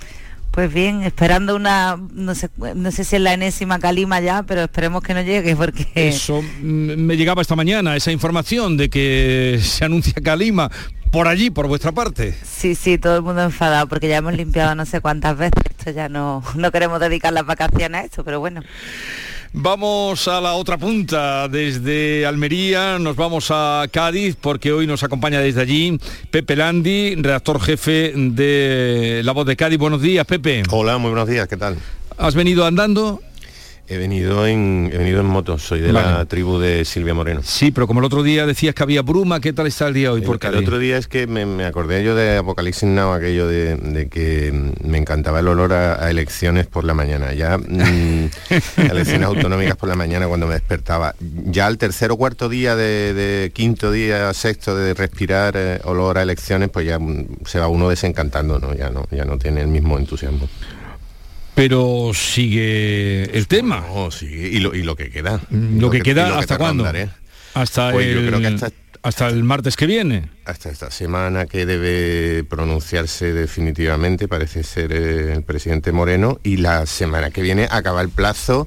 Pues 0.50 0.72
bien, 0.72 1.02
esperando 1.02 1.56
una, 1.56 1.98
no 2.14 2.34
sé, 2.34 2.48
no 2.74 2.90
sé 2.90 3.04
si 3.04 3.16
es 3.16 3.22
la 3.22 3.34
enésima 3.34 3.78
calima 3.78 4.20
ya, 4.20 4.44
pero 4.44 4.62
esperemos 4.62 5.02
que 5.02 5.12
no 5.12 5.20
llegue 5.20 5.56
porque... 5.56 5.88
Eso 5.94 6.40
mm, 6.40 6.96
me 6.96 7.18
llegaba 7.18 7.42
esta 7.42 7.54
mañana, 7.56 7.96
esa 7.96 8.12
información 8.12 8.78
de 8.78 8.88
que 8.88 9.58
se 9.60 9.84
anuncia 9.84 10.14
calima 10.22 10.70
por 11.14 11.28
allí, 11.28 11.48
por 11.48 11.68
vuestra 11.68 11.92
parte. 11.92 12.34
Sí, 12.44 12.74
sí, 12.74 12.98
todo 12.98 13.14
el 13.14 13.22
mundo 13.22 13.40
enfadado 13.40 13.86
porque 13.86 14.08
ya 14.08 14.16
hemos 14.16 14.34
limpiado 14.34 14.74
no 14.74 14.84
sé 14.84 15.00
cuántas 15.00 15.38
veces, 15.38 15.62
esto 15.70 15.92
ya 15.92 16.08
no, 16.08 16.42
no 16.56 16.72
queremos 16.72 16.98
dedicar 16.98 17.32
las 17.32 17.46
vacaciones 17.46 18.00
a 18.00 18.04
esto, 18.04 18.24
pero 18.24 18.40
bueno. 18.40 18.62
Vamos 19.52 20.26
a 20.26 20.40
la 20.40 20.54
otra 20.54 20.76
punta, 20.76 21.46
desde 21.46 22.26
Almería 22.26 22.98
nos 22.98 23.14
vamos 23.14 23.52
a 23.52 23.84
Cádiz 23.92 24.34
porque 24.40 24.72
hoy 24.72 24.88
nos 24.88 25.04
acompaña 25.04 25.38
desde 25.38 25.60
allí 25.60 26.00
Pepe 26.32 26.56
Landi, 26.56 27.14
redactor 27.14 27.60
jefe 27.60 28.12
de 28.16 29.20
La 29.22 29.30
Voz 29.30 29.46
de 29.46 29.54
Cádiz. 29.54 29.78
Buenos 29.78 30.02
días, 30.02 30.26
Pepe. 30.26 30.64
Hola, 30.68 30.98
muy 30.98 31.10
buenos 31.10 31.28
días, 31.28 31.46
¿qué 31.46 31.56
tal? 31.56 31.76
¿Has 32.18 32.34
venido 32.34 32.66
andando? 32.66 33.22
He 33.86 33.98
venido 33.98 34.46
en, 34.46 34.90
he 34.92 34.96
venido 34.96 35.20
en 35.20 35.26
moto, 35.26 35.58
soy 35.58 35.80
de 35.80 35.92
la 35.92 36.24
tribu 36.24 36.58
de 36.58 36.86
Silvia 36.86 37.12
Moreno. 37.12 37.40
Sí, 37.44 37.70
pero 37.70 37.86
como 37.86 38.00
el 38.00 38.06
otro 38.06 38.22
día 38.22 38.46
decías 38.46 38.74
que 38.74 38.82
había 38.82 39.02
bruma, 39.02 39.40
¿qué 39.40 39.52
tal 39.52 39.66
está 39.66 39.88
el 39.88 39.94
día 39.94 40.10
hoy 40.10 40.22
por 40.22 40.36
El, 40.36 40.40
Cádiz? 40.40 40.58
el 40.58 40.64
otro 40.64 40.78
día 40.78 40.96
es 40.96 41.06
que 41.06 41.26
me, 41.26 41.44
me 41.44 41.66
acordé 41.66 42.02
yo 42.02 42.14
de 42.14 42.38
Apocalipsis 42.38 42.88
Now, 42.88 43.12
aquello 43.12 43.46
de, 43.46 43.76
de 43.76 44.08
que 44.08 44.72
me 44.82 44.96
encantaba 44.96 45.40
el 45.40 45.48
olor 45.48 45.74
a, 45.74 46.02
a 46.02 46.10
elecciones 46.10 46.66
por 46.66 46.84
la 46.84 46.94
mañana. 46.94 47.34
Ya 47.34 47.58
mm, 47.58 48.30
elecciones 48.90 49.26
autonómicas 49.26 49.76
por 49.76 49.90
la 49.90 49.96
mañana 49.96 50.28
cuando 50.28 50.46
me 50.46 50.54
despertaba. 50.54 51.14
Ya 51.20 51.66
al 51.66 51.76
tercer 51.76 52.10
o 52.10 52.16
cuarto 52.16 52.48
día 52.48 52.76
de, 52.76 53.12
de 53.12 53.52
quinto 53.52 53.92
día, 53.92 54.32
sexto 54.32 54.74
de 54.74 54.94
respirar 54.94 55.54
eh, 55.58 55.80
olor 55.84 56.16
a 56.16 56.22
elecciones, 56.22 56.70
pues 56.70 56.86
ya 56.86 56.98
mm, 56.98 57.26
se 57.44 57.58
va 57.58 57.68
uno 57.68 57.90
desencantando, 57.90 58.58
¿no? 58.58 58.74
Ya 58.74 58.88
no, 58.88 59.06
ya 59.10 59.26
no 59.26 59.36
tiene 59.36 59.60
el 59.60 59.68
mismo 59.68 59.98
entusiasmo. 59.98 60.48
Pero 61.54 62.10
sigue 62.14 63.24
el 63.36 63.46
tema. 63.46 63.84
No, 63.92 64.10
sigue. 64.10 64.48
Y 64.48 64.58
lo, 64.58 64.74
y 64.74 64.82
lo 64.82 64.96
que 64.96 65.10
queda. 65.10 65.40
Lo 65.50 65.90
que 65.90 65.98
y 65.98 66.02
queda, 66.02 66.28
lo 66.28 66.34
que 66.34 66.40
¿hasta 66.40 66.54
te 66.56 66.58
cuándo? 66.58 66.84
Hasta 67.54 67.92
Pues 67.92 68.12
yo 68.12 68.20
el, 68.20 68.26
creo 68.26 68.40
que 68.40 68.46
hasta- 68.48 68.72
hasta 69.02 69.28
el 69.28 69.44
martes 69.44 69.76
que 69.76 69.86
viene. 69.86 70.30
hasta 70.46 70.70
esta 70.70 70.90
semana 70.90 71.44
que 71.46 71.66
debe 71.66 72.42
pronunciarse 72.44 73.32
definitivamente, 73.34 74.26
parece 74.28 74.62
ser 74.62 74.92
eh, 74.92 75.32
el 75.34 75.42
presidente 75.42 75.92
Moreno, 75.92 76.40
y 76.42 76.56
la 76.56 76.86
semana 76.86 77.30
que 77.30 77.42
viene 77.42 77.68
acaba 77.70 78.00
el 78.00 78.08
plazo 78.08 78.66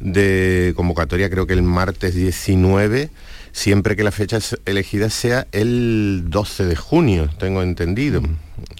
de 0.00 0.72
convocatoria, 0.76 1.30
creo 1.30 1.46
que 1.46 1.52
el 1.54 1.62
martes 1.62 2.14
19, 2.16 3.10
siempre 3.52 3.96
que 3.96 4.04
la 4.04 4.10
fecha 4.10 4.38
elegida 4.66 5.10
sea 5.10 5.46
el 5.52 6.24
12 6.28 6.64
de 6.66 6.76
junio, 6.76 7.28
tengo 7.38 7.62
entendido, 7.62 8.22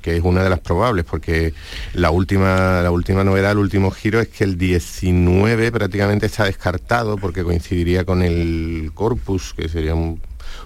que 0.02 0.16
es 0.16 0.22
una 0.22 0.42
de 0.42 0.50
las 0.50 0.60
probables, 0.60 1.04
porque 1.04 1.52
la 1.94 2.10
última, 2.10 2.80
la 2.82 2.90
última 2.90 3.24
novedad, 3.24 3.52
el 3.52 3.58
último 3.58 3.90
giro 3.90 4.20
es 4.20 4.28
que 4.28 4.44
el 4.44 4.56
19 4.58 5.72
prácticamente 5.72 6.26
está 6.26 6.44
descartado 6.44 7.16
porque 7.16 7.42
coincidiría 7.44 8.04
con 8.04 8.22
el 8.22 8.90
corpus, 8.94 9.54
que 9.54 9.68
sería 9.68 9.94
un, 9.94 10.20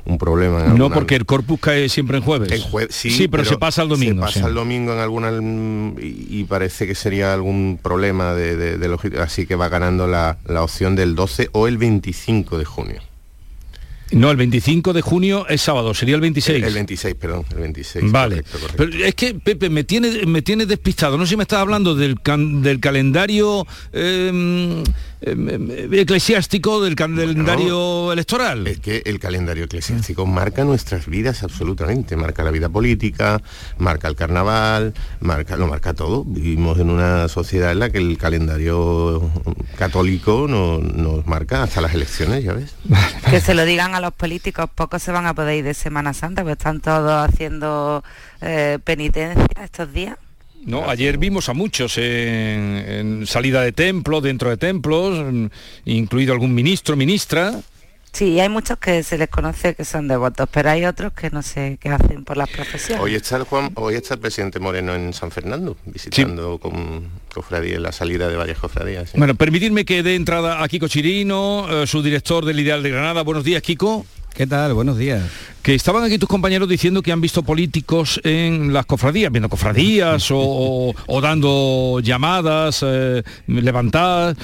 un 0.04 0.18
problema. 0.18 0.64
en 0.66 0.76
No 0.78 0.90
porque 0.90 1.14
el 1.16 1.26
corpus 1.26 1.60
cae 1.60 1.88
siempre 1.88 2.18
en 2.18 2.22
jueves. 2.22 2.50
en 2.52 2.60
jue- 2.62 2.88
sí, 2.90 3.28
pero, 3.28 3.44
se 3.44 3.56
pasa 3.56 3.82
el 3.82 3.88
domingo. 3.88 4.22
Se 4.22 4.26
pasa 4.26 4.40
sí. 4.40 4.46
el 4.46 4.54
domingo 4.54 4.92
en 4.92 4.98
alguna 4.98 5.30
y, 6.00 6.44
parece 6.44 6.86
que 6.86 6.94
sería 6.94 7.32
algún 7.32 7.78
problema 7.82 8.34
de, 8.34 8.56
de- 8.56 8.78
de 8.78 9.20
así 9.20 9.46
que 9.46 9.54
va 9.56 9.68
ganando 9.68 10.06
la, 10.06 10.38
la 10.46 10.62
opción 10.62 10.94
del 10.96 11.14
12 11.14 11.48
o 11.52 11.68
el 11.68 11.78
25 11.78 12.58
de 12.58 12.64
junio. 12.64 13.00
No, 14.12 14.30
el 14.30 14.36
25 14.36 14.92
de 14.92 15.00
junio 15.00 15.46
es 15.48 15.62
sábado, 15.62 15.94
sería 15.94 16.14
el 16.14 16.20
26. 16.20 16.62
El 16.62 16.74
26, 16.74 17.14
perdón, 17.14 17.44
el 17.50 17.58
26. 17.58 18.12
Vale. 18.12 18.42
Correcto, 18.42 18.58
correcto. 18.58 18.76
Pero 18.76 19.04
es 19.04 19.14
que, 19.14 19.34
Pepe, 19.34 19.70
me 19.70 19.84
tiene, 19.84 20.26
me 20.26 20.42
tiene 20.42 20.66
despistado. 20.66 21.16
No 21.16 21.24
sé 21.24 21.30
si 21.30 21.36
me 21.36 21.42
estás 21.42 21.60
hablando 21.60 21.94
del, 21.94 22.20
can, 22.20 22.62
del 22.62 22.80
calendario 22.80 23.66
eh, 23.92 24.84
eh, 25.26 25.88
eclesiástico, 25.92 26.82
del 26.82 26.94
calendario 26.94 28.12
electoral. 28.12 28.66
Es 28.66 28.80
que 28.80 29.02
el 29.06 29.18
calendario 29.18 29.64
eclesiástico 29.64 30.26
marca 30.26 30.64
nuestras 30.64 31.06
vidas 31.06 31.42
absolutamente. 31.42 32.16
Marca 32.16 32.44
la 32.44 32.50
vida 32.50 32.68
política, 32.68 33.40
marca 33.78 34.08
el 34.08 34.16
carnaval, 34.16 34.92
marca, 35.20 35.56
lo 35.56 35.66
marca 35.66 35.94
todo. 35.94 36.24
Vivimos 36.24 36.78
en 36.78 36.90
una 36.90 37.28
sociedad 37.28 37.72
en 37.72 37.78
la 37.78 37.90
que 37.90 37.98
el 37.98 38.18
calendario 38.18 39.30
católico 39.78 40.46
no, 40.48 40.78
nos 40.78 41.26
marca 41.26 41.62
hasta 41.62 41.80
las 41.80 41.94
elecciones, 41.94 42.44
ya 42.44 42.52
ves. 42.52 42.74
Que 43.30 43.40
se 43.40 43.54
lo 43.54 43.64
digan 43.64 43.94
a 43.94 44.00
los 44.04 44.14
políticos, 44.14 44.68
pocos 44.74 45.02
se 45.02 45.12
van 45.12 45.26
a 45.26 45.34
poder 45.34 45.56
ir 45.58 45.64
de 45.64 45.74
Semana 45.74 46.12
Santa, 46.12 46.42
pues 46.42 46.56
están 46.56 46.80
todos 46.80 47.28
haciendo 47.28 48.04
eh, 48.40 48.78
penitencia 48.84 49.46
estos 49.62 49.92
días. 49.92 50.16
No, 50.64 50.88
ayer 50.88 51.18
vimos 51.18 51.48
a 51.48 51.52
muchos 51.54 51.98
en, 51.98 52.04
en, 52.04 53.26
salida 53.26 53.60
de 53.62 53.72
templos, 53.72 54.22
dentro 54.22 54.48
de 54.48 54.56
templos, 54.56 55.50
incluido 55.84 56.32
algún 56.32 56.54
ministro, 56.54 56.96
ministra. 56.96 57.60
Sí, 58.12 58.38
hay 58.38 58.48
muchos 58.48 58.78
que 58.78 59.02
se 59.02 59.18
les 59.18 59.28
conoce 59.28 59.74
que 59.74 59.84
son 59.84 60.06
devotos, 60.06 60.48
pero 60.50 60.70
hay 60.70 60.84
otros 60.84 61.12
que 61.12 61.30
no 61.30 61.42
sé 61.42 61.78
qué 61.80 61.88
hacen 61.88 62.24
por 62.24 62.36
las 62.36 62.48
profesiones. 62.48 63.02
Hoy 63.02 63.16
está 63.16 63.36
el 63.36 63.42
Juan, 63.42 63.72
hoy 63.74 63.96
está 63.96 64.14
el 64.14 64.20
presidente 64.20 64.60
Moreno 64.60 64.94
en 64.94 65.12
San 65.12 65.30
Fernando, 65.32 65.76
visitando 65.84 66.54
sí. 66.54 66.58
con 66.60 67.08
cofradías, 67.34 67.80
la 67.80 67.92
salida 67.92 68.28
de 68.28 68.36
varias 68.36 68.58
cofradías. 68.58 69.12
Bueno, 69.14 69.34
permitirme 69.34 69.84
que 69.84 70.02
dé 70.02 70.14
entrada 70.14 70.62
a 70.62 70.68
Kiko 70.68 70.88
Chirino, 70.88 71.66
eh, 71.70 71.86
su 71.86 72.02
director 72.02 72.44
del 72.44 72.60
Ideal 72.60 72.82
de 72.82 72.90
Granada. 72.90 73.22
Buenos 73.22 73.44
días, 73.44 73.62
Kiko. 73.62 74.06
¿Qué 74.34 74.48
tal? 74.48 74.74
Buenos 74.74 74.98
días. 74.98 75.22
Que 75.62 75.76
estaban 75.76 76.02
aquí 76.02 76.18
tus 76.18 76.28
compañeros 76.28 76.68
diciendo 76.68 77.02
que 77.02 77.12
han 77.12 77.20
visto 77.20 77.44
políticos 77.44 78.20
en 78.24 78.72
las 78.72 78.84
cofradías, 78.84 79.30
viendo 79.30 79.48
cofradías 79.48 80.28
o, 80.32 80.38
o, 80.38 80.94
o, 81.06 81.20
dando 81.20 82.00
llamadas 82.00 82.80
eh, 82.84 83.22
levantadas. 83.46 84.36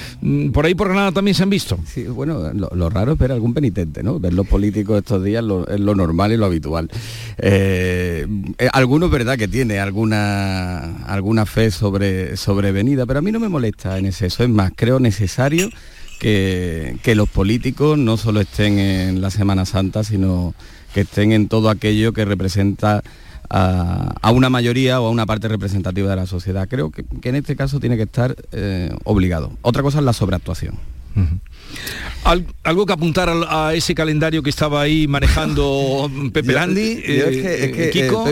Por 0.53 0.65
ahí 0.65 0.75
por 0.75 0.87
Granada 0.87 1.11
también 1.11 1.35
se 1.35 1.43
han 1.43 1.49
visto. 1.49 1.77
Sí, 1.85 2.03
bueno, 2.03 2.53
lo, 2.53 2.69
lo, 2.73 2.89
raro 2.89 3.11
es 3.11 3.17
ver 3.17 3.33
algún 3.33 3.53
penitente, 3.53 4.01
¿no? 4.01 4.17
Ver 4.17 4.33
los 4.33 4.47
políticos 4.47 4.99
estos 4.99 5.21
días 5.25 5.43
lo, 5.43 5.67
es 5.67 5.81
lo 5.81 5.93
normal 5.93 6.31
y 6.31 6.37
lo 6.37 6.45
habitual. 6.45 6.89
Eh, 7.37 8.25
algunos, 8.71 9.11
verdad, 9.11 9.37
que 9.37 9.49
tiene 9.49 9.81
alguna, 9.81 11.03
alguna 11.03 11.45
fe 11.45 11.69
sobre, 11.69 12.37
sobrevenida, 12.37 13.05
pero 13.05 13.19
a 13.19 13.21
mí 13.21 13.33
no 13.33 13.41
me 13.41 13.49
molesta 13.49 13.97
en 13.97 14.05
exceso. 14.05 14.43
Es 14.43 14.49
más, 14.49 14.71
creo 14.73 15.01
necesario 15.01 15.69
que, 16.21 16.97
que, 17.01 17.15
los 17.15 17.27
políticos 17.27 17.97
no 17.97 18.15
solo 18.15 18.41
estén 18.41 18.77
en 18.77 19.21
la 19.21 19.31
Semana 19.31 19.65
Santa, 19.65 20.03
sino 20.03 20.53
que 20.93 21.01
estén 21.01 21.31
en 21.31 21.47
todo 21.47 21.71
aquello 21.71 22.13
que 22.13 22.25
representa 22.25 23.01
a, 23.49 24.31
una 24.31 24.51
mayoría 24.51 25.01
o 25.01 25.07
a 25.07 25.09
una 25.09 25.25
parte 25.25 25.47
representativa 25.47 26.11
de 26.11 26.15
la 26.15 26.27
sociedad. 26.27 26.67
Creo 26.69 26.91
que, 26.91 27.03
que 27.03 27.29
en 27.29 27.37
este 27.37 27.55
caso 27.55 27.79
tiene 27.79 27.97
que 27.97 28.03
estar 28.03 28.35
eh, 28.51 28.95
obligado. 29.03 29.51
Otra 29.63 29.81
cosa 29.81 29.97
es 29.97 30.05
la 30.05 30.13
sobreactuación. 30.13 30.75
Uh 31.15 31.19
-huh. 31.19 31.39
Al, 32.23 32.45
¿Algo 32.63 32.85
que 32.85 32.93
apuntar 32.93 33.29
a, 33.29 33.69
a, 33.69 33.73
ese 33.73 33.95
calendario 33.95 34.43
que 34.43 34.51
estaba 34.51 34.81
ahí 34.81 35.07
manejando 35.07 36.09
Pepe 36.31 36.53
Landi? 36.53 37.01
Kiko. 37.91 38.25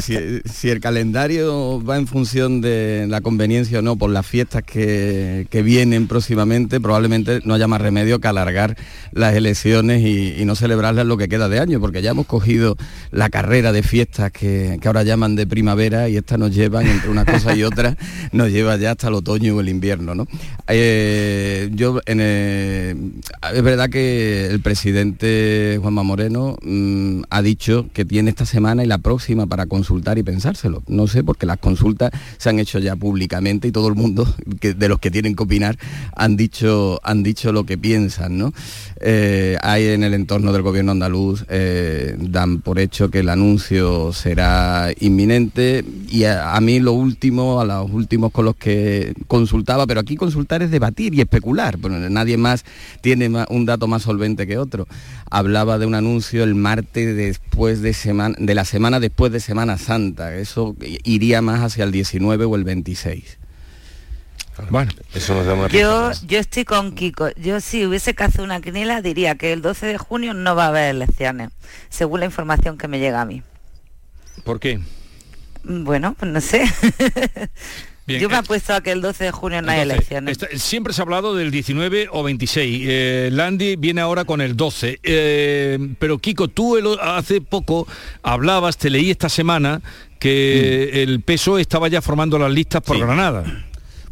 Si, 0.00 0.70
el 0.70 0.80
calendario 0.80 1.82
va 1.82 1.96
en 1.96 2.06
función 2.06 2.60
de 2.60 3.06
la 3.08 3.20
conveniencia 3.20 3.80
o 3.80 3.82
no 3.82 3.96
por 3.96 4.10
las 4.10 4.24
fiestas 4.24 4.62
que, 4.62 5.48
que, 5.50 5.62
vienen 5.62 6.06
próximamente, 6.06 6.80
probablemente 6.80 7.40
no 7.44 7.54
haya 7.54 7.66
más 7.66 7.80
remedio 7.80 8.20
que 8.20 8.28
alargar 8.28 8.76
las 9.10 9.34
elecciones 9.34 10.02
y, 10.02 10.40
y, 10.40 10.44
no 10.44 10.54
celebrarlas 10.54 11.06
lo 11.06 11.16
que 11.16 11.28
queda 11.28 11.48
de 11.48 11.58
año, 11.58 11.80
porque 11.80 12.02
ya 12.02 12.10
hemos 12.12 12.26
cogido 12.26 12.76
la 13.10 13.30
carrera 13.30 13.72
de 13.72 13.82
fiestas 13.82 14.30
que, 14.30 14.78
que 14.80 14.88
ahora 14.88 15.02
llaman 15.02 15.34
de 15.34 15.48
primavera 15.48 16.08
y 16.08 16.16
estas 16.16 16.38
nos 16.38 16.54
llevan 16.54 16.86
entre 16.86 17.10
una 17.10 17.24
cosa 17.24 17.56
y 17.56 17.64
otra, 17.64 17.96
nos 18.32 18.52
lleva 18.52 18.76
ya 18.76 18.92
hasta 18.92 19.08
el 19.08 19.14
otoño 19.14 19.56
o 19.56 19.60
el 19.60 19.68
invierno. 19.68 20.14
¿no? 20.14 20.28
Eh, 20.68 21.65
yo 21.72 22.00
el 22.06 22.20
es 23.54 23.62
verdad 23.62 23.88
que 23.88 24.46
el 24.46 24.60
presidente 24.60 25.78
Juanma 25.80 26.02
Moreno 26.02 26.56
mmm, 26.62 27.22
ha 27.30 27.42
dicho 27.42 27.86
que 27.92 28.04
tiene 28.04 28.30
esta 28.30 28.46
semana 28.46 28.84
y 28.84 28.86
la 28.86 28.98
próxima 28.98 29.46
para 29.46 29.66
consultar 29.66 30.18
y 30.18 30.22
pensárselo. 30.22 30.82
No 30.86 31.06
sé, 31.06 31.24
porque 31.24 31.46
las 31.46 31.58
consultas 31.58 32.10
se 32.38 32.48
han 32.48 32.58
hecho 32.58 32.78
ya 32.78 32.96
públicamente 32.96 33.68
y 33.68 33.72
todo 33.72 33.88
el 33.88 33.94
mundo 33.94 34.26
que, 34.60 34.74
de 34.74 34.88
los 34.88 34.98
que 34.98 35.10
tienen 35.10 35.34
que 35.34 35.42
opinar 35.42 35.78
han 36.14 36.36
dicho, 36.36 37.00
han 37.02 37.22
dicho 37.22 37.52
lo 37.52 37.64
que 37.64 37.78
piensan. 37.78 38.38
¿no? 38.38 38.52
Eh, 39.00 39.56
hay 39.62 39.88
en 39.88 40.02
el 40.02 40.14
entorno 40.14 40.52
del 40.52 40.62
gobierno 40.62 40.92
andaluz, 40.92 41.44
eh, 41.48 42.16
dan 42.18 42.60
por 42.60 42.78
hecho 42.78 43.10
que 43.10 43.20
el 43.20 43.28
anuncio 43.28 44.12
será 44.12 44.90
inminente 45.00 45.84
y 46.08 46.24
a 46.24 46.58
mí 46.60 46.80
lo 46.80 46.92
último, 46.92 47.60
a 47.60 47.64
los 47.64 47.90
últimos 47.90 48.32
con 48.32 48.44
los 48.44 48.56
que 48.56 49.14
consultaba, 49.26 49.86
pero 49.86 50.00
aquí 50.00 50.16
consultar 50.16 50.62
es 50.62 50.70
debatir 50.70 51.14
y 51.14 51.20
especular. 51.20 51.55
Bueno, 51.78 51.98
nadie 52.10 52.36
más 52.36 52.64
tiene 53.00 53.28
un 53.48 53.66
dato 53.66 53.86
más 53.88 54.02
solvente 54.02 54.46
que 54.46 54.58
otro. 54.58 54.86
Hablaba 55.30 55.78
de 55.78 55.86
un 55.86 55.94
anuncio 55.94 56.44
el 56.44 56.54
martes 56.54 57.16
después 57.16 57.82
de 57.82 57.92
semana, 57.92 58.36
de 58.38 58.54
la 58.54 58.64
semana 58.64 59.00
después 59.00 59.32
de 59.32 59.40
Semana 59.40 59.78
Santa. 59.78 60.34
Eso 60.36 60.76
iría 61.04 61.42
más 61.42 61.60
hacia 61.60 61.84
el 61.84 61.92
19 61.92 62.44
o 62.44 62.56
el 62.56 62.64
26. 62.64 63.38
Bueno, 64.70 64.90
eso 65.14 65.34
nos 65.34 65.44
da 65.44 65.68
yo, 65.68 66.12
yo 66.26 66.38
estoy 66.38 66.64
con 66.64 66.94
Kiko. 66.94 67.30
Yo 67.36 67.60
si 67.60 67.84
hubiese 67.84 68.14
que 68.14 68.24
hacer 68.24 68.40
una 68.40 68.60
quiniela 68.60 69.02
diría 69.02 69.34
que 69.34 69.52
el 69.52 69.60
12 69.60 69.86
de 69.86 69.98
junio 69.98 70.32
no 70.32 70.54
va 70.54 70.66
a 70.66 70.68
haber 70.68 70.94
elecciones, 70.94 71.50
según 71.90 72.20
la 72.20 72.26
información 72.26 72.78
que 72.78 72.88
me 72.88 72.98
llega 72.98 73.20
a 73.20 73.26
mí. 73.26 73.42
¿Por 74.44 74.58
qué? 74.58 74.80
Bueno, 75.64 76.14
pues 76.18 76.32
no 76.32 76.40
sé. 76.40 76.64
Bien, 78.06 78.20
Yo 78.20 78.28
me 78.28 78.38
he 78.38 78.42
puesto 78.42 78.72
a 78.72 78.80
que 78.80 78.92
el 78.92 79.00
12 79.00 79.24
de 79.24 79.30
junio 79.32 79.62
no 79.62 79.72
hay 79.72 79.80
elecciones. 79.80 80.38
Está, 80.40 80.46
siempre 80.58 80.92
se 80.92 81.00
ha 81.00 81.04
hablado 81.04 81.34
del 81.34 81.50
19 81.50 82.08
o 82.12 82.22
26. 82.22 82.82
Eh, 82.86 83.28
Landy 83.32 83.74
viene 83.76 84.00
ahora 84.00 84.24
con 84.24 84.40
el 84.40 84.56
12. 84.56 85.00
Eh, 85.02 85.78
pero 85.98 86.18
Kiko, 86.18 86.46
tú 86.46 86.76
el, 86.76 86.86
hace 87.00 87.40
poco 87.40 87.88
hablabas, 88.22 88.78
te 88.78 88.90
leí 88.90 89.10
esta 89.10 89.28
semana, 89.28 89.82
que 90.20 90.90
mm. 90.92 90.96
el 90.98 91.20
PSOE 91.20 91.60
estaba 91.60 91.88
ya 91.88 92.00
formando 92.00 92.38
las 92.38 92.52
listas 92.52 92.80
por 92.82 92.96
sí. 92.96 93.02
Granada. 93.02 93.65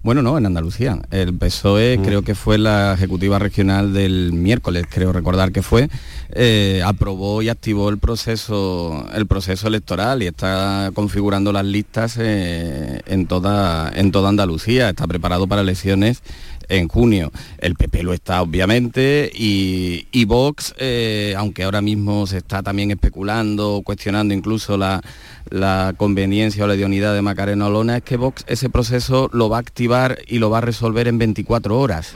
Bueno, 0.05 0.21
no, 0.21 0.37
en 0.37 0.45
Andalucía. 0.45 1.01
El 1.11 1.33
PSOE 1.33 1.97
mm. 1.97 2.03
creo 2.03 2.21
que 2.21 2.35
fue 2.35 2.59
la 2.59 2.93
ejecutiva 2.93 3.39
regional 3.39 3.95
del 3.95 4.35
miércoles, 4.35 4.85
creo 4.87 5.15
recordar 5.15 5.51
que 5.51 5.63
fue, 5.63 5.89
eh, 6.35 6.83
aprobó 6.85 7.41
y 7.41 7.49
activó 7.49 7.89
el 7.89 7.97
proceso, 7.97 9.09
el 9.15 9.27
proceso 9.27 9.67
electoral 9.67 10.23
y 10.23 10.27
está 10.27 10.91
configurando 10.93 11.55
las 11.55 11.65
listas 11.65 12.19
eh, 12.21 13.01
en, 13.07 13.27
toda, 13.27 13.91
en 13.95 14.13
toda 14.13 14.29
Andalucía. 14.29 14.91
Está 14.91 15.07
preparado 15.07 15.47
para 15.47 15.63
elecciones 15.63 16.23
en 16.69 16.89
junio. 16.89 17.33
El 17.59 17.75
PP 17.75 18.03
lo 18.03 18.13
está, 18.13 18.43
obviamente, 18.43 19.31
y, 19.35 20.25
Vox, 20.25 20.75
eh, 20.79 21.35
aunque 21.37 21.65
ahora 21.65 21.81
mismo 21.81 22.27
se 22.27 22.39
está 22.39 22.63
también 22.63 22.91
especulando, 22.91 23.83
cuestionando 23.85 24.33
incluso 24.35 24.77
la, 24.77 25.03
la 25.51 25.95
conveniencia 25.97 26.65
o 26.65 26.67
la 26.67 26.75
idoneidad 26.75 27.15
de 27.15 27.23
Macarena 27.23 27.67
Olona, 27.67 27.99
es 27.99 28.03
que 28.03 28.17
Vox 28.17 28.45
ese 28.47 28.71
proceso 28.71 29.29
lo 29.33 29.49
va 29.49 29.59
a 29.59 29.61
activar 29.61 30.19
y 30.27 30.39
lo 30.39 30.51
va 30.51 30.59
a 30.59 30.63
resolver 30.63 31.09
en 31.09 31.19
24 31.19 31.79
horas 31.79 32.15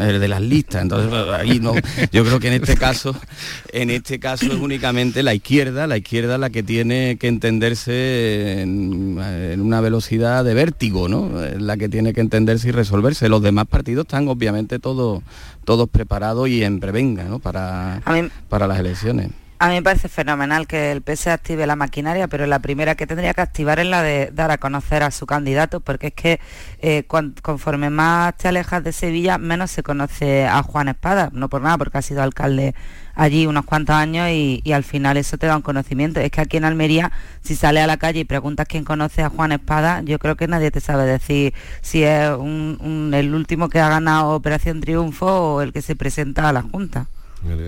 de 0.00 0.28
las 0.28 0.40
listas. 0.40 0.82
Entonces, 0.82 1.12
ahí 1.32 1.60
no, 1.60 1.74
yo 2.12 2.24
creo 2.24 2.40
que 2.40 2.48
en 2.48 2.54
este 2.54 2.76
caso, 2.76 3.14
en 3.72 3.90
este 3.90 4.18
caso 4.18 4.46
es 4.46 4.54
únicamente 4.54 5.22
la 5.22 5.34
izquierda, 5.34 5.86
la 5.86 5.96
izquierda 5.96 6.38
la 6.38 6.50
que 6.50 6.62
tiene 6.62 7.16
que 7.18 7.28
entenderse 7.28 8.62
en, 8.62 9.18
en 9.20 9.60
una 9.60 9.80
velocidad 9.80 10.44
de 10.44 10.54
vértigo, 10.54 11.08
¿no? 11.08 11.30
La 11.58 11.76
que 11.76 11.88
tiene 11.88 12.12
que 12.12 12.20
entenderse 12.20 12.68
y 12.68 12.72
resolverse. 12.72 13.28
Los 13.28 13.42
demás 13.42 13.66
partidos 13.66 14.04
están 14.04 14.28
obviamente 14.28 14.78
todos 14.78 15.22
todos 15.64 15.88
preparados 15.88 16.48
y 16.48 16.64
en 16.64 16.80
prevenga, 16.80 17.24
¿no? 17.24 17.38
Para, 17.38 18.02
mí, 18.06 18.28
para 18.48 18.66
las 18.66 18.78
elecciones. 18.80 19.30
A 19.62 19.68
mí 19.68 19.74
me 19.74 19.82
parece 19.82 20.08
fenomenal 20.08 20.66
que 20.66 20.90
el 20.90 21.02
PS 21.02 21.26
active 21.26 21.66
la 21.66 21.76
maquinaria, 21.76 22.28
pero 22.28 22.46
la 22.46 22.60
primera 22.60 22.94
que 22.94 23.06
tendría 23.06 23.34
que 23.34 23.42
activar 23.42 23.78
es 23.78 23.86
la 23.88 24.02
de 24.02 24.30
dar 24.32 24.50
a 24.50 24.56
conocer 24.56 25.02
a 25.02 25.10
su 25.10 25.26
candidato, 25.26 25.80
porque 25.80 26.06
es 26.06 26.14
que 26.14 26.40
eh, 26.80 27.04
conforme 27.04 27.90
más 27.90 28.34
te 28.38 28.48
alejas 28.48 28.82
de 28.82 28.92
Sevilla, 28.92 29.36
menos 29.36 29.70
se 29.70 29.82
conoce 29.82 30.46
a 30.46 30.62
Juan 30.62 30.88
Espada, 30.88 31.28
no 31.34 31.50
por 31.50 31.60
nada, 31.60 31.76
porque 31.76 31.98
ha 31.98 32.02
sido 32.02 32.22
alcalde 32.22 32.74
allí 33.14 33.46
unos 33.46 33.66
cuantos 33.66 33.96
años 33.96 34.30
y, 34.30 34.62
al 34.72 34.82
final 34.82 35.18
eso 35.18 35.36
te 35.36 35.46
da 35.46 35.56
un 35.56 35.62
conocimiento. 35.62 36.20
Es 36.20 36.30
que 36.30 36.40
aquí 36.40 36.56
en 36.56 36.64
Almería, 36.64 37.12
si 37.42 37.54
sales 37.54 37.84
a 37.84 37.86
la 37.86 37.98
calle 37.98 38.20
y 38.20 38.24
preguntas 38.24 38.66
quién 38.66 38.84
conoce 38.84 39.22
a 39.22 39.28
Juan 39.28 39.52
Espada, 39.52 40.00
yo 40.00 40.18
creo 40.18 40.36
que 40.36 40.48
nadie 40.48 40.70
te 40.70 40.80
sabe 40.80 41.04
decir 41.04 41.52
si 41.82 42.02
es 42.02 42.30
un, 42.30 43.10
el 43.12 43.34
último 43.34 43.68
que 43.68 43.78
ha 43.78 43.90
ganado 43.90 44.30
Operación 44.30 44.80
Triunfo 44.80 45.26
o 45.26 45.60
el 45.60 45.74
que 45.74 45.82
se 45.82 45.96
presenta 45.96 46.48
a 46.48 46.54
la 46.54 46.62
Junta. 46.62 47.08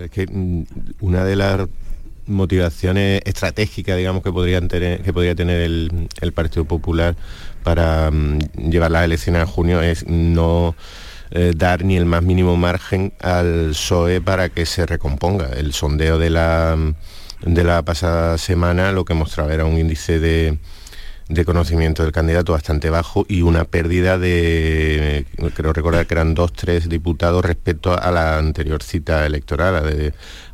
Es 0.03 0.11
que 0.11 0.27
mm, 0.27 0.63
una 1.01 1.23
de 1.23 1.35
las 1.35 1.67
motivaciones 2.25 3.21
estratégicas, 3.25 3.97
digamos, 3.97 4.23
que 4.23 4.31
podrían 4.31 4.67
tener, 4.67 5.01
que 5.01 5.13
podría 5.13 5.35
tener 5.35 5.61
el, 5.61 6.31
Partido 6.33 6.65
Popular 6.65 7.15
para 7.63 8.09
um, 8.09 8.39
llevar 8.55 8.91
las 8.91 9.03
elecciones 9.03 9.41
a 9.41 9.45
junio 9.45 9.81
es 9.81 10.07
no 10.07 10.75
eh, 11.31 11.53
dar 11.55 11.83
ni 11.83 11.97
el 11.97 12.05
más 12.05 12.23
mínimo 12.23 12.55
margen 12.55 13.13
al 13.21 13.69
PSOE 13.71 14.21
para 14.21 14.49
que 14.49 14.65
se 14.65 14.85
recomponga. 14.85 15.49
El 15.49 15.73
sondeo 15.73 16.17
de 16.17 16.29
la, 16.29 16.77
de 17.41 17.63
la 17.63 17.81
pasada 17.81 18.37
semana 18.37 18.91
lo 18.91 19.05
que 19.05 19.13
mostraba 19.13 19.53
era 19.53 19.65
un 19.65 19.77
índice 19.77 20.19
de, 20.19 20.57
de 21.33 21.45
conocimiento 21.45 22.03
del 22.03 22.11
candidato 22.11 22.53
bastante 22.53 22.89
bajo 22.89 23.25
y 23.27 23.41
una 23.41 23.65
pérdida 23.65 24.17
de, 24.17 25.25
creo 25.55 25.73
recordar 25.73 26.05
que 26.05 26.13
eran 26.13 26.33
dos, 26.35 26.53
tres 26.53 26.89
diputados 26.89 27.43
respecto 27.43 27.97
a 27.99 28.11
la 28.11 28.37
anterior 28.37 28.83
cita 28.83 29.25
electoral, 29.25 29.75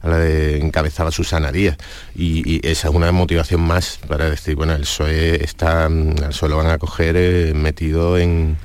a 0.01 0.07
la 0.07 0.17
de, 0.17 0.59
encabezaba 0.59 1.11
Susana 1.11 1.51
Díaz. 1.51 1.77
Y, 2.15 2.65
esa 2.67 2.89
es 2.89 2.93
una 2.93 3.11
motivación 3.11 3.61
más 3.61 3.99
para 4.07 4.29
decir, 4.29 4.55
bueno, 4.55 4.73
el 4.73 4.81
PSOE 4.81 5.43
está, 5.43 5.85
el 5.87 6.29
PSOE 6.29 6.49
lo 6.49 6.57
van 6.57 6.67
a 6.67 6.77
coger 6.77 7.15
eh, 7.17 7.53
metido 7.53 8.17
en 8.17 8.57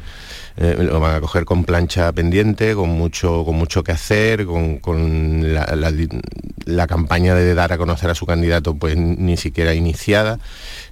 eh, 0.56 0.76
lo 0.78 1.00
van 1.00 1.16
a 1.16 1.20
coger 1.20 1.44
con 1.44 1.64
plancha 1.64 2.12
pendiente, 2.12 2.74
con 2.74 2.90
mucho, 2.90 3.44
con 3.44 3.56
mucho 3.56 3.82
que 3.82 3.92
hacer, 3.92 4.46
con, 4.46 5.54
la, 5.54 6.86
campaña 6.86 7.34
de 7.34 7.54
dar 7.54 7.72
a 7.72 7.78
conocer 7.78 8.10
a 8.10 8.14
su 8.14 8.24
candidato 8.24 8.74
pues 8.74 8.96
ni 8.96 9.36
siquiera 9.36 9.74
iniciada 9.74 10.38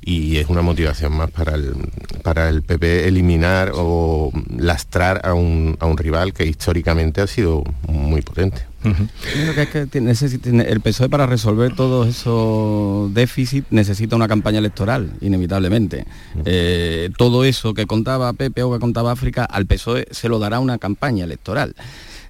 y 0.00 0.38
es 0.38 0.48
una 0.48 0.62
motivación 0.62 1.12
más 1.12 1.30
para 1.30 1.54
el, 1.54 1.74
para 2.22 2.48
el 2.48 2.62
PP 2.62 3.08
eliminar 3.08 3.72
o 3.74 4.30
lastrar 4.56 5.20
a 5.24 5.34
un, 5.34 5.76
a 5.80 5.86
un 5.86 5.96
rival 5.96 6.32
que 6.32 6.46
históricamente 6.46 7.20
ha 7.20 7.26
sido 7.26 7.64
muy 7.88 8.22
potente. 8.22 8.62
que 8.82 9.62
es 9.62 10.38
que 10.38 10.48
el 10.50 10.80
PSOE 10.80 11.08
para 11.08 11.26
resolver 11.26 11.74
todos 11.74 12.08
esos 12.08 13.12
déficits 13.14 13.66
necesita 13.70 14.16
una 14.16 14.28
campaña 14.28 14.58
electoral, 14.58 15.12
inevitablemente. 15.20 16.06
Eh, 16.44 17.10
todo 17.16 17.44
eso 17.44 17.74
que 17.74 17.86
contaba 17.86 18.32
Pepe 18.32 18.62
o 18.62 18.72
que 18.72 18.80
contaba 18.80 19.12
África, 19.12 19.44
al 19.44 19.66
PSOE 19.66 20.06
se 20.10 20.28
lo 20.28 20.38
dará 20.38 20.60
una 20.60 20.78
campaña 20.78 21.24
electoral. 21.24 21.74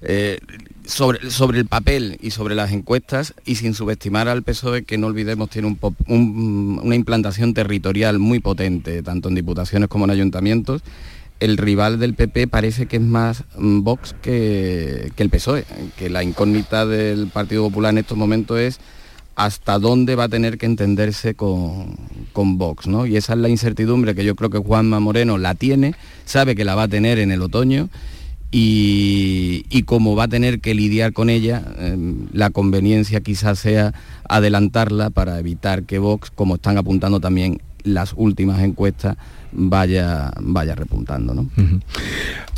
Eh, 0.01 0.39
sobre, 0.85 1.29
sobre 1.31 1.59
el 1.59 1.65
papel 1.65 2.17
y 2.21 2.31
sobre 2.31 2.55
las 2.55 2.71
encuestas 2.71 3.33
y 3.45 3.55
sin 3.55 3.73
subestimar 3.73 4.27
al 4.27 4.43
PSOE 4.43 4.83
que 4.83 4.97
no 4.97 5.07
olvidemos 5.07 5.49
tiene 5.49 5.77
una 6.07 6.95
implantación 6.95 7.53
territorial 7.53 8.19
muy 8.19 8.39
potente, 8.39 9.01
tanto 9.03 9.29
en 9.29 9.35
diputaciones 9.35 9.89
como 9.89 10.05
en 10.05 10.11
ayuntamientos, 10.11 10.83
el 11.39 11.57
rival 11.57 11.99
del 11.99 12.13
PP 12.13 12.47
parece 12.47 12.85
que 12.85 12.97
es 12.97 13.01
más 13.01 13.43
mm, 13.57 13.81
Vox 13.81 14.15
que, 14.21 15.11
el 15.15 15.29
PSOE, 15.29 15.65
que 15.97 16.09
la 16.09 16.23
incógnita 16.23 16.85
del 16.85 17.27
Partido 17.27 17.63
Popular 17.63 17.91
en 17.91 17.97
estos 17.99 18.17
momentos 18.17 18.59
es 18.59 18.79
hasta 19.35 19.79
dónde 19.79 20.15
va 20.15 20.25
a 20.25 20.29
tener 20.29 20.57
que 20.57 20.67
entenderse 20.67 21.33
con, 21.33 21.97
con 22.33 22.57
Vox, 22.57 22.87
¿no? 22.87 23.07
Y 23.07 23.17
esa 23.17 23.33
es 23.33 23.39
la 23.39 23.49
incertidumbre 23.49 24.13
que 24.13 24.23
yo 24.23 24.35
creo 24.35 24.51
que 24.51 24.59
Juanma 24.59 24.99
Moreno 24.99 25.37
la 25.37 25.55
tiene, 25.55 25.95
sabe 26.23 26.55
que 26.55 26.63
la 26.63 26.75
va 26.75 26.83
a 26.83 26.87
tener 26.87 27.19
en 27.19 27.31
el 27.31 27.41
otoño 27.41 27.89
y, 28.55 29.83
como 29.87 30.15
va 30.15 30.25
a 30.25 30.27
tener 30.27 30.59
que 30.59 30.75
lidiar 30.75 31.11
con 31.11 31.31
ella, 31.31 31.63
em, 31.79 32.27
la 32.33 32.51
conveniencia 32.51 33.21
quizás 33.21 33.57
sea 33.57 33.95
adelantarla 34.29 35.09
para 35.09 35.39
evitar 35.39 35.83
que 35.83 35.97
Vox, 35.97 36.29
como 36.29 36.55
están 36.55 36.77
apuntando 36.77 37.19
también 37.19 37.61
las 37.83 38.13
últimas 38.15 38.61
encuestas, 38.61 39.17
vaya, 39.53 40.31
vaya 40.39 40.75
repuntando. 40.75 41.33
¿no? 41.33 41.49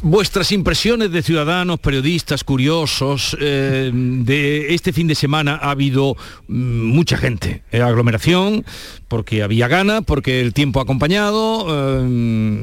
Vuestras 0.02 0.52
impresiones 0.52 1.12
de 1.12 1.22
ciudadanos, 1.24 1.80
periodistas, 1.80 2.44
curiosos, 2.44 3.36
eh, 3.40 3.92
de 3.94 4.74
este 4.74 4.94
fin 4.94 5.08
de 5.08 5.16
semana 5.16 5.60
ha 5.62 5.72
habido 5.72 6.16
mm, 6.48 6.86
mucha 6.88 7.18
gente, 7.18 7.64
eh, 7.72 7.82
aglomeración, 7.82 8.66
porque 9.08 9.44
había 9.44 9.68
gana, 9.68 10.02
porque 10.02 10.42
el 10.42 10.54
tiempo 10.54 10.80
ha 10.80 10.84
acompañado, 10.84 11.66
eh, 11.70 12.00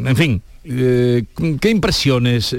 en 0.07 0.16
fin, 0.16 0.43
¿Qué 0.64 1.70
impresiones, 1.70 2.55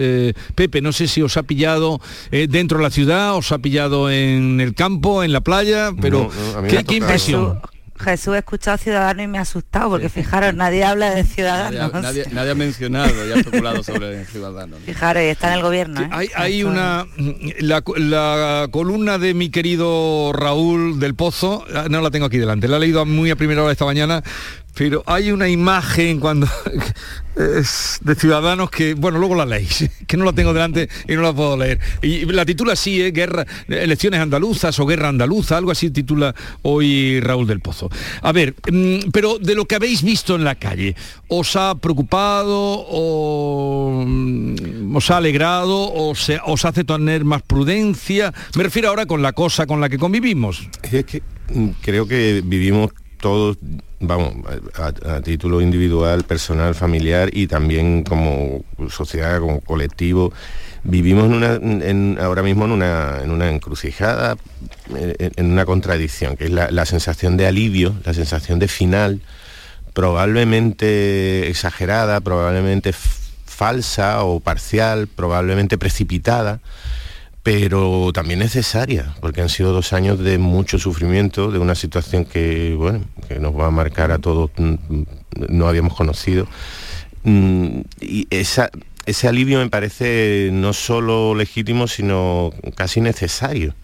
Pepe? 0.55 0.81
No 0.81 0.91
sé 0.91 1.07
si 1.07 1.21
os 1.21 1.37
ha 1.37 1.43
pillado 1.43 2.01
dentro 2.31 2.77
de 2.77 2.83
la 2.83 2.89
ciudad, 2.89 3.33
os 3.37 3.53
ha 3.53 3.59
pillado 3.59 4.11
en 4.11 4.59
el 4.59 4.73
campo, 4.73 5.23
en 5.23 5.31
la 5.31 5.39
playa, 5.39 5.93
pero 6.01 6.29
¿qué, 6.67 6.97
impresión? 6.97 7.61
Jesús 8.03 8.35
he 8.35 8.39
escuchado 8.39 8.77
Ciudadanos 8.77 9.23
y 9.23 9.27
me 9.27 9.37
ha 9.37 9.41
asustado, 9.41 9.89
porque 9.89 10.09
fijaros, 10.09 10.53
nadie 10.53 10.83
habla 10.83 11.11
de 11.11 11.23
Ciudadanos. 11.23 11.93
Nadie, 12.33 12.51
ha 12.51 12.55
mencionado 12.55 13.27
y 13.27 13.31
ha 13.31 13.35
especulado 13.35 13.83
sobre 13.83 14.25
Ciudadanos. 14.25 14.79
Fijaros, 14.85 15.23
está 15.23 15.47
en 15.47 15.53
el 15.53 15.61
gobierno. 15.61 16.01
¿eh? 16.01 16.29
Hay, 16.35 16.63
una... 16.63 17.05
La, 17.59 17.81
columna 18.71 19.17
de 19.17 19.33
mi 19.33 19.49
querido 19.49 20.31
Raúl 20.33 20.99
del 20.99 21.15
Pozo, 21.15 21.65
ah, 21.73 21.87
no 21.89 22.01
la 22.01 22.11
tengo 22.11 22.25
aquí 22.25 22.37
delante, 22.37 22.67
la 22.67 22.77
he 22.77 22.79
leído 22.79 23.05
muy 23.05 23.29
a 23.31 23.35
primera 23.35 23.63
hora 23.63 23.71
esta 23.71 23.85
mañana, 23.85 24.23
pero 24.75 25.03
hay 25.05 25.31
una 25.31 25.47
imagen 25.47 26.19
cuando 26.19 26.47
de 27.35 28.15
ciudadanos 28.15 28.69
que, 28.69 28.93
bueno, 28.93 29.19
luego 29.19 29.35
la 29.35 29.45
leéis, 29.45 29.89
que 30.07 30.17
no 30.17 30.25
la 30.25 30.33
tengo 30.33 30.53
delante 30.53 30.89
y 31.07 31.13
no 31.13 31.21
la 31.21 31.33
puedo 31.33 31.57
leer. 31.57 31.79
Y 32.01 32.25
la 32.25 32.45
titula 32.45 32.73
así, 32.73 33.01
¿eh? 33.01 33.11
Guerra, 33.11 33.45
elecciones 33.67 34.19
andaluzas 34.19 34.79
o 34.79 34.85
guerra 34.85 35.09
andaluza, 35.09 35.57
algo 35.57 35.71
así 35.71 35.89
titula 35.89 36.33
hoy 36.63 37.19
Raúl 37.19 37.47
del 37.47 37.59
Pozo. 37.59 37.89
A 38.21 38.31
ver, 38.31 38.55
mm, 38.71 39.09
pero 39.11 39.39
de 39.39 39.55
lo 39.55 39.65
que 39.65 39.75
habéis 39.75 40.03
visto 40.03 40.35
en 40.35 40.43
la 40.43 40.55
calle, 40.55 40.95
¿os 41.27 41.55
ha 41.55 41.75
preocupado 41.75 42.53
o 42.55 44.03
mm, 44.05 44.95
os 44.95 45.11
ha 45.11 45.17
alegrado 45.17 45.93
o 45.93 46.15
se, 46.15 46.39
os 46.45 46.65
hace 46.65 46.83
tener 46.83 47.25
más 47.25 47.41
prudencia? 47.41 48.33
Me 48.55 48.63
refiero 48.63 48.89
ahora 48.89 49.05
con 49.05 49.21
la 49.21 49.33
cosa 49.33 49.65
con 49.65 49.81
la 49.81 49.89
que 49.89 49.97
convivimos. 49.97 50.67
Es 50.83 51.05
que 51.05 51.21
mm, 51.53 51.69
creo 51.81 52.07
que 52.07 52.41
vivimos 52.43 52.91
todos, 53.19 53.57
vamos, 54.07 54.33
a, 54.75 55.21
título 55.21 55.61
individual, 55.61 56.23
personal, 56.23 56.75
familiar 56.75 57.29
y 57.31 57.47
también 57.47 58.03
como 58.03 58.63
sociedad, 58.89 59.39
como 59.39 59.61
colectivo, 59.61 60.33
vivimos 60.83 61.25
ahora 62.19 62.43
mismo 62.43 62.65
en 62.65 62.71
una, 62.71 63.21
en 63.23 63.31
una 63.31 63.49
encrucijada, 63.49 64.37
en, 64.93 65.51
una 65.51 65.65
contradicción, 65.65 66.35
que 66.35 66.45
es 66.45 66.51
la, 66.51 66.85
sensación 66.85 67.37
de 67.37 67.47
alivio, 67.47 67.95
la 68.05 68.13
sensación 68.13 68.59
de 68.59 68.67
final, 68.67 69.21
probablemente 69.93 71.47
exagerada, 71.49 72.19
probablemente 72.21 72.93
falsa 73.45 74.23
o 74.23 74.39
parcial, 74.39 75.07
probablemente 75.07 75.77
precipitada, 75.77 76.59
pero 77.43 78.11
también 78.13 78.39
necesaria, 78.39 79.13
porque 79.19 79.41
han 79.41 79.49
sido 79.49 79.73
dos 79.73 79.91
años 79.91 80.17
de 80.19 80.37
mucho 80.37 80.79
sufrimiento, 80.79 81.51
de 81.51 81.59
una 81.59 81.75
situación 81.75 82.23
que, 82.23 82.73
bueno, 82.73 83.01
que 83.27 83.37
nos 83.37 83.53
va 83.53 83.67
a 83.67 83.71
marcar 83.71 84.11
a 84.11 84.17
todos, 84.17 84.49
mm, 84.55 84.63
mm, 84.63 85.05
no 85.49 85.67
habíamos 85.67 85.93
conocido. 85.93 86.47
Mm, 87.23 87.81
y 87.99 88.27
ese 88.29 89.27
alivio 89.27 89.59
me 89.59 89.69
parece 89.69 90.51
no 90.53 90.71
solo 90.71 91.35
legítimo, 91.35 91.87
sino 91.87 92.53
casi 92.75 93.01
necesario. 93.01 93.75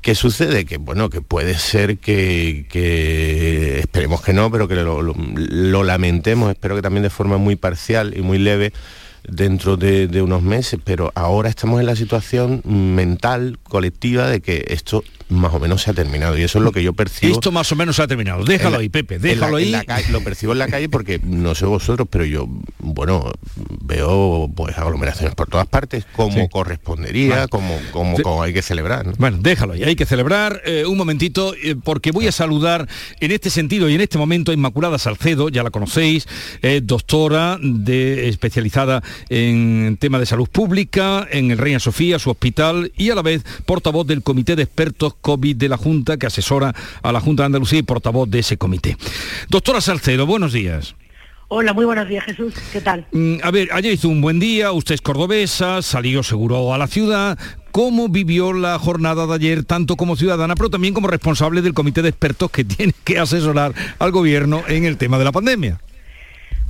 ¿Qué 0.00 0.16
sucede? 0.16 0.64
Que 0.64 0.78
bueno, 0.78 1.10
que 1.10 1.20
puede 1.20 1.54
ser 1.54 1.98
que, 1.98 2.66
esperemos 3.78 4.20
que 4.22 4.32
no, 4.32 4.50
pero 4.50 4.66
que 4.66 4.74
lo 4.74 5.84
lamentemos, 5.84 6.50
espero 6.50 6.74
que 6.74 6.82
también 6.82 7.04
de 7.04 7.10
forma 7.10 7.36
muy 7.36 7.54
parcial 7.54 8.14
y 8.16 8.22
muy 8.22 8.38
leve, 8.38 8.72
dentro 9.26 9.76
de, 9.76 10.22
unos 10.22 10.42
meses, 10.42 10.80
pero 10.82 11.12
ahora 11.14 11.48
estamos 11.48 11.80
en 11.80 11.86
la 11.86 11.96
situación 11.96 12.62
mental, 12.64 13.58
colectiva, 13.62 14.28
de 14.28 14.40
que 14.40 14.64
esto 14.68 15.04
más 15.28 15.52
o 15.52 15.60
menos 15.60 15.82
se 15.82 15.90
ha 15.90 15.94
terminado 15.94 16.38
y 16.38 16.42
eso 16.42 16.58
es 16.58 16.64
lo 16.64 16.72
que 16.72 16.82
yo 16.82 16.92
percibo. 16.92 17.32
Esto 17.32 17.52
más 17.52 17.70
o 17.72 17.76
menos 17.76 17.96
se 17.96 18.02
ha 18.02 18.06
terminado. 18.06 18.44
Déjalo 18.44 18.78
ahí, 18.78 18.88
Pepe, 18.88 19.18
déjalo 19.18 19.56
ahí. 19.56 19.74
lo 20.10 20.22
percibo 20.22 20.52
en 20.52 20.58
la 20.58 20.68
calle 20.68 20.88
porque 20.88 21.20
no 21.22 21.54
sé 21.54 21.66
vosotros, 21.66 22.08
pero 22.10 22.24
yo, 22.24 22.48
bueno, 22.78 23.30
veo 23.82 24.50
pues 24.54 24.78
aglomeraciones 24.78 25.34
por 25.34 25.48
todas 25.48 25.66
partes, 25.66 26.06
como 26.14 26.48
correspondería, 26.48 27.48
como, 27.48 27.78
como, 27.92 28.42
hay 28.42 28.52
que 28.52 28.62
celebrar. 28.62 29.14
Bueno, 29.18 29.38
déjalo 29.40 29.74
ahí, 29.74 29.82
hay 29.84 29.96
que 29.96 30.06
celebrar. 30.06 30.62
Eh, 30.64 30.84
un 30.86 30.96
momentito, 30.96 31.54
eh, 31.62 31.76
porque 31.82 32.10
voy 32.10 32.26
a 32.26 32.32
saludar 32.32 32.88
en 33.20 33.32
este 33.32 33.50
sentido 33.50 33.88
y 33.88 33.94
en 33.94 34.00
este 34.00 34.18
momento 34.18 34.50
a 34.50 34.54
Inmaculada 34.54 34.98
Salcedo, 34.98 35.48
ya 35.48 35.62
la 35.62 35.70
conocéis, 35.70 36.26
doctora 36.82 37.58
de, 37.60 38.28
especializada 38.28 39.02
en 39.28 39.96
tema 39.98 40.18
de 40.18 40.26
salud 40.26 40.48
pública, 40.48 41.26
en 41.30 41.50
el 41.50 41.58
Reina 41.58 41.80
Sofía, 41.80 42.18
su 42.18 42.30
hospital, 42.30 42.92
y 42.96 43.10
a 43.10 43.14
la 43.14 43.22
vez 43.22 43.44
portavoz 43.66 44.06
del 44.06 44.22
Comité 44.22 44.56
de 44.56 44.62
Expertos 44.62 45.14
COVID 45.20 45.56
de 45.56 45.68
la 45.68 45.76
Junta, 45.76 46.16
que 46.16 46.26
asesora 46.26 46.74
a 47.02 47.12
la 47.12 47.20
Junta 47.20 47.42
de 47.42 47.46
Andalucía 47.46 47.78
y 47.78 47.82
portavoz 47.82 48.28
de 48.28 48.40
ese 48.40 48.56
comité. 48.56 48.96
Doctora 49.48 49.80
Salcedo, 49.80 50.26
buenos 50.26 50.52
días. 50.52 50.94
Hola, 51.50 51.72
muy 51.72 51.86
buenos 51.86 52.06
días 52.06 52.24
Jesús, 52.24 52.52
¿qué 52.72 52.82
tal? 52.82 53.06
Mm, 53.10 53.36
a 53.42 53.50
ver, 53.50 53.70
ayer 53.72 53.94
hizo 53.94 54.10
un 54.10 54.20
buen 54.20 54.38
día, 54.38 54.70
usted 54.72 54.94
es 54.94 55.00
cordobesa, 55.00 55.80
salió 55.80 56.22
seguro 56.22 56.74
a 56.74 56.78
la 56.78 56.88
ciudad. 56.88 57.38
¿Cómo 57.72 58.10
vivió 58.10 58.52
la 58.52 58.78
jornada 58.78 59.26
de 59.26 59.34
ayer, 59.34 59.64
tanto 59.64 59.96
como 59.96 60.16
ciudadana, 60.16 60.54
pero 60.54 60.68
también 60.68 60.92
como 60.92 61.08
responsable 61.08 61.62
del 61.62 61.72
comité 61.72 62.02
de 62.02 62.10
expertos 62.10 62.50
que 62.50 62.64
tiene 62.64 62.92
que 63.04 63.18
asesorar 63.18 63.72
al 63.98 64.10
gobierno 64.10 64.62
en 64.68 64.84
el 64.84 64.98
tema 64.98 65.18
de 65.18 65.24
la 65.24 65.32
pandemia? 65.32 65.80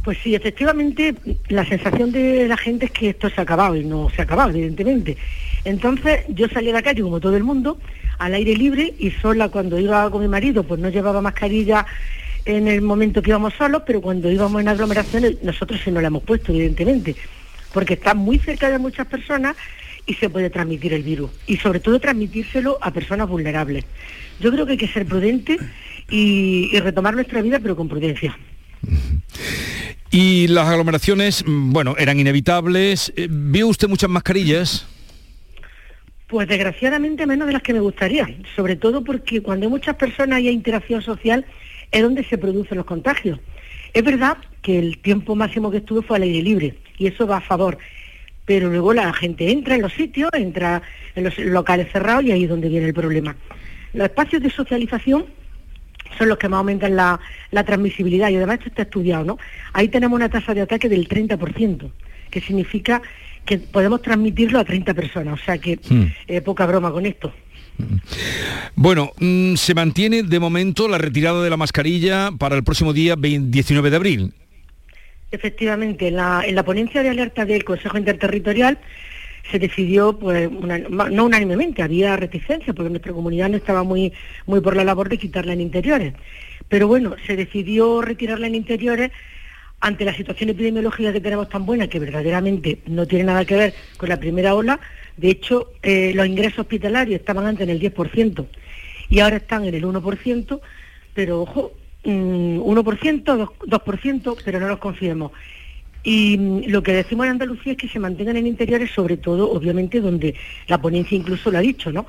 Pues 0.08 0.20
sí, 0.24 0.34
efectivamente, 0.34 1.14
la 1.50 1.66
sensación 1.66 2.12
de 2.12 2.48
la 2.48 2.56
gente 2.56 2.86
es 2.86 2.92
que 2.92 3.10
esto 3.10 3.28
se 3.28 3.38
ha 3.38 3.42
acabado 3.42 3.76
y 3.76 3.84
no 3.84 4.08
se 4.08 4.22
ha 4.22 4.24
acabado, 4.24 4.48
evidentemente. 4.48 5.18
Entonces 5.66 6.20
yo 6.30 6.48
salí 6.48 6.70
a 6.70 6.72
la 6.72 6.80
calle, 6.80 7.02
como 7.02 7.20
todo 7.20 7.36
el 7.36 7.44
mundo, 7.44 7.78
al 8.16 8.32
aire 8.32 8.56
libre 8.56 8.94
y 8.98 9.10
sola 9.10 9.50
cuando 9.50 9.78
iba 9.78 10.10
con 10.10 10.22
mi 10.22 10.28
marido, 10.28 10.62
pues 10.62 10.80
no 10.80 10.88
llevaba 10.88 11.20
mascarilla 11.20 11.84
en 12.46 12.68
el 12.68 12.80
momento 12.80 13.20
que 13.20 13.28
íbamos 13.28 13.52
solos, 13.52 13.82
pero 13.86 14.00
cuando 14.00 14.32
íbamos 14.32 14.62
en 14.62 14.68
aglomeraciones, 14.68 15.42
nosotros 15.42 15.78
sí 15.84 15.90
nos 15.90 16.00
la 16.00 16.08
hemos 16.08 16.22
puesto, 16.22 16.52
evidentemente. 16.52 17.14
porque 17.74 17.92
está 17.92 18.14
muy 18.14 18.38
cerca 18.38 18.70
de 18.70 18.78
muchas 18.78 19.06
personas 19.08 19.56
y 20.06 20.14
se 20.14 20.30
puede 20.30 20.48
transmitir 20.48 20.94
el 20.94 21.02
virus. 21.02 21.32
Y 21.46 21.58
sobre 21.58 21.80
todo 21.80 22.00
transmitírselo 22.00 22.78
a 22.80 22.90
personas 22.92 23.28
vulnerables. 23.28 23.84
Yo 24.40 24.50
creo 24.52 24.64
que 24.64 24.72
hay 24.72 24.78
que 24.78 24.88
ser 24.88 25.04
prudente 25.04 25.58
y, 26.08 26.80
retomar 26.80 27.12
nuestra 27.12 27.42
vida, 27.42 27.58
pero 27.60 27.76
con 27.76 27.90
prudencia. 27.90 28.38
Y 30.10 30.48
las 30.48 30.68
aglomeraciones, 30.68 31.44
mm, 31.46 31.72
bueno, 31.72 31.94
eran 31.98 32.18
inevitables. 32.18 33.12
Eh, 33.16 33.28
¿Vio 33.30 33.68
usted 33.68 33.88
muchas 33.88 34.08
mascarillas? 34.08 34.86
Pues 36.28 36.48
desgraciadamente 36.48 37.26
menos 37.26 37.46
de 37.46 37.54
las 37.54 37.62
que 37.62 37.72
me 37.72 37.80
gustaría, 37.80 38.28
sobre 38.54 38.76
todo 38.76 39.02
porque 39.02 39.42
cuando 39.42 39.66
hay 39.66 39.70
muchas 39.70 39.96
personas 39.96 40.40
y 40.40 40.48
hay 40.48 40.54
interacción 40.54 41.02
social 41.02 41.46
es 41.90 42.02
donde 42.02 42.24
se 42.24 42.36
producen 42.36 42.76
los 42.76 42.86
contagios. 42.86 43.40
Es 43.94 44.04
verdad 44.04 44.36
que 44.60 44.78
el 44.78 44.98
tiempo 44.98 45.34
máximo 45.34 45.70
que 45.70 45.78
estuve 45.78 46.02
fue 46.02 46.18
al 46.18 46.24
aire 46.24 46.42
libre 46.42 46.74
y 46.98 47.06
eso 47.06 47.26
va 47.26 47.38
a 47.38 47.40
favor, 47.40 47.78
pero 48.44 48.68
luego 48.68 48.92
la 48.92 49.10
gente 49.14 49.50
entra 49.50 49.74
en 49.74 49.82
los 49.82 49.92
sitios, 49.94 50.30
entra 50.34 50.82
en 51.14 51.24
los 51.24 51.38
locales 51.38 51.90
cerrados 51.90 52.24
y 52.24 52.32
ahí 52.32 52.44
es 52.44 52.50
donde 52.50 52.68
viene 52.68 52.86
el 52.86 52.94
problema. 52.94 53.34
Los 53.94 54.04
espacios 54.08 54.42
de 54.42 54.50
socialización 54.50 55.26
son 56.16 56.28
los 56.28 56.38
que 56.38 56.48
más 56.48 56.58
aumentan 56.58 56.96
la, 56.96 57.20
transmisibilidad 57.64 58.28
y 58.28 58.36
además 58.36 58.58
esto 58.58 58.68
está 58.68 58.82
estudiado, 58.82 59.24
¿no? 59.24 59.38
Ahí 59.72 59.88
tenemos 59.88 60.16
una 60.16 60.28
tasa 60.28 60.54
de 60.54 60.62
ataque 60.62 60.88
del 60.88 61.08
30%, 61.08 61.90
que 62.30 62.40
significa 62.40 63.02
que 63.44 63.58
podemos 63.58 64.02
transmitirlo 64.02 64.58
a 64.58 64.64
30 64.64 64.94
personas, 64.94 65.40
o 65.40 65.44
sea 65.44 65.58
que 65.58 65.76
hmm. 65.76 66.04
eh, 66.28 66.40
poca 66.40 66.66
broma 66.66 66.92
con 66.92 67.06
esto. 67.06 67.32
Bueno, 68.74 69.12
mm, 69.18 69.54
se 69.54 69.74
mantiene 69.74 70.22
de 70.22 70.40
momento 70.40 70.88
la 70.88 70.98
retirada 70.98 71.42
de 71.42 71.50
la 71.50 71.56
mascarilla 71.56 72.30
para 72.36 72.56
el 72.56 72.64
próximo 72.64 72.92
día 72.92 73.16
19 73.16 73.90
de 73.90 73.96
abril. 73.96 74.34
Efectivamente, 75.30 76.08
en 76.08 76.16
la, 76.16 76.42
en 76.44 76.54
la 76.54 76.64
ponencia 76.64 77.02
de 77.02 77.10
alerta 77.10 77.44
del 77.44 77.64
Consejo 77.64 77.98
Interterritorial 77.98 78.78
se 79.50 79.58
decidió, 79.58 80.18
pues, 80.18 80.50
no 80.50 81.24
unánimemente, 81.24 81.82
había 81.82 82.16
reticencia, 82.16 82.72
porque 82.74 82.90
nuestra 82.90 83.12
comunidad 83.12 83.48
no 83.48 83.56
estaba 83.56 83.82
muy, 83.82 84.12
muy 84.46 84.60
por 84.60 84.76
la 84.76 84.84
labor 84.84 85.08
de 85.08 85.18
quitarla 85.18 85.52
en 85.52 85.60
interiores. 85.60 86.14
Pero 86.68 86.86
bueno, 86.86 87.16
se 87.26 87.36
decidió 87.36 88.02
retirarla 88.02 88.46
en 88.46 88.54
interiores 88.54 89.10
ante 89.80 90.04
la 90.04 90.14
situación 90.14 90.50
epidemiológica 90.50 91.12
que 91.12 91.20
tenemos 91.20 91.48
tan 91.48 91.64
buena, 91.64 91.88
que 91.88 91.98
verdaderamente 91.98 92.80
no 92.86 93.06
tiene 93.06 93.24
nada 93.24 93.44
que 93.44 93.56
ver 93.56 93.74
con 93.96 94.08
la 94.08 94.18
primera 94.18 94.54
ola. 94.54 94.80
De 95.16 95.30
hecho, 95.30 95.72
eh, 95.82 96.12
los 96.14 96.26
ingresos 96.26 96.60
hospitalarios 96.60 97.20
estaban 97.20 97.46
antes 97.46 97.64
en 97.64 97.70
el 97.70 97.80
10% 97.80 98.46
y 99.08 99.20
ahora 99.20 99.36
están 99.36 99.64
en 99.64 99.74
el 99.74 99.84
1%, 99.84 100.60
pero 101.14 101.42
ojo, 101.42 101.72
1%, 102.04 103.36
mm, 103.36 103.68
2%, 103.68 104.36
pero 104.44 104.60
no 104.60 104.68
los 104.68 104.78
confiemos. 104.78 105.32
Y 106.02 106.38
mm, 106.38 106.62
lo 106.68 106.82
que 106.82 106.92
decimos 106.92 107.26
en 107.26 107.32
Andalucía 107.32 107.72
es 107.72 107.78
que 107.78 107.88
se 107.88 107.98
mantengan 107.98 108.36
en 108.36 108.46
interiores, 108.46 108.90
sobre 108.90 109.16
todo, 109.16 109.50
obviamente, 109.50 110.00
donde 110.00 110.34
la 110.66 110.80
ponencia 110.80 111.16
incluso 111.16 111.50
lo 111.50 111.58
ha 111.58 111.62
dicho, 111.62 111.92
¿no? 111.92 112.06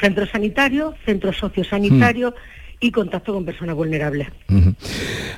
Centros 0.00 0.30
sanitarios, 0.30 0.94
centros 1.04 1.36
sociosanitarios. 1.36 2.32
Mm. 2.32 2.66
y 2.78 2.90
contacto 2.90 3.32
con 3.32 3.42
personas 3.42 3.74
vulnerables. 3.74 4.28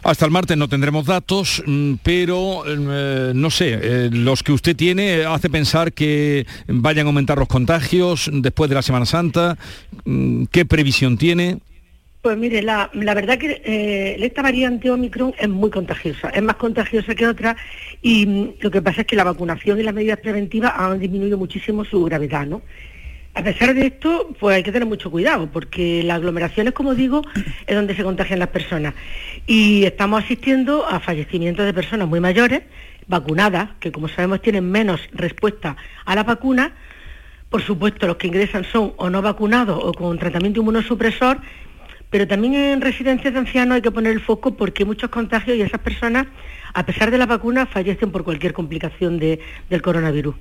Hasta 0.03 0.25
el 0.25 0.33
martes 0.33 0.57
no 0.57 0.69
tendremos 0.69 1.07
datos, 1.07 1.63
mm, 1.65 1.95
pero 2.03 2.65
eh, 2.67 3.33
no 3.33 3.49
sé, 3.49 3.79
eh, 3.81 4.11
los 4.13 4.43
que 4.43 4.51
usted 4.51 4.75
tiene 4.75 5.25
hace 5.25 5.49
pensar 5.49 5.93
que 5.93 6.47
vayan 6.67 7.07
a 7.07 7.11
aumentar 7.11 7.39
los 7.39 7.47
contagios 7.47 8.29
después 8.33 8.69
de 8.69 8.75
la 8.75 8.83
Semana 8.83 9.07
Santa. 9.07 9.57
¿Qué 10.51 10.65
previsión 10.65 11.17
tiene? 11.17 11.59
Pues 12.29 12.37
mire, 12.37 12.61
la, 12.61 12.91
verdad 12.93 13.39
que 13.39 13.63
eh, 13.65 14.17
esta 14.21 14.43
variante 14.43 14.91
Omicron 14.91 15.33
es 15.39 15.49
muy 15.49 15.71
contagiosa, 15.71 16.29
es 16.29 16.43
más 16.43 16.57
contagiosa 16.57 17.15
que 17.15 17.27
otra 17.27 17.57
y 18.03 18.27
mm, 18.27 18.49
lo 18.61 18.71
que 18.71 18.83
pasa 18.83 19.01
es 19.01 19.07
que 19.07 19.17
la 19.17 19.25
vacunación 19.25 19.81
y 19.81 19.83
las 19.83 19.95
medidas 19.95 20.19
preventivas 20.19 20.75
han 20.77 20.99
disminuido 20.99 21.39
muchísimo 21.39 21.87
su 21.87 22.05
gravedad, 22.05 22.45
¿no? 22.45 22.61
A 23.33 23.43
pesar 23.43 23.73
de 23.73 23.87
esto, 23.87 24.29
pues 24.39 24.57
hay 24.57 24.63
que 24.63 24.73
tener 24.73 24.87
mucho 24.87 25.11
cuidado, 25.11 25.51
porque 25.51 26.03
las 26.03 26.19
aglomeraciones, 26.19 26.75
como 26.75 26.95
digo, 26.95 27.23
es 27.67 27.75
donde 27.75 27.97
se 27.97 28.05
contagian 28.05 28.41
las 28.41 28.49
personas. 28.49 28.93
Y 29.47 29.87
estamos 29.87 30.23
asistiendo 30.23 30.85
a 30.87 31.01
fallecimientos 31.01 31.65
de 31.65 31.73
personas 31.73 32.09
muy 32.09 32.21
mayores, 32.21 32.61
vacunadas, 33.07 33.71
que 33.81 33.91
como 33.91 34.09
sabemos 34.09 34.43
tienen 34.43 34.71
menos 34.71 35.01
respuesta 35.15 35.79
a 36.05 36.15
la 36.15 36.25
vacuna. 36.25 36.75
Por 37.49 37.63
supuesto, 37.63 38.07
los 38.07 38.19
que 38.19 38.27
ingresan 38.27 38.65
son 38.65 38.93
o 38.99 39.09
no 39.09 39.23
vacunados 39.23 39.81
o 39.83 39.95
con 39.95 40.19
tratamiento 40.19 40.61
inmunosupresor 40.61 41.41
pero 42.11 42.27
también 42.27 42.55
en 42.55 42.81
residencias 42.81 43.33
de 43.33 43.41
ancianos 43.41 43.77
hay 43.77 43.83
que 43.83 43.91
poner 43.91 44.13
el 44.13 44.21
foco 44.21 44.55
porque 44.55 44.85
muchos 44.85 45.11
contagios 45.11 45.57
y 45.57 45.63
esas 45.63 45.81
personas, 45.81 46.27
a 46.73 46.87
pesar 46.87 47.11
de 47.11 47.19
la 47.19 47.27
vacuna, 47.27 47.67
fallecen 47.67 48.11
por 48.11 48.25
cualquier 48.25 48.53
complicación 48.53 49.19
del 49.19 49.83
coronavirus. 49.83 50.35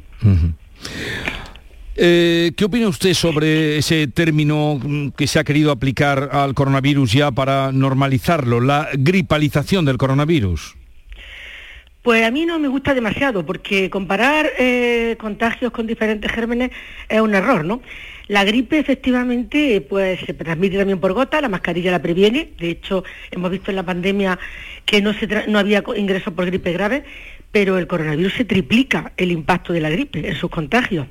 Eh, 2.00 2.52
¿Qué 2.56 2.66
opina 2.66 2.88
usted 2.88 3.14
sobre 3.14 3.80
ese 3.80 4.08
término 4.08 4.80
que 5.18 5.26
se 5.28 5.40
ha 5.40 5.44
querido 5.44 5.72
aplicar 5.72 6.30
al 6.32 6.54
coronavirus 6.54 7.12
ya 7.12 7.32
para 7.32 7.72
normalizarlo, 7.72 8.62
la 8.62 8.88
gripalización 8.94 9.84
del 9.84 9.98
coronavirus? 9.98 10.77
Pues 12.08 12.24
a 12.24 12.32
mí 12.32 12.46
no 12.46 12.58
me 12.58 12.70
gusta 12.70 12.94
demasiado, 12.94 13.46
porque 13.46 13.90
comparar 13.90 14.50
eh, 14.58 15.18
contagios 15.20 15.74
con 15.74 15.86
diferentes 15.86 16.32
gérmenes 16.32 16.72
es 17.10 17.20
un 17.20 17.36
error, 17.36 17.66
¿no? 17.66 17.82
La 18.30 18.46
gripe 18.46 18.80
efectivamente 18.80 19.82
pues 19.82 20.22
se 20.22 20.34
transmite 20.34 20.78
también 20.78 21.02
por 21.02 21.12
gota, 21.12 21.42
la 21.42 21.50
mascarilla 21.50 21.92
la 21.92 22.02
previene, 22.02 22.52
de 22.58 22.70
hecho 22.70 23.04
hemos 23.30 23.52
visto 23.52 23.72
en 23.72 23.76
la 23.76 23.84
pandemia 23.84 24.40
que 24.86 25.02
no, 25.02 25.12
se 25.12 25.28
no 25.50 25.60
había 25.60 25.84
ingresos 25.98 26.34
por 26.34 26.46
gripe 26.46 26.72
grave, 26.72 27.04
pero 27.52 27.78
el 27.78 27.88
coronavirus 27.88 28.36
se 28.36 28.46
triplica 28.46 29.12
el 29.18 29.34
impacto 29.34 29.74
de 29.74 29.82
la 29.82 29.90
gripe 29.90 30.30
en 30.30 30.36
sus 30.36 30.50
contagios 30.50 31.08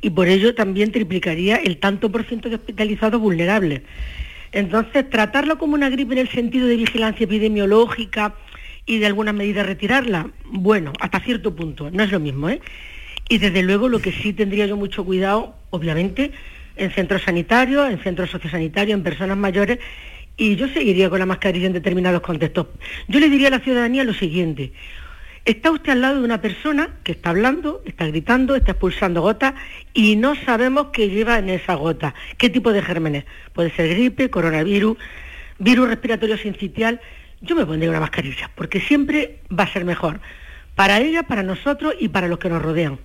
y 0.00 0.10
por 0.10 0.26
ello 0.26 0.56
también 0.56 0.90
triplicaría 0.90 1.54
el 1.54 1.76
tanto 1.76 2.10
por 2.10 2.24
ciento 2.24 2.48
de 2.48 2.56
hospitalizados 2.56 3.20
vulnerables. 3.20 3.82
Entonces, 4.50 5.08
tratarlo 5.08 5.56
como 5.56 5.74
una 5.74 5.88
gripe 5.88 6.14
en 6.14 6.18
el 6.18 6.28
sentido 6.28 6.66
de 6.66 6.76
vigilancia 6.76 7.24
epidemiológica, 7.24 8.34
y 8.86 8.98
de 8.98 9.06
alguna 9.06 9.32
medida 9.32 9.62
retirarla, 9.62 10.30
bueno, 10.44 10.92
hasta 11.00 11.20
cierto 11.20 11.54
punto, 11.54 11.90
no 11.90 12.02
es 12.02 12.10
lo 12.10 12.20
mismo, 12.20 12.48
¿eh? 12.48 12.60
Y 13.28 13.38
desde 13.38 13.62
luego 13.62 13.88
lo 13.88 14.00
que 14.00 14.12
sí 14.12 14.32
tendría 14.32 14.66
yo 14.66 14.76
mucho 14.76 15.04
cuidado, 15.04 15.54
obviamente, 15.70 16.32
en 16.76 16.90
centros 16.90 17.22
sanitarios, 17.22 17.90
en 17.90 17.98
centros 18.02 18.30
sociosanitarios, 18.30 18.96
en 18.96 19.04
personas 19.04 19.36
mayores, 19.36 19.78
y 20.36 20.56
yo 20.56 20.68
seguiría 20.68 21.08
con 21.10 21.18
la 21.18 21.26
mascarilla 21.26 21.66
en 21.66 21.72
determinados 21.72 22.22
contextos. 22.22 22.66
Yo 23.08 23.20
le 23.20 23.28
diría 23.28 23.48
a 23.48 23.52
la 23.52 23.60
ciudadanía 23.60 24.04
lo 24.04 24.14
siguiente, 24.14 24.72
está 25.44 25.70
usted 25.70 25.92
al 25.92 26.00
lado 26.00 26.18
de 26.18 26.24
una 26.24 26.40
persona 26.40 26.90
que 27.04 27.12
está 27.12 27.30
hablando, 27.30 27.82
está 27.84 28.06
gritando, 28.06 28.56
está 28.56 28.72
expulsando 28.72 29.22
gotas 29.22 29.54
y 29.92 30.16
no 30.16 30.34
sabemos 30.34 30.88
qué 30.92 31.08
lleva 31.08 31.38
en 31.38 31.48
esa 31.50 31.74
gota, 31.74 32.14
qué 32.38 32.50
tipo 32.50 32.72
de 32.72 32.82
gérmenes. 32.82 33.24
Puede 33.52 33.70
ser 33.70 33.88
gripe, 33.88 34.30
coronavirus, 34.30 34.96
virus 35.58 35.88
respiratorio 35.88 36.36
sincitial 36.36 37.00
yo 37.42 37.56
me 37.56 37.66
pondría 37.66 37.90
una 37.90 38.00
mascarilla, 38.00 38.50
porque 38.54 38.80
siempre 38.80 39.40
va 39.56 39.64
a 39.64 39.72
ser 39.72 39.84
mejor 39.84 40.20
para 40.74 40.98
ella, 41.00 41.24
para 41.24 41.42
nosotros 41.42 41.94
y 41.98 42.08
para 42.08 42.28
los 42.28 42.38
que 42.38 42.48
nos 42.48 42.62
rodean. 42.62 42.98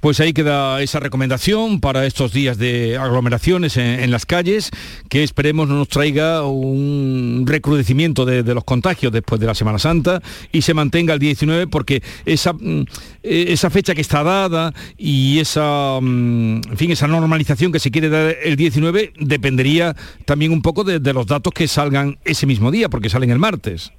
Pues 0.00 0.18
ahí 0.18 0.32
queda 0.32 0.80
esa 0.80 0.98
recomendación 0.98 1.78
para 1.78 2.06
estos 2.06 2.32
días 2.32 2.56
de 2.56 2.96
aglomeraciones 2.96 3.76
en, 3.76 4.10
las 4.10 4.24
calles, 4.24 4.70
que 5.10 5.22
esperemos 5.22 5.68
no 5.68 5.74
nos 5.74 5.88
traiga 5.88 6.42
un 6.46 7.44
recrudecimiento 7.46 8.24
de, 8.24 8.42
los 8.54 8.64
contagios 8.64 9.12
después 9.12 9.38
de 9.42 9.46
la 9.46 9.54
Semana 9.54 9.78
Santa 9.78 10.22
y 10.52 10.62
se 10.62 10.72
mantenga 10.72 11.12
el 11.12 11.20
19 11.20 11.66
porque 11.66 12.02
esa, 12.24 12.54
mm, 12.54 12.86
e, 13.22 13.52
esa 13.52 13.68
fecha 13.68 13.94
que 13.94 14.00
está 14.00 14.22
dada 14.22 14.72
y 14.96 15.38
esa, 15.38 15.98
mm, 16.00 16.62
en 16.70 16.76
fin, 16.78 16.90
esa 16.92 17.06
normalización 17.06 17.70
que 17.70 17.78
se 17.78 17.90
quiere 17.90 18.08
dar 18.08 18.34
el 18.42 18.56
19 18.56 19.12
dependería 19.18 19.94
también 20.24 20.52
un 20.52 20.62
poco 20.62 20.82
de, 20.82 20.98
de 20.98 21.12
los 21.12 21.26
datos 21.26 21.52
que 21.52 21.68
salgan 21.68 22.18
ese 22.24 22.46
mismo 22.46 22.70
día, 22.70 22.88
porque 22.88 23.10
salen 23.10 23.30
el 23.30 23.38
martes. 23.38 23.92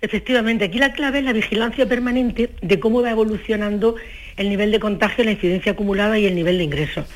Efectivamente, 0.00 0.64
aquí 0.64 0.78
la 0.78 0.92
clave 0.92 1.20
es 1.20 1.24
la 1.24 1.32
vigilancia 1.32 1.88
permanente 1.88 2.50
de 2.60 2.80
cómo 2.80 3.02
va 3.02 3.12
evolucionando 3.12 3.94
el 4.36 4.48
nivel 4.48 4.70
de 4.70 4.80
contagio, 4.80 5.24
la 5.24 5.32
incidencia 5.32 5.72
acumulada 5.72 6.18
y 6.18 6.26
el 6.26 6.34
nivel 6.34 6.58
de 6.58 6.64
ingresos. 6.64 7.06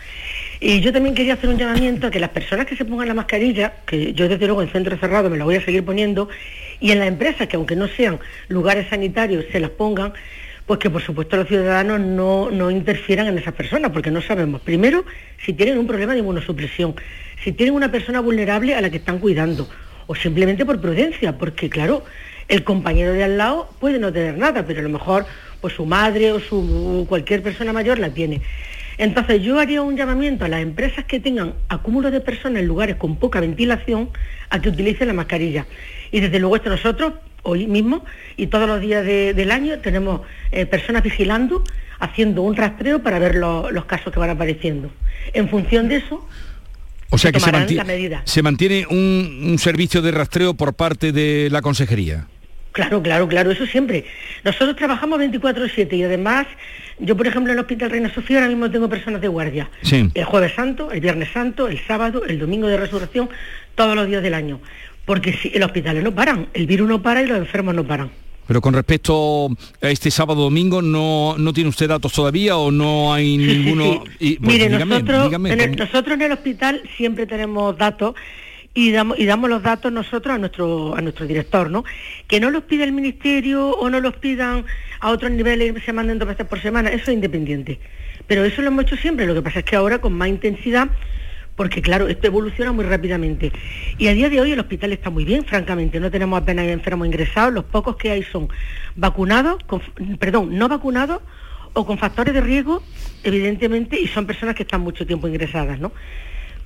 Y 0.60 0.80
yo 0.80 0.92
también 0.92 1.14
quería 1.14 1.34
hacer 1.34 1.50
un 1.50 1.56
llamamiento 1.56 2.08
a 2.08 2.10
que 2.10 2.18
las 2.18 2.30
personas 2.30 2.66
que 2.66 2.76
se 2.76 2.84
pongan 2.84 3.06
la 3.06 3.14
mascarilla, 3.14 3.74
que 3.86 4.12
yo 4.12 4.28
desde 4.28 4.46
luego 4.46 4.62
en 4.62 4.68
centro 4.68 4.96
cerrado 4.96 5.30
me 5.30 5.36
la 5.36 5.44
voy 5.44 5.54
a 5.56 5.64
seguir 5.64 5.84
poniendo, 5.84 6.28
y 6.80 6.90
en 6.90 6.98
las 6.98 7.08
empresas 7.08 7.46
que 7.46 7.56
aunque 7.56 7.76
no 7.76 7.86
sean 7.86 8.18
lugares 8.48 8.88
sanitarios 8.88 9.44
se 9.52 9.60
las 9.60 9.70
pongan, 9.70 10.12
pues 10.66 10.80
que 10.80 10.90
por 10.90 11.00
supuesto 11.00 11.36
los 11.36 11.48
ciudadanos 11.48 12.00
no, 12.00 12.50
no 12.50 12.70
interfieran 12.70 13.28
en 13.28 13.38
esas 13.38 13.54
personas, 13.54 13.90
porque 13.92 14.10
no 14.10 14.20
sabemos, 14.20 14.60
primero, 14.60 15.04
si 15.44 15.52
tienen 15.52 15.78
un 15.78 15.86
problema 15.86 16.12
de 16.12 16.18
inmunosupresión, 16.18 16.94
si 17.42 17.52
tienen 17.52 17.74
una 17.74 17.90
persona 17.90 18.20
vulnerable 18.20 18.74
a 18.74 18.80
la 18.80 18.90
que 18.90 18.98
están 18.98 19.18
cuidando, 19.18 19.68
o 20.08 20.14
simplemente 20.14 20.66
por 20.66 20.80
prudencia, 20.80 21.38
porque 21.38 21.70
claro, 21.70 22.04
el 22.48 22.64
compañero 22.64 23.12
de 23.12 23.24
al 23.24 23.38
lado 23.38 23.70
puede 23.78 23.98
no 23.98 24.12
tener 24.12 24.36
nada, 24.36 24.66
pero 24.66 24.80
a 24.80 24.82
lo 24.82 24.88
mejor 24.88 25.26
pues 25.61 25.74
su 25.74 25.86
madre 25.86 26.32
o 26.32 26.40
su 26.40 27.06
cualquier 27.09 27.42
persona 27.42 27.72
mayor 27.72 27.98
la 27.98 28.11
tiene. 28.11 28.40
Entonces 28.98 29.42
yo 29.42 29.61
haría 29.61 29.82
un 29.82 29.96
llamamiento 29.96 30.44
a 30.44 30.48
las 30.48 30.61
empresas 30.61 31.04
que 31.04 31.20
tengan 31.20 31.54
acúmulo 31.68 32.11
de 32.11 32.20
personas 32.20 32.62
en 32.62 32.68
lugares 32.68 32.96
con 32.96 33.16
poca 33.16 33.40
ventilación 33.40 34.11
a 34.50 34.61
que 34.61 34.68
utilicen 34.68 35.06
la 35.06 35.14
mascarilla. 35.14 35.66
Y 36.11 36.20
desde 36.20 36.40
luego 36.40 36.56
esto 36.56 36.70
nosotros 36.70 37.12
hoy 37.42 37.66
mismo, 37.66 38.04
y 38.36 38.48
todos 38.48 38.68
los 38.68 38.80
días 38.80 39.04
del 39.04 39.50
año 39.50 39.78
tenemos 39.78 40.22
eh, 40.50 40.66
personas 40.66 41.02
vigilando, 41.02 41.64
haciendo 41.98 42.42
un 42.42 42.56
rastreo 42.56 43.02
para 43.02 43.18
ver 43.18 43.36
los 43.36 43.84
casos 43.86 44.12
que 44.12 44.18
van 44.18 44.30
apareciendo. 44.30 44.90
En 45.32 45.48
función 45.48 45.88
de 45.88 45.96
eso, 45.96 46.26
o 47.11 47.18
sea 47.18 47.32
que 47.32 47.40
se 47.40 47.50
mantiene, 47.50 48.20
se 48.24 48.42
mantiene 48.42 48.86
un, 48.90 49.56
servicio 49.59 50.02
de 50.02 50.11
rastreo 50.11 50.54
por 50.54 50.74
parte 50.74 51.12
de 51.12 51.48
la 51.50 51.62
consejería. 51.62 52.26
Claro, 52.78 53.02
claro, 53.02 53.26
claro, 53.26 53.50
eso 53.50 53.66
siempre. 53.66 54.04
Nosotros 54.44 54.76
trabajamos 54.76 55.18
24/7 55.18 55.96
y 55.96 56.04
además, 56.04 56.46
yo 57.00 57.16
por 57.16 57.26
ejemplo 57.26 57.52
en 57.52 57.58
el 57.58 57.64
Hospital 57.64 57.90
Reina 57.90 58.14
Sofía 58.14 58.36
ahora 58.36 58.48
mismo 58.50 58.70
tengo 58.70 58.88
personas 58.88 59.20
de 59.20 59.26
guardia. 59.26 59.68
El 59.90 60.24
jueves 60.24 60.52
santo, 60.54 60.92
el 60.92 61.00
viernes 61.00 61.28
santo, 61.32 61.66
el 61.66 61.84
sábado, 61.88 62.24
el 62.24 62.38
domingo 62.38 62.68
de 62.68 62.76
resurrección, 62.76 63.30
todos 63.74 63.96
los 63.96 64.06
días 64.06 64.22
del 64.22 64.32
año. 64.32 64.60
Porque 65.04 65.32
si 65.32 65.50
el 65.52 65.64
hospital 65.64 66.04
no 66.04 66.14
paran, 66.14 66.50
el 66.54 66.68
virus 66.68 66.88
no 66.88 67.02
para 67.02 67.20
y 67.20 67.26
los 67.26 67.38
enfermos 67.38 67.74
no 67.74 67.82
paran. 67.82 68.12
Pero 68.46 68.60
con 68.60 68.74
respecto 68.74 69.48
a 69.82 69.90
este 69.90 70.12
sábado 70.12 70.42
domingo, 70.42 70.80
¿no, 70.80 71.34
no 71.36 71.52
tiene 71.52 71.70
usted 71.70 71.88
datos 71.88 72.12
todavía 72.12 72.56
o 72.58 72.70
no 72.70 73.12
hay 73.12 73.36
ninguno? 73.38 74.04
Y, 74.20 74.38
Mire, 74.38 74.68
nosotros, 74.68 75.32
en 75.32 75.60
el, 75.60 75.74
nosotros 75.74 76.14
en 76.14 76.22
el 76.22 76.30
hospital 76.30 76.82
siempre 76.96 77.26
tenemos 77.26 77.76
datos 77.76 78.14
y 78.74 78.92
damos, 78.92 79.18
y 79.18 79.26
damos 79.26 79.50
los 79.50 79.62
datos 79.62 79.90
nosotros 79.92 80.34
a 80.34 80.38
nuestro, 80.38 80.94
a 80.96 81.00
nuestro 81.00 81.26
director, 81.26 81.70
¿no? 81.70 81.84
Que 82.26 82.40
no 82.40 82.50
los 82.50 82.64
pida 82.64 82.84
el 82.84 82.92
ministerio 82.92 83.70
o 83.70 83.90
no 83.90 84.00
los 84.00 84.16
pidan 84.16 84.64
a 85.00 85.10
otros 85.10 85.30
niveles 85.30 85.74
y 85.76 85.80
se 85.80 85.92
manden 85.92 86.18
dos 86.18 86.28
veces 86.28 86.46
por 86.46 86.60
semana, 86.60 86.90
eso 86.90 87.10
es 87.10 87.14
independiente. 87.14 87.80
Pero 88.26 88.44
eso 88.44 88.62
lo 88.62 88.68
hemos 88.68 88.84
hecho 88.84 88.96
siempre, 88.96 89.26
lo 89.26 89.34
que 89.34 89.42
pasa 89.42 89.60
es 89.60 89.64
que 89.64 89.76
ahora 89.76 89.98
con 89.98 90.12
más 90.12 90.28
intensidad 90.28 90.88
porque 91.58 91.82
claro, 91.82 92.06
esto 92.06 92.28
evoluciona 92.28 92.70
muy 92.70 92.84
rápidamente. 92.84 93.50
Y 93.98 94.06
a 94.06 94.12
día 94.12 94.30
de 94.30 94.40
hoy 94.40 94.52
el 94.52 94.60
hospital 94.60 94.92
está 94.92 95.10
muy 95.10 95.24
bien, 95.24 95.44
francamente, 95.44 95.98
no 95.98 96.08
tenemos 96.08 96.40
apenas 96.40 96.66
enfermos 96.66 97.08
ingresados, 97.08 97.52
los 97.52 97.64
pocos 97.64 97.96
que 97.96 98.12
hay 98.12 98.22
son 98.22 98.48
vacunados, 98.94 99.64
perdón, 100.20 100.56
no 100.56 100.68
vacunados 100.68 101.20
o 101.72 101.84
con 101.84 101.98
factores 101.98 102.32
de 102.32 102.42
riesgo, 102.42 102.80
evidentemente, 103.24 104.00
y 104.00 104.06
son 104.06 104.24
personas 104.24 104.54
que 104.54 104.62
están 104.62 104.82
mucho 104.82 105.04
tiempo 105.04 105.26
ingresadas, 105.26 105.80
¿no? 105.80 105.90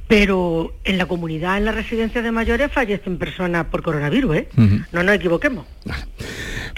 Pero 0.08 0.74
en 0.84 0.98
la 0.98 1.06
comunidad, 1.06 1.56
en 1.56 1.64
las 1.64 1.74
residencias 1.74 2.22
de 2.22 2.32
mayores, 2.32 2.70
fallecen 2.70 3.18
personas 3.18 3.66
por 3.66 3.82
coronavirus, 3.82 4.36
¿eh? 4.36 4.48
No 4.92 5.02
nos 5.02 5.14
equivoquemos. 5.14 5.64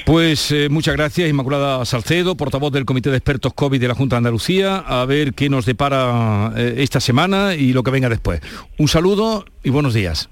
Pues 0.05 0.51
eh, 0.53 0.68
muchas 0.68 0.95
gracias, 0.95 1.31
Inmaculada 1.31 1.85
Salcedo, 1.85 2.37
portavoz 2.37 2.72
del 2.72 2.85
Comité 2.85 3.11
de 3.11 3.16
Expertos 3.16 3.55
COVID 3.55 3.81
de 3.81 3.89
la 3.89 3.95
Junta 3.95 4.16
de 4.16 4.18
Andalucía, 4.18 4.77
a 4.77 5.05
ver 5.07 5.33
qué 5.33 5.49
nos 5.49 5.64
depara 5.64 6.53
eh, 6.57 6.75
esta 6.79 7.01
semana 7.01 7.55
y 7.55 7.72
lo 7.72 7.83
que 7.83 7.91
venga 7.91 8.09
después. 8.09 8.41
Un 8.77 8.89
saludo 8.89 9.47
y 9.62 9.70
buenos 9.70 9.95
días. 9.95 10.29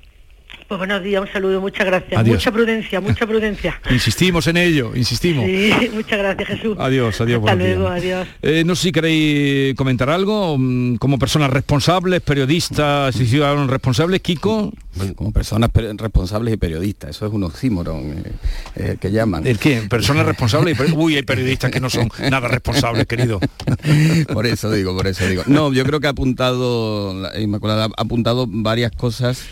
Pues 0.72 0.78
buenos 0.78 1.02
días, 1.02 1.20
un 1.20 1.30
saludo, 1.30 1.60
muchas 1.60 1.84
gracias. 1.84 2.26
Mucha 2.26 2.50
prudencia, 2.50 2.98
mucha 2.98 3.26
prudencia. 3.26 3.78
insistimos 3.90 4.46
en 4.46 4.56
ello, 4.56 4.92
insistimos. 4.96 5.44
Sí, 5.44 5.90
muchas 5.92 6.18
gracias 6.18 6.48
Jesús. 6.48 6.78
Adiós, 6.80 7.20
adiós. 7.20 7.40
Hasta 7.40 7.54
luego, 7.56 7.88
adiós. 7.88 8.26
Eh, 8.40 8.62
no 8.64 8.74
sé 8.74 8.84
si 8.84 8.92
queréis 8.92 9.74
comentar 9.74 10.08
algo, 10.08 10.56
mm, 10.58 10.94
como 10.94 11.18
personas 11.18 11.50
responsables, 11.50 12.22
periodistas 12.22 13.14
y 13.16 13.26
ciudadanos 13.26 13.68
responsables, 13.68 14.22
Kiko. 14.22 14.72
como 15.14 15.30
personas 15.30 15.68
responsables 15.74 16.54
y 16.54 16.56
periodistas, 16.56 17.10
eso 17.10 17.26
es 17.26 17.32
un 17.34 17.44
oxímoron 17.44 18.10
eh, 18.10 18.32
eh, 18.76 18.96
que 18.98 19.12
llaman. 19.12 19.46
¿El 19.46 19.58
qué? 19.58 19.82
Personas 19.90 20.24
responsables 20.24 20.78
y 20.88 20.92
Uy, 20.92 21.16
hay 21.16 21.22
periodistas 21.22 21.70
que 21.70 21.80
no 21.80 21.90
son 21.90 22.08
nada 22.30 22.48
responsables, 22.48 23.04
querido. 23.04 23.40
por 24.32 24.46
eso 24.46 24.70
digo, 24.70 24.96
por 24.96 25.06
eso 25.06 25.26
digo. 25.26 25.42
No, 25.48 25.70
yo 25.70 25.84
creo 25.84 26.00
que 26.00 26.06
ha 26.06 26.10
apuntado, 26.10 27.30
Inmaculada, 27.38 27.90
ha 27.94 28.02
apuntado 28.02 28.46
varias 28.48 28.92
cosas 28.92 29.46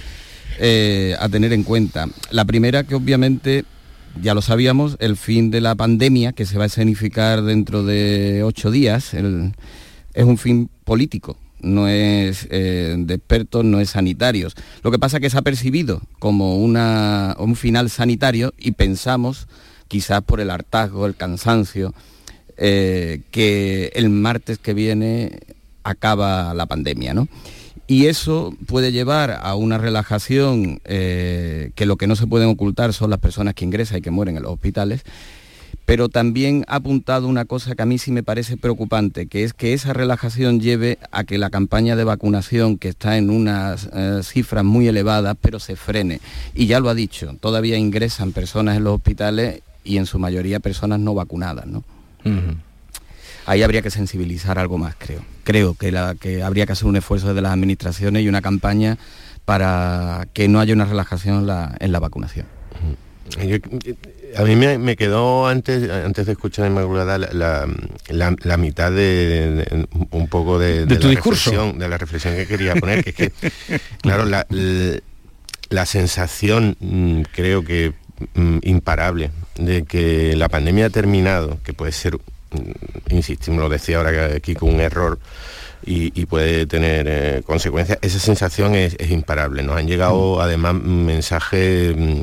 eh, 0.58 1.14
a 1.18 1.28
tener 1.28 1.52
en 1.52 1.62
cuenta. 1.62 2.08
La 2.30 2.44
primera 2.44 2.84
que 2.84 2.94
obviamente 2.94 3.64
ya 4.20 4.34
lo 4.34 4.42
sabíamos, 4.42 4.96
el 4.98 5.16
fin 5.16 5.50
de 5.50 5.60
la 5.60 5.74
pandemia, 5.74 6.32
que 6.32 6.46
se 6.46 6.58
va 6.58 6.64
a 6.64 6.66
escenificar 6.66 7.42
dentro 7.42 7.84
de 7.84 8.42
ocho 8.42 8.70
días, 8.70 9.14
es 9.14 10.24
un 10.24 10.38
fin 10.38 10.68
político, 10.84 11.36
no 11.60 11.88
es 11.88 12.46
eh, 12.50 12.96
de 12.98 13.14
expertos, 13.14 13.64
no 13.64 13.80
es 13.80 13.90
sanitarios. 13.90 14.54
Lo 14.82 14.90
que 14.90 14.98
pasa 14.98 15.18
es 15.18 15.20
que 15.22 15.30
se 15.30 15.38
ha 15.38 15.42
percibido 15.42 16.02
como 16.18 16.56
una, 16.56 17.36
un 17.38 17.56
final 17.56 17.90
sanitario 17.90 18.52
y 18.58 18.72
pensamos, 18.72 19.46
quizás 19.88 20.22
por 20.22 20.40
el 20.40 20.50
hartazgo, 20.50 21.06
el 21.06 21.16
cansancio, 21.16 21.94
eh, 22.56 23.22
que 23.30 23.90
el 23.94 24.10
martes 24.10 24.58
que 24.58 24.74
viene 24.74 25.38
acaba 25.82 26.52
la 26.54 26.66
pandemia, 26.66 27.14
¿no? 27.14 27.28
Y 27.90 28.06
eso 28.06 28.54
puede 28.68 28.92
llevar 28.92 29.40
a 29.42 29.56
una 29.56 29.76
relajación 29.76 30.80
eh, 30.84 31.72
que 31.74 31.86
lo 31.86 31.96
que 31.96 32.06
no 32.06 32.14
se 32.14 32.28
pueden 32.28 32.48
ocultar 32.48 32.92
son 32.92 33.10
las 33.10 33.18
personas 33.18 33.54
que 33.54 33.64
ingresan 33.64 33.98
y 33.98 34.00
que 34.00 34.12
mueren 34.12 34.36
en 34.36 34.44
los 34.44 34.52
hospitales, 34.52 35.02
pero 35.86 36.08
también 36.08 36.64
ha 36.68 36.76
apuntado 36.76 37.26
una 37.26 37.46
cosa 37.46 37.74
que 37.74 37.82
a 37.82 37.86
mí 37.86 37.98
sí 37.98 38.12
me 38.12 38.22
parece 38.22 38.56
preocupante, 38.56 39.26
que 39.26 39.42
es 39.42 39.54
que 39.54 39.72
esa 39.72 39.92
relajación 39.92 40.60
lleve 40.60 41.00
a 41.10 41.24
que 41.24 41.36
la 41.36 41.50
campaña 41.50 41.96
de 41.96 42.04
vacunación, 42.04 42.78
que 42.78 42.90
está 42.90 43.18
en 43.18 43.28
unas 43.28 43.90
eh, 43.92 44.20
cifras 44.22 44.62
muy 44.64 44.86
elevadas, 44.86 45.36
pero 45.40 45.58
se 45.58 45.74
frene. 45.74 46.20
Y 46.54 46.66
ya 46.66 46.78
lo 46.78 46.90
ha 46.90 46.94
dicho, 46.94 47.34
todavía 47.40 47.76
ingresan 47.76 48.30
personas 48.30 48.76
en 48.76 48.84
los 48.84 48.94
hospitales 48.94 49.62
y 49.82 49.96
en 49.96 50.06
su 50.06 50.20
mayoría 50.20 50.60
personas 50.60 51.00
no 51.00 51.14
vacunadas. 51.14 51.66
¿no? 51.66 51.82
Ahí 53.46 53.62
habría 53.62 53.82
que 53.82 53.90
sensibilizar 53.90 54.58
algo 54.58 54.78
más, 54.78 54.94
creo. 54.98 55.22
Creo 55.44 55.74
que, 55.74 55.92
la, 55.92 56.14
que 56.14 56.42
habría 56.42 56.66
que 56.66 56.72
hacer 56.72 56.86
un 56.86 56.96
esfuerzo 56.96 57.34
de 57.34 57.42
las 57.42 57.52
administraciones 57.52 58.22
y 58.22 58.28
una 58.28 58.42
campaña 58.42 58.98
para 59.44 60.28
que 60.32 60.48
no 60.48 60.60
haya 60.60 60.74
una 60.74 60.84
relajación 60.84 61.48
en 61.80 61.92
la 61.92 61.98
vacunación. 61.98 62.46
a 64.36 64.42
mí 64.44 64.56
me, 64.56 64.96
quedó 64.96 65.48
antes, 65.48 65.90
antes 65.90 66.26
de 66.26 66.32
escuchar 66.32 66.66
a 66.66 66.68
Inmaculada 66.68 67.18
la, 67.18 67.66
la, 68.08 68.56
mitad 68.56 68.92
de, 68.92 69.86
un 70.10 70.28
poco 70.28 70.58
de, 70.58 70.86
tu 70.86 70.94
la 70.94 71.10
discurso? 71.10 71.50
reflexión, 71.50 71.78
de 71.78 71.88
la 71.88 71.98
reflexión 71.98 72.36
que 72.36 72.46
quería 72.46 72.76
poner, 72.76 73.02
que 73.02 73.10
es 73.10 73.16
que, 73.16 73.32
claro, 74.02 74.24
la, 74.24 74.46
la 75.70 75.86
sensación 75.86 76.76
mm, 76.80 77.22
creo 77.32 77.64
que 77.64 77.94
mm, 78.34 78.58
imparable 78.62 79.30
de 79.56 79.84
que 79.84 80.36
la 80.36 80.48
pandemia 80.48 80.86
ha 80.86 80.90
terminado, 80.90 81.58
que 81.64 81.72
puede 81.72 81.92
ser 81.92 82.18
insistimos, 83.08 83.60
lo 83.60 83.68
decía 83.68 83.98
ahora 83.98 84.34
aquí 84.36 84.54
con 84.54 84.74
un 84.74 84.80
error 84.80 85.18
y, 85.82 86.26
puede 86.26 86.66
tener 86.66 87.06
eh, 87.08 87.42
consecuencias, 87.44 87.98
esa 88.02 88.18
sensación 88.18 88.74
es, 88.74 88.96
imparable. 89.10 89.62
Nos 89.62 89.76
han 89.76 89.86
llegado 89.86 90.36
mm. 90.36 90.40
además 90.40 90.74
mensajes 90.74 91.96
mm, 91.96 92.20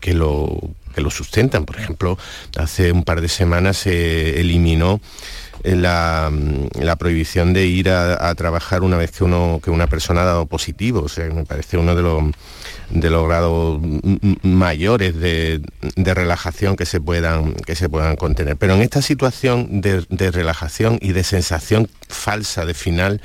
que 0.00 0.14
lo, 0.14 0.58
que 0.94 1.00
lo 1.00 1.10
sustentan. 1.10 1.64
Por 1.64 1.78
ejemplo, 1.78 2.18
hace 2.56 2.92
un 2.92 3.04
par 3.04 3.20
de 3.20 3.28
semanas 3.28 3.78
se 3.78 4.40
eliminó 4.40 5.00
eh, 5.62 5.76
la, 5.76 6.30
prohibición 6.98 7.52
de 7.52 7.66
ir 7.66 7.90
a, 7.90 8.28
a, 8.28 8.34
trabajar 8.34 8.82
una 8.82 8.96
vez 8.96 9.12
que, 9.12 9.24
uno, 9.24 9.60
que 9.62 9.70
una 9.70 9.86
persona 9.86 10.22
ha 10.22 10.24
dado 10.24 10.46
positivo. 10.46 11.02
O 11.02 11.08
sea, 11.08 11.26
me 11.26 11.44
parece 11.44 11.78
uno 11.78 11.94
de 11.94 12.02
los 12.02 12.24
de 12.90 13.10
los 13.10 13.26
grados 13.26 13.80
mayores 14.42 15.18
de, 15.18 15.60
relajación 15.96 16.76
que 16.76 16.86
se, 16.86 17.00
puedan, 17.00 17.54
que 17.54 17.74
se 17.74 17.88
puedan 17.88 18.16
contener. 18.16 18.56
Pero 18.56 18.74
en 18.74 18.82
esta 18.82 19.02
situación 19.02 19.80
de, 19.80 20.30
relajación 20.30 20.98
y 21.00 21.12
de 21.12 21.24
sensación 21.24 21.88
falsa 22.08 22.64
de 22.64 22.74
final, 22.74 23.20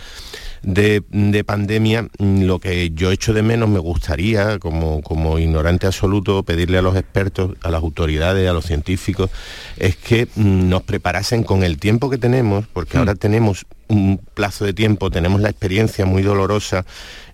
de, 0.62 1.44
pandemia, 1.46 2.08
lo 2.20 2.60
que 2.60 2.92
yo 2.92 3.12
echo 3.12 3.34
de 3.34 3.42
menos 3.42 3.70
me 3.70 3.80
gustaría, 3.80 4.60
como, 4.60 5.02
como, 5.02 5.40
ignorante 5.40 5.88
absoluto, 5.88 6.44
pedirle 6.44 6.78
a 6.78 6.82
los 6.82 6.96
expertos, 6.96 7.56
a 7.62 7.70
las 7.70 7.82
autoridades, 7.82 8.50
a 8.50 8.54
los 8.54 8.66
científicos, 8.66 9.30
es 9.78 9.96
que 9.96 10.28
nos 10.36 10.84
preparasen 10.84 11.44
con 11.44 11.64
el 11.64 11.78
tiempo 11.80 12.10
que 12.10 12.18
tenemos, 12.18 12.66
porque 12.68 12.98
mm. 12.98 13.00
ahora 13.00 13.16
tenemos 13.16 13.66
un 13.88 14.22
plazo 14.34 14.66
de 14.66 14.74
tiempo, 14.74 15.10
tenemos 15.10 15.42
la 15.42 15.50
experiencia 15.50 16.06
muy 16.06 16.22
dolorosa 16.22 16.86
Mm, 16.86 17.29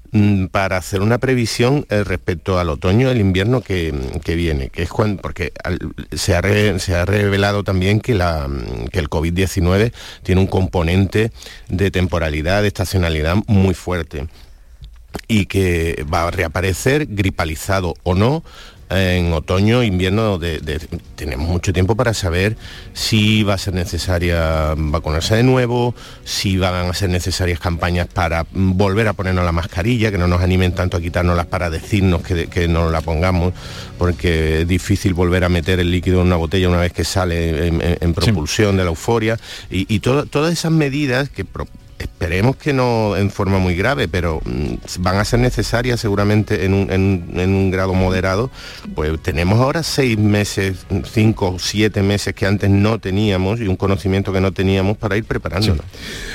para 0.51 0.77
hacer 0.77 1.01
una 1.01 1.17
previsión 1.17 1.85
eh, 1.89 2.03
respecto 2.03 2.57
al 2.57 2.69
otoño, 2.69 3.09
el 3.09 3.19
invierno 3.19 3.61
que, 3.61 3.93
viene, 4.25 4.69
que 4.69 4.83
es 4.83 4.89
cuando, 4.89 5.21
porque 5.21 5.51
se, 6.13 6.35
ha 6.35 6.79
se, 6.79 6.95
ha 6.95 7.05
revelado 7.05 7.63
también 7.63 7.99
que, 7.99 8.15
la, 8.15 8.47
que 8.91 8.99
el 8.99 9.09
COVID-19 9.09 9.91
tiene 10.23 10.41
un 10.41 10.47
componente 10.47 11.31
de 11.67 11.91
temporalidad, 11.91 12.61
de 12.61 12.69
estacionalidad 12.69 13.37
muy 13.47 13.73
fuerte 13.73 14.27
y 15.27 15.47
que 15.47 16.05
va 16.11 16.27
a 16.27 16.31
reaparecer 16.31 17.07
gripalizado 17.07 17.95
o 18.03 18.15
no 18.15 18.43
en 18.89 19.33
otoño, 19.33 19.83
invierno, 19.83 20.39
tenemos 21.15 21.47
mucho 21.47 21.73
tiempo 21.73 21.95
para 21.95 22.13
saber 22.13 22.55
si 22.93 23.43
va 23.43 23.55
a 23.55 23.57
ser 23.57 23.73
necesaria 23.73 24.73
vacunarse 24.77 25.35
de 25.35 25.43
nuevo, 25.43 25.95
si 26.23 26.57
van 26.57 26.89
a 26.89 26.93
ser 26.93 27.09
necesarias 27.09 27.59
campañas 27.59 28.07
para 28.07 28.45
volver 28.51 29.07
a 29.07 29.13
ponernos 29.13 29.43
la 29.43 29.51
mascarilla, 29.51 30.11
que 30.11 30.17
no 30.17 30.27
nos 30.27 30.41
animen 30.41 30.73
tanto 30.73 30.97
a 30.97 31.01
quitárnoslas 31.01 31.47
para 31.47 31.69
decirnos 31.69 32.21
que, 32.21 32.67
no 32.67 32.89
la 32.89 33.01
pongamos, 33.01 33.53
porque 33.97 34.61
es 34.61 34.67
difícil 34.67 35.13
volver 35.13 35.43
a 35.43 35.49
meter 35.49 35.79
el 35.79 35.91
líquido 35.91 36.21
en 36.21 36.27
una 36.27 36.35
botella 36.35 36.69
una 36.69 36.77
vez 36.77 36.93
que 36.93 37.03
sale 37.03 37.67
en, 37.67 38.13
propulsión 38.13 38.77
de 38.77 38.83
la 38.83 38.89
euforia, 38.89 39.39
y, 39.69 39.99
todas 39.99 40.53
esas 40.53 40.71
medidas 40.71 41.29
que 41.29 41.45
esperemos 42.05 42.55
que 42.55 42.73
no 42.73 43.15
en 43.15 43.29
forma 43.29 43.59
muy 43.59 43.75
grave, 43.75 44.07
pero 44.07 44.41
mm, 44.45 44.75
van 44.99 45.17
a 45.17 45.25
ser 45.25 45.39
necesarias 45.39 45.99
seguramente 45.99 46.65
en 46.65 46.73
un, 46.73 46.91
en 46.91 47.49
un 47.49 47.71
grado 47.71 47.93
moderado, 47.93 48.49
pues 48.95 49.21
tenemos 49.21 49.59
ahora 49.59 49.83
seis 49.83 50.17
meses, 50.17 50.85
cinco 51.03 51.51
o 51.55 51.59
siete 51.59 52.01
meses 52.01 52.33
que 52.33 52.45
antes 52.45 52.69
no 52.69 52.99
teníamos 52.99 53.59
y 53.59 53.67
un 53.67 53.75
conocimiento 53.75 54.31
que 54.31 54.41
no 54.41 54.51
teníamos 54.51 54.97
para 54.97 55.17
ir 55.17 55.25
preparándonos. 55.25 55.85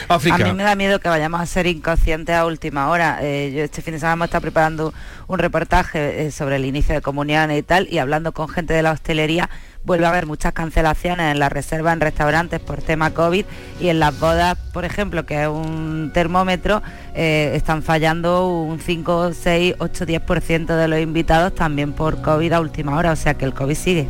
A 0.08 0.18
mí 0.18 0.52
me 0.52 0.62
da 0.62 0.74
miedo 0.74 1.00
que 1.00 1.08
vayamos 1.08 1.40
a 1.40 1.46
ser 1.46 1.66
inconscientes 1.66 2.34
a 2.34 2.46
última 2.46 2.88
hora. 2.88 3.18
Eh, 3.22 3.52
yo 3.54 3.64
este 3.64 3.82
fin 3.82 3.94
de 3.94 4.00
semana 4.00 4.14
hemos 4.14 4.26
estado 4.26 4.42
preparando 4.42 4.94
un 5.26 5.38
reportaje 5.38 6.26
eh, 6.26 6.30
sobre 6.30 6.56
el 6.56 6.64
inicio 6.64 6.94
de 6.94 7.00
comuniones 7.00 7.58
y 7.58 7.62
tal, 7.62 7.88
y 7.90 7.98
hablando 7.98 8.32
con 8.32 8.48
gente 8.48 8.74
de 8.74 8.82
la 8.82 8.92
hostelería, 8.92 9.48
vuelve 9.84 10.06
a 10.06 10.10
haber 10.10 10.26
muchas 10.26 10.52
cancelaciones 10.52 11.32
en 11.32 11.38
la 11.38 11.48
reserva 11.48 11.92
en 11.92 12.00
restaurantes 12.00 12.60
por 12.60 12.82
tema 12.82 13.12
COVID 13.12 13.44
y 13.80 13.88
en 13.88 14.00
las 14.00 14.18
bodas, 14.18 14.56
por 14.72 14.84
ejemplo, 14.84 15.26
que 15.26 15.42
es 15.42 15.48
un 15.48 16.10
termómetro, 16.12 16.82
eh, 17.14 17.52
están 17.54 17.82
fallando 17.82 18.46
un 18.46 18.80
5, 18.80 19.32
6, 19.32 19.74
8, 19.78 20.06
10% 20.06 20.76
de 20.76 20.88
los 20.88 21.00
invitados 21.00 21.54
también 21.54 21.92
por 21.92 22.20
COVID 22.22 22.52
a 22.52 22.60
última 22.60 22.96
hora, 22.96 23.12
o 23.12 23.16
sea 23.16 23.34
que 23.34 23.44
el 23.44 23.54
COVID 23.54 23.74
sigue. 23.74 24.08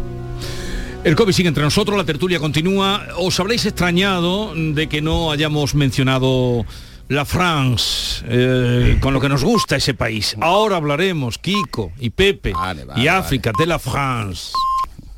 El 1.03 1.17
COVID 1.17 1.33
sigue 1.33 1.49
entre 1.49 1.63
nosotros, 1.63 1.97
la 1.97 2.05
tertulia 2.05 2.39
continúa. 2.39 3.07
¿Os 3.17 3.41
habréis 3.41 3.65
extrañado 3.65 4.53
de 4.55 4.87
que 4.87 5.01
no 5.01 5.31
hayamos 5.31 5.75
mencionado 5.75 6.67
la 7.09 7.25
France, 7.25 8.23
eh, 8.29 8.99
con 9.01 9.15
lo 9.15 9.21
que 9.21 9.31
nos 9.31 9.43
gusta 9.43 9.77
ese 9.77 9.95
país? 9.95 10.37
Ahora 10.43 10.77
hablaremos, 10.77 11.39
Kiko 11.39 11.93
y 11.99 12.11
Pepe 12.11 12.53
y 12.97 13.09
África 13.09 13.51
de 13.59 13.67
la 13.67 13.79
France. 13.79 14.53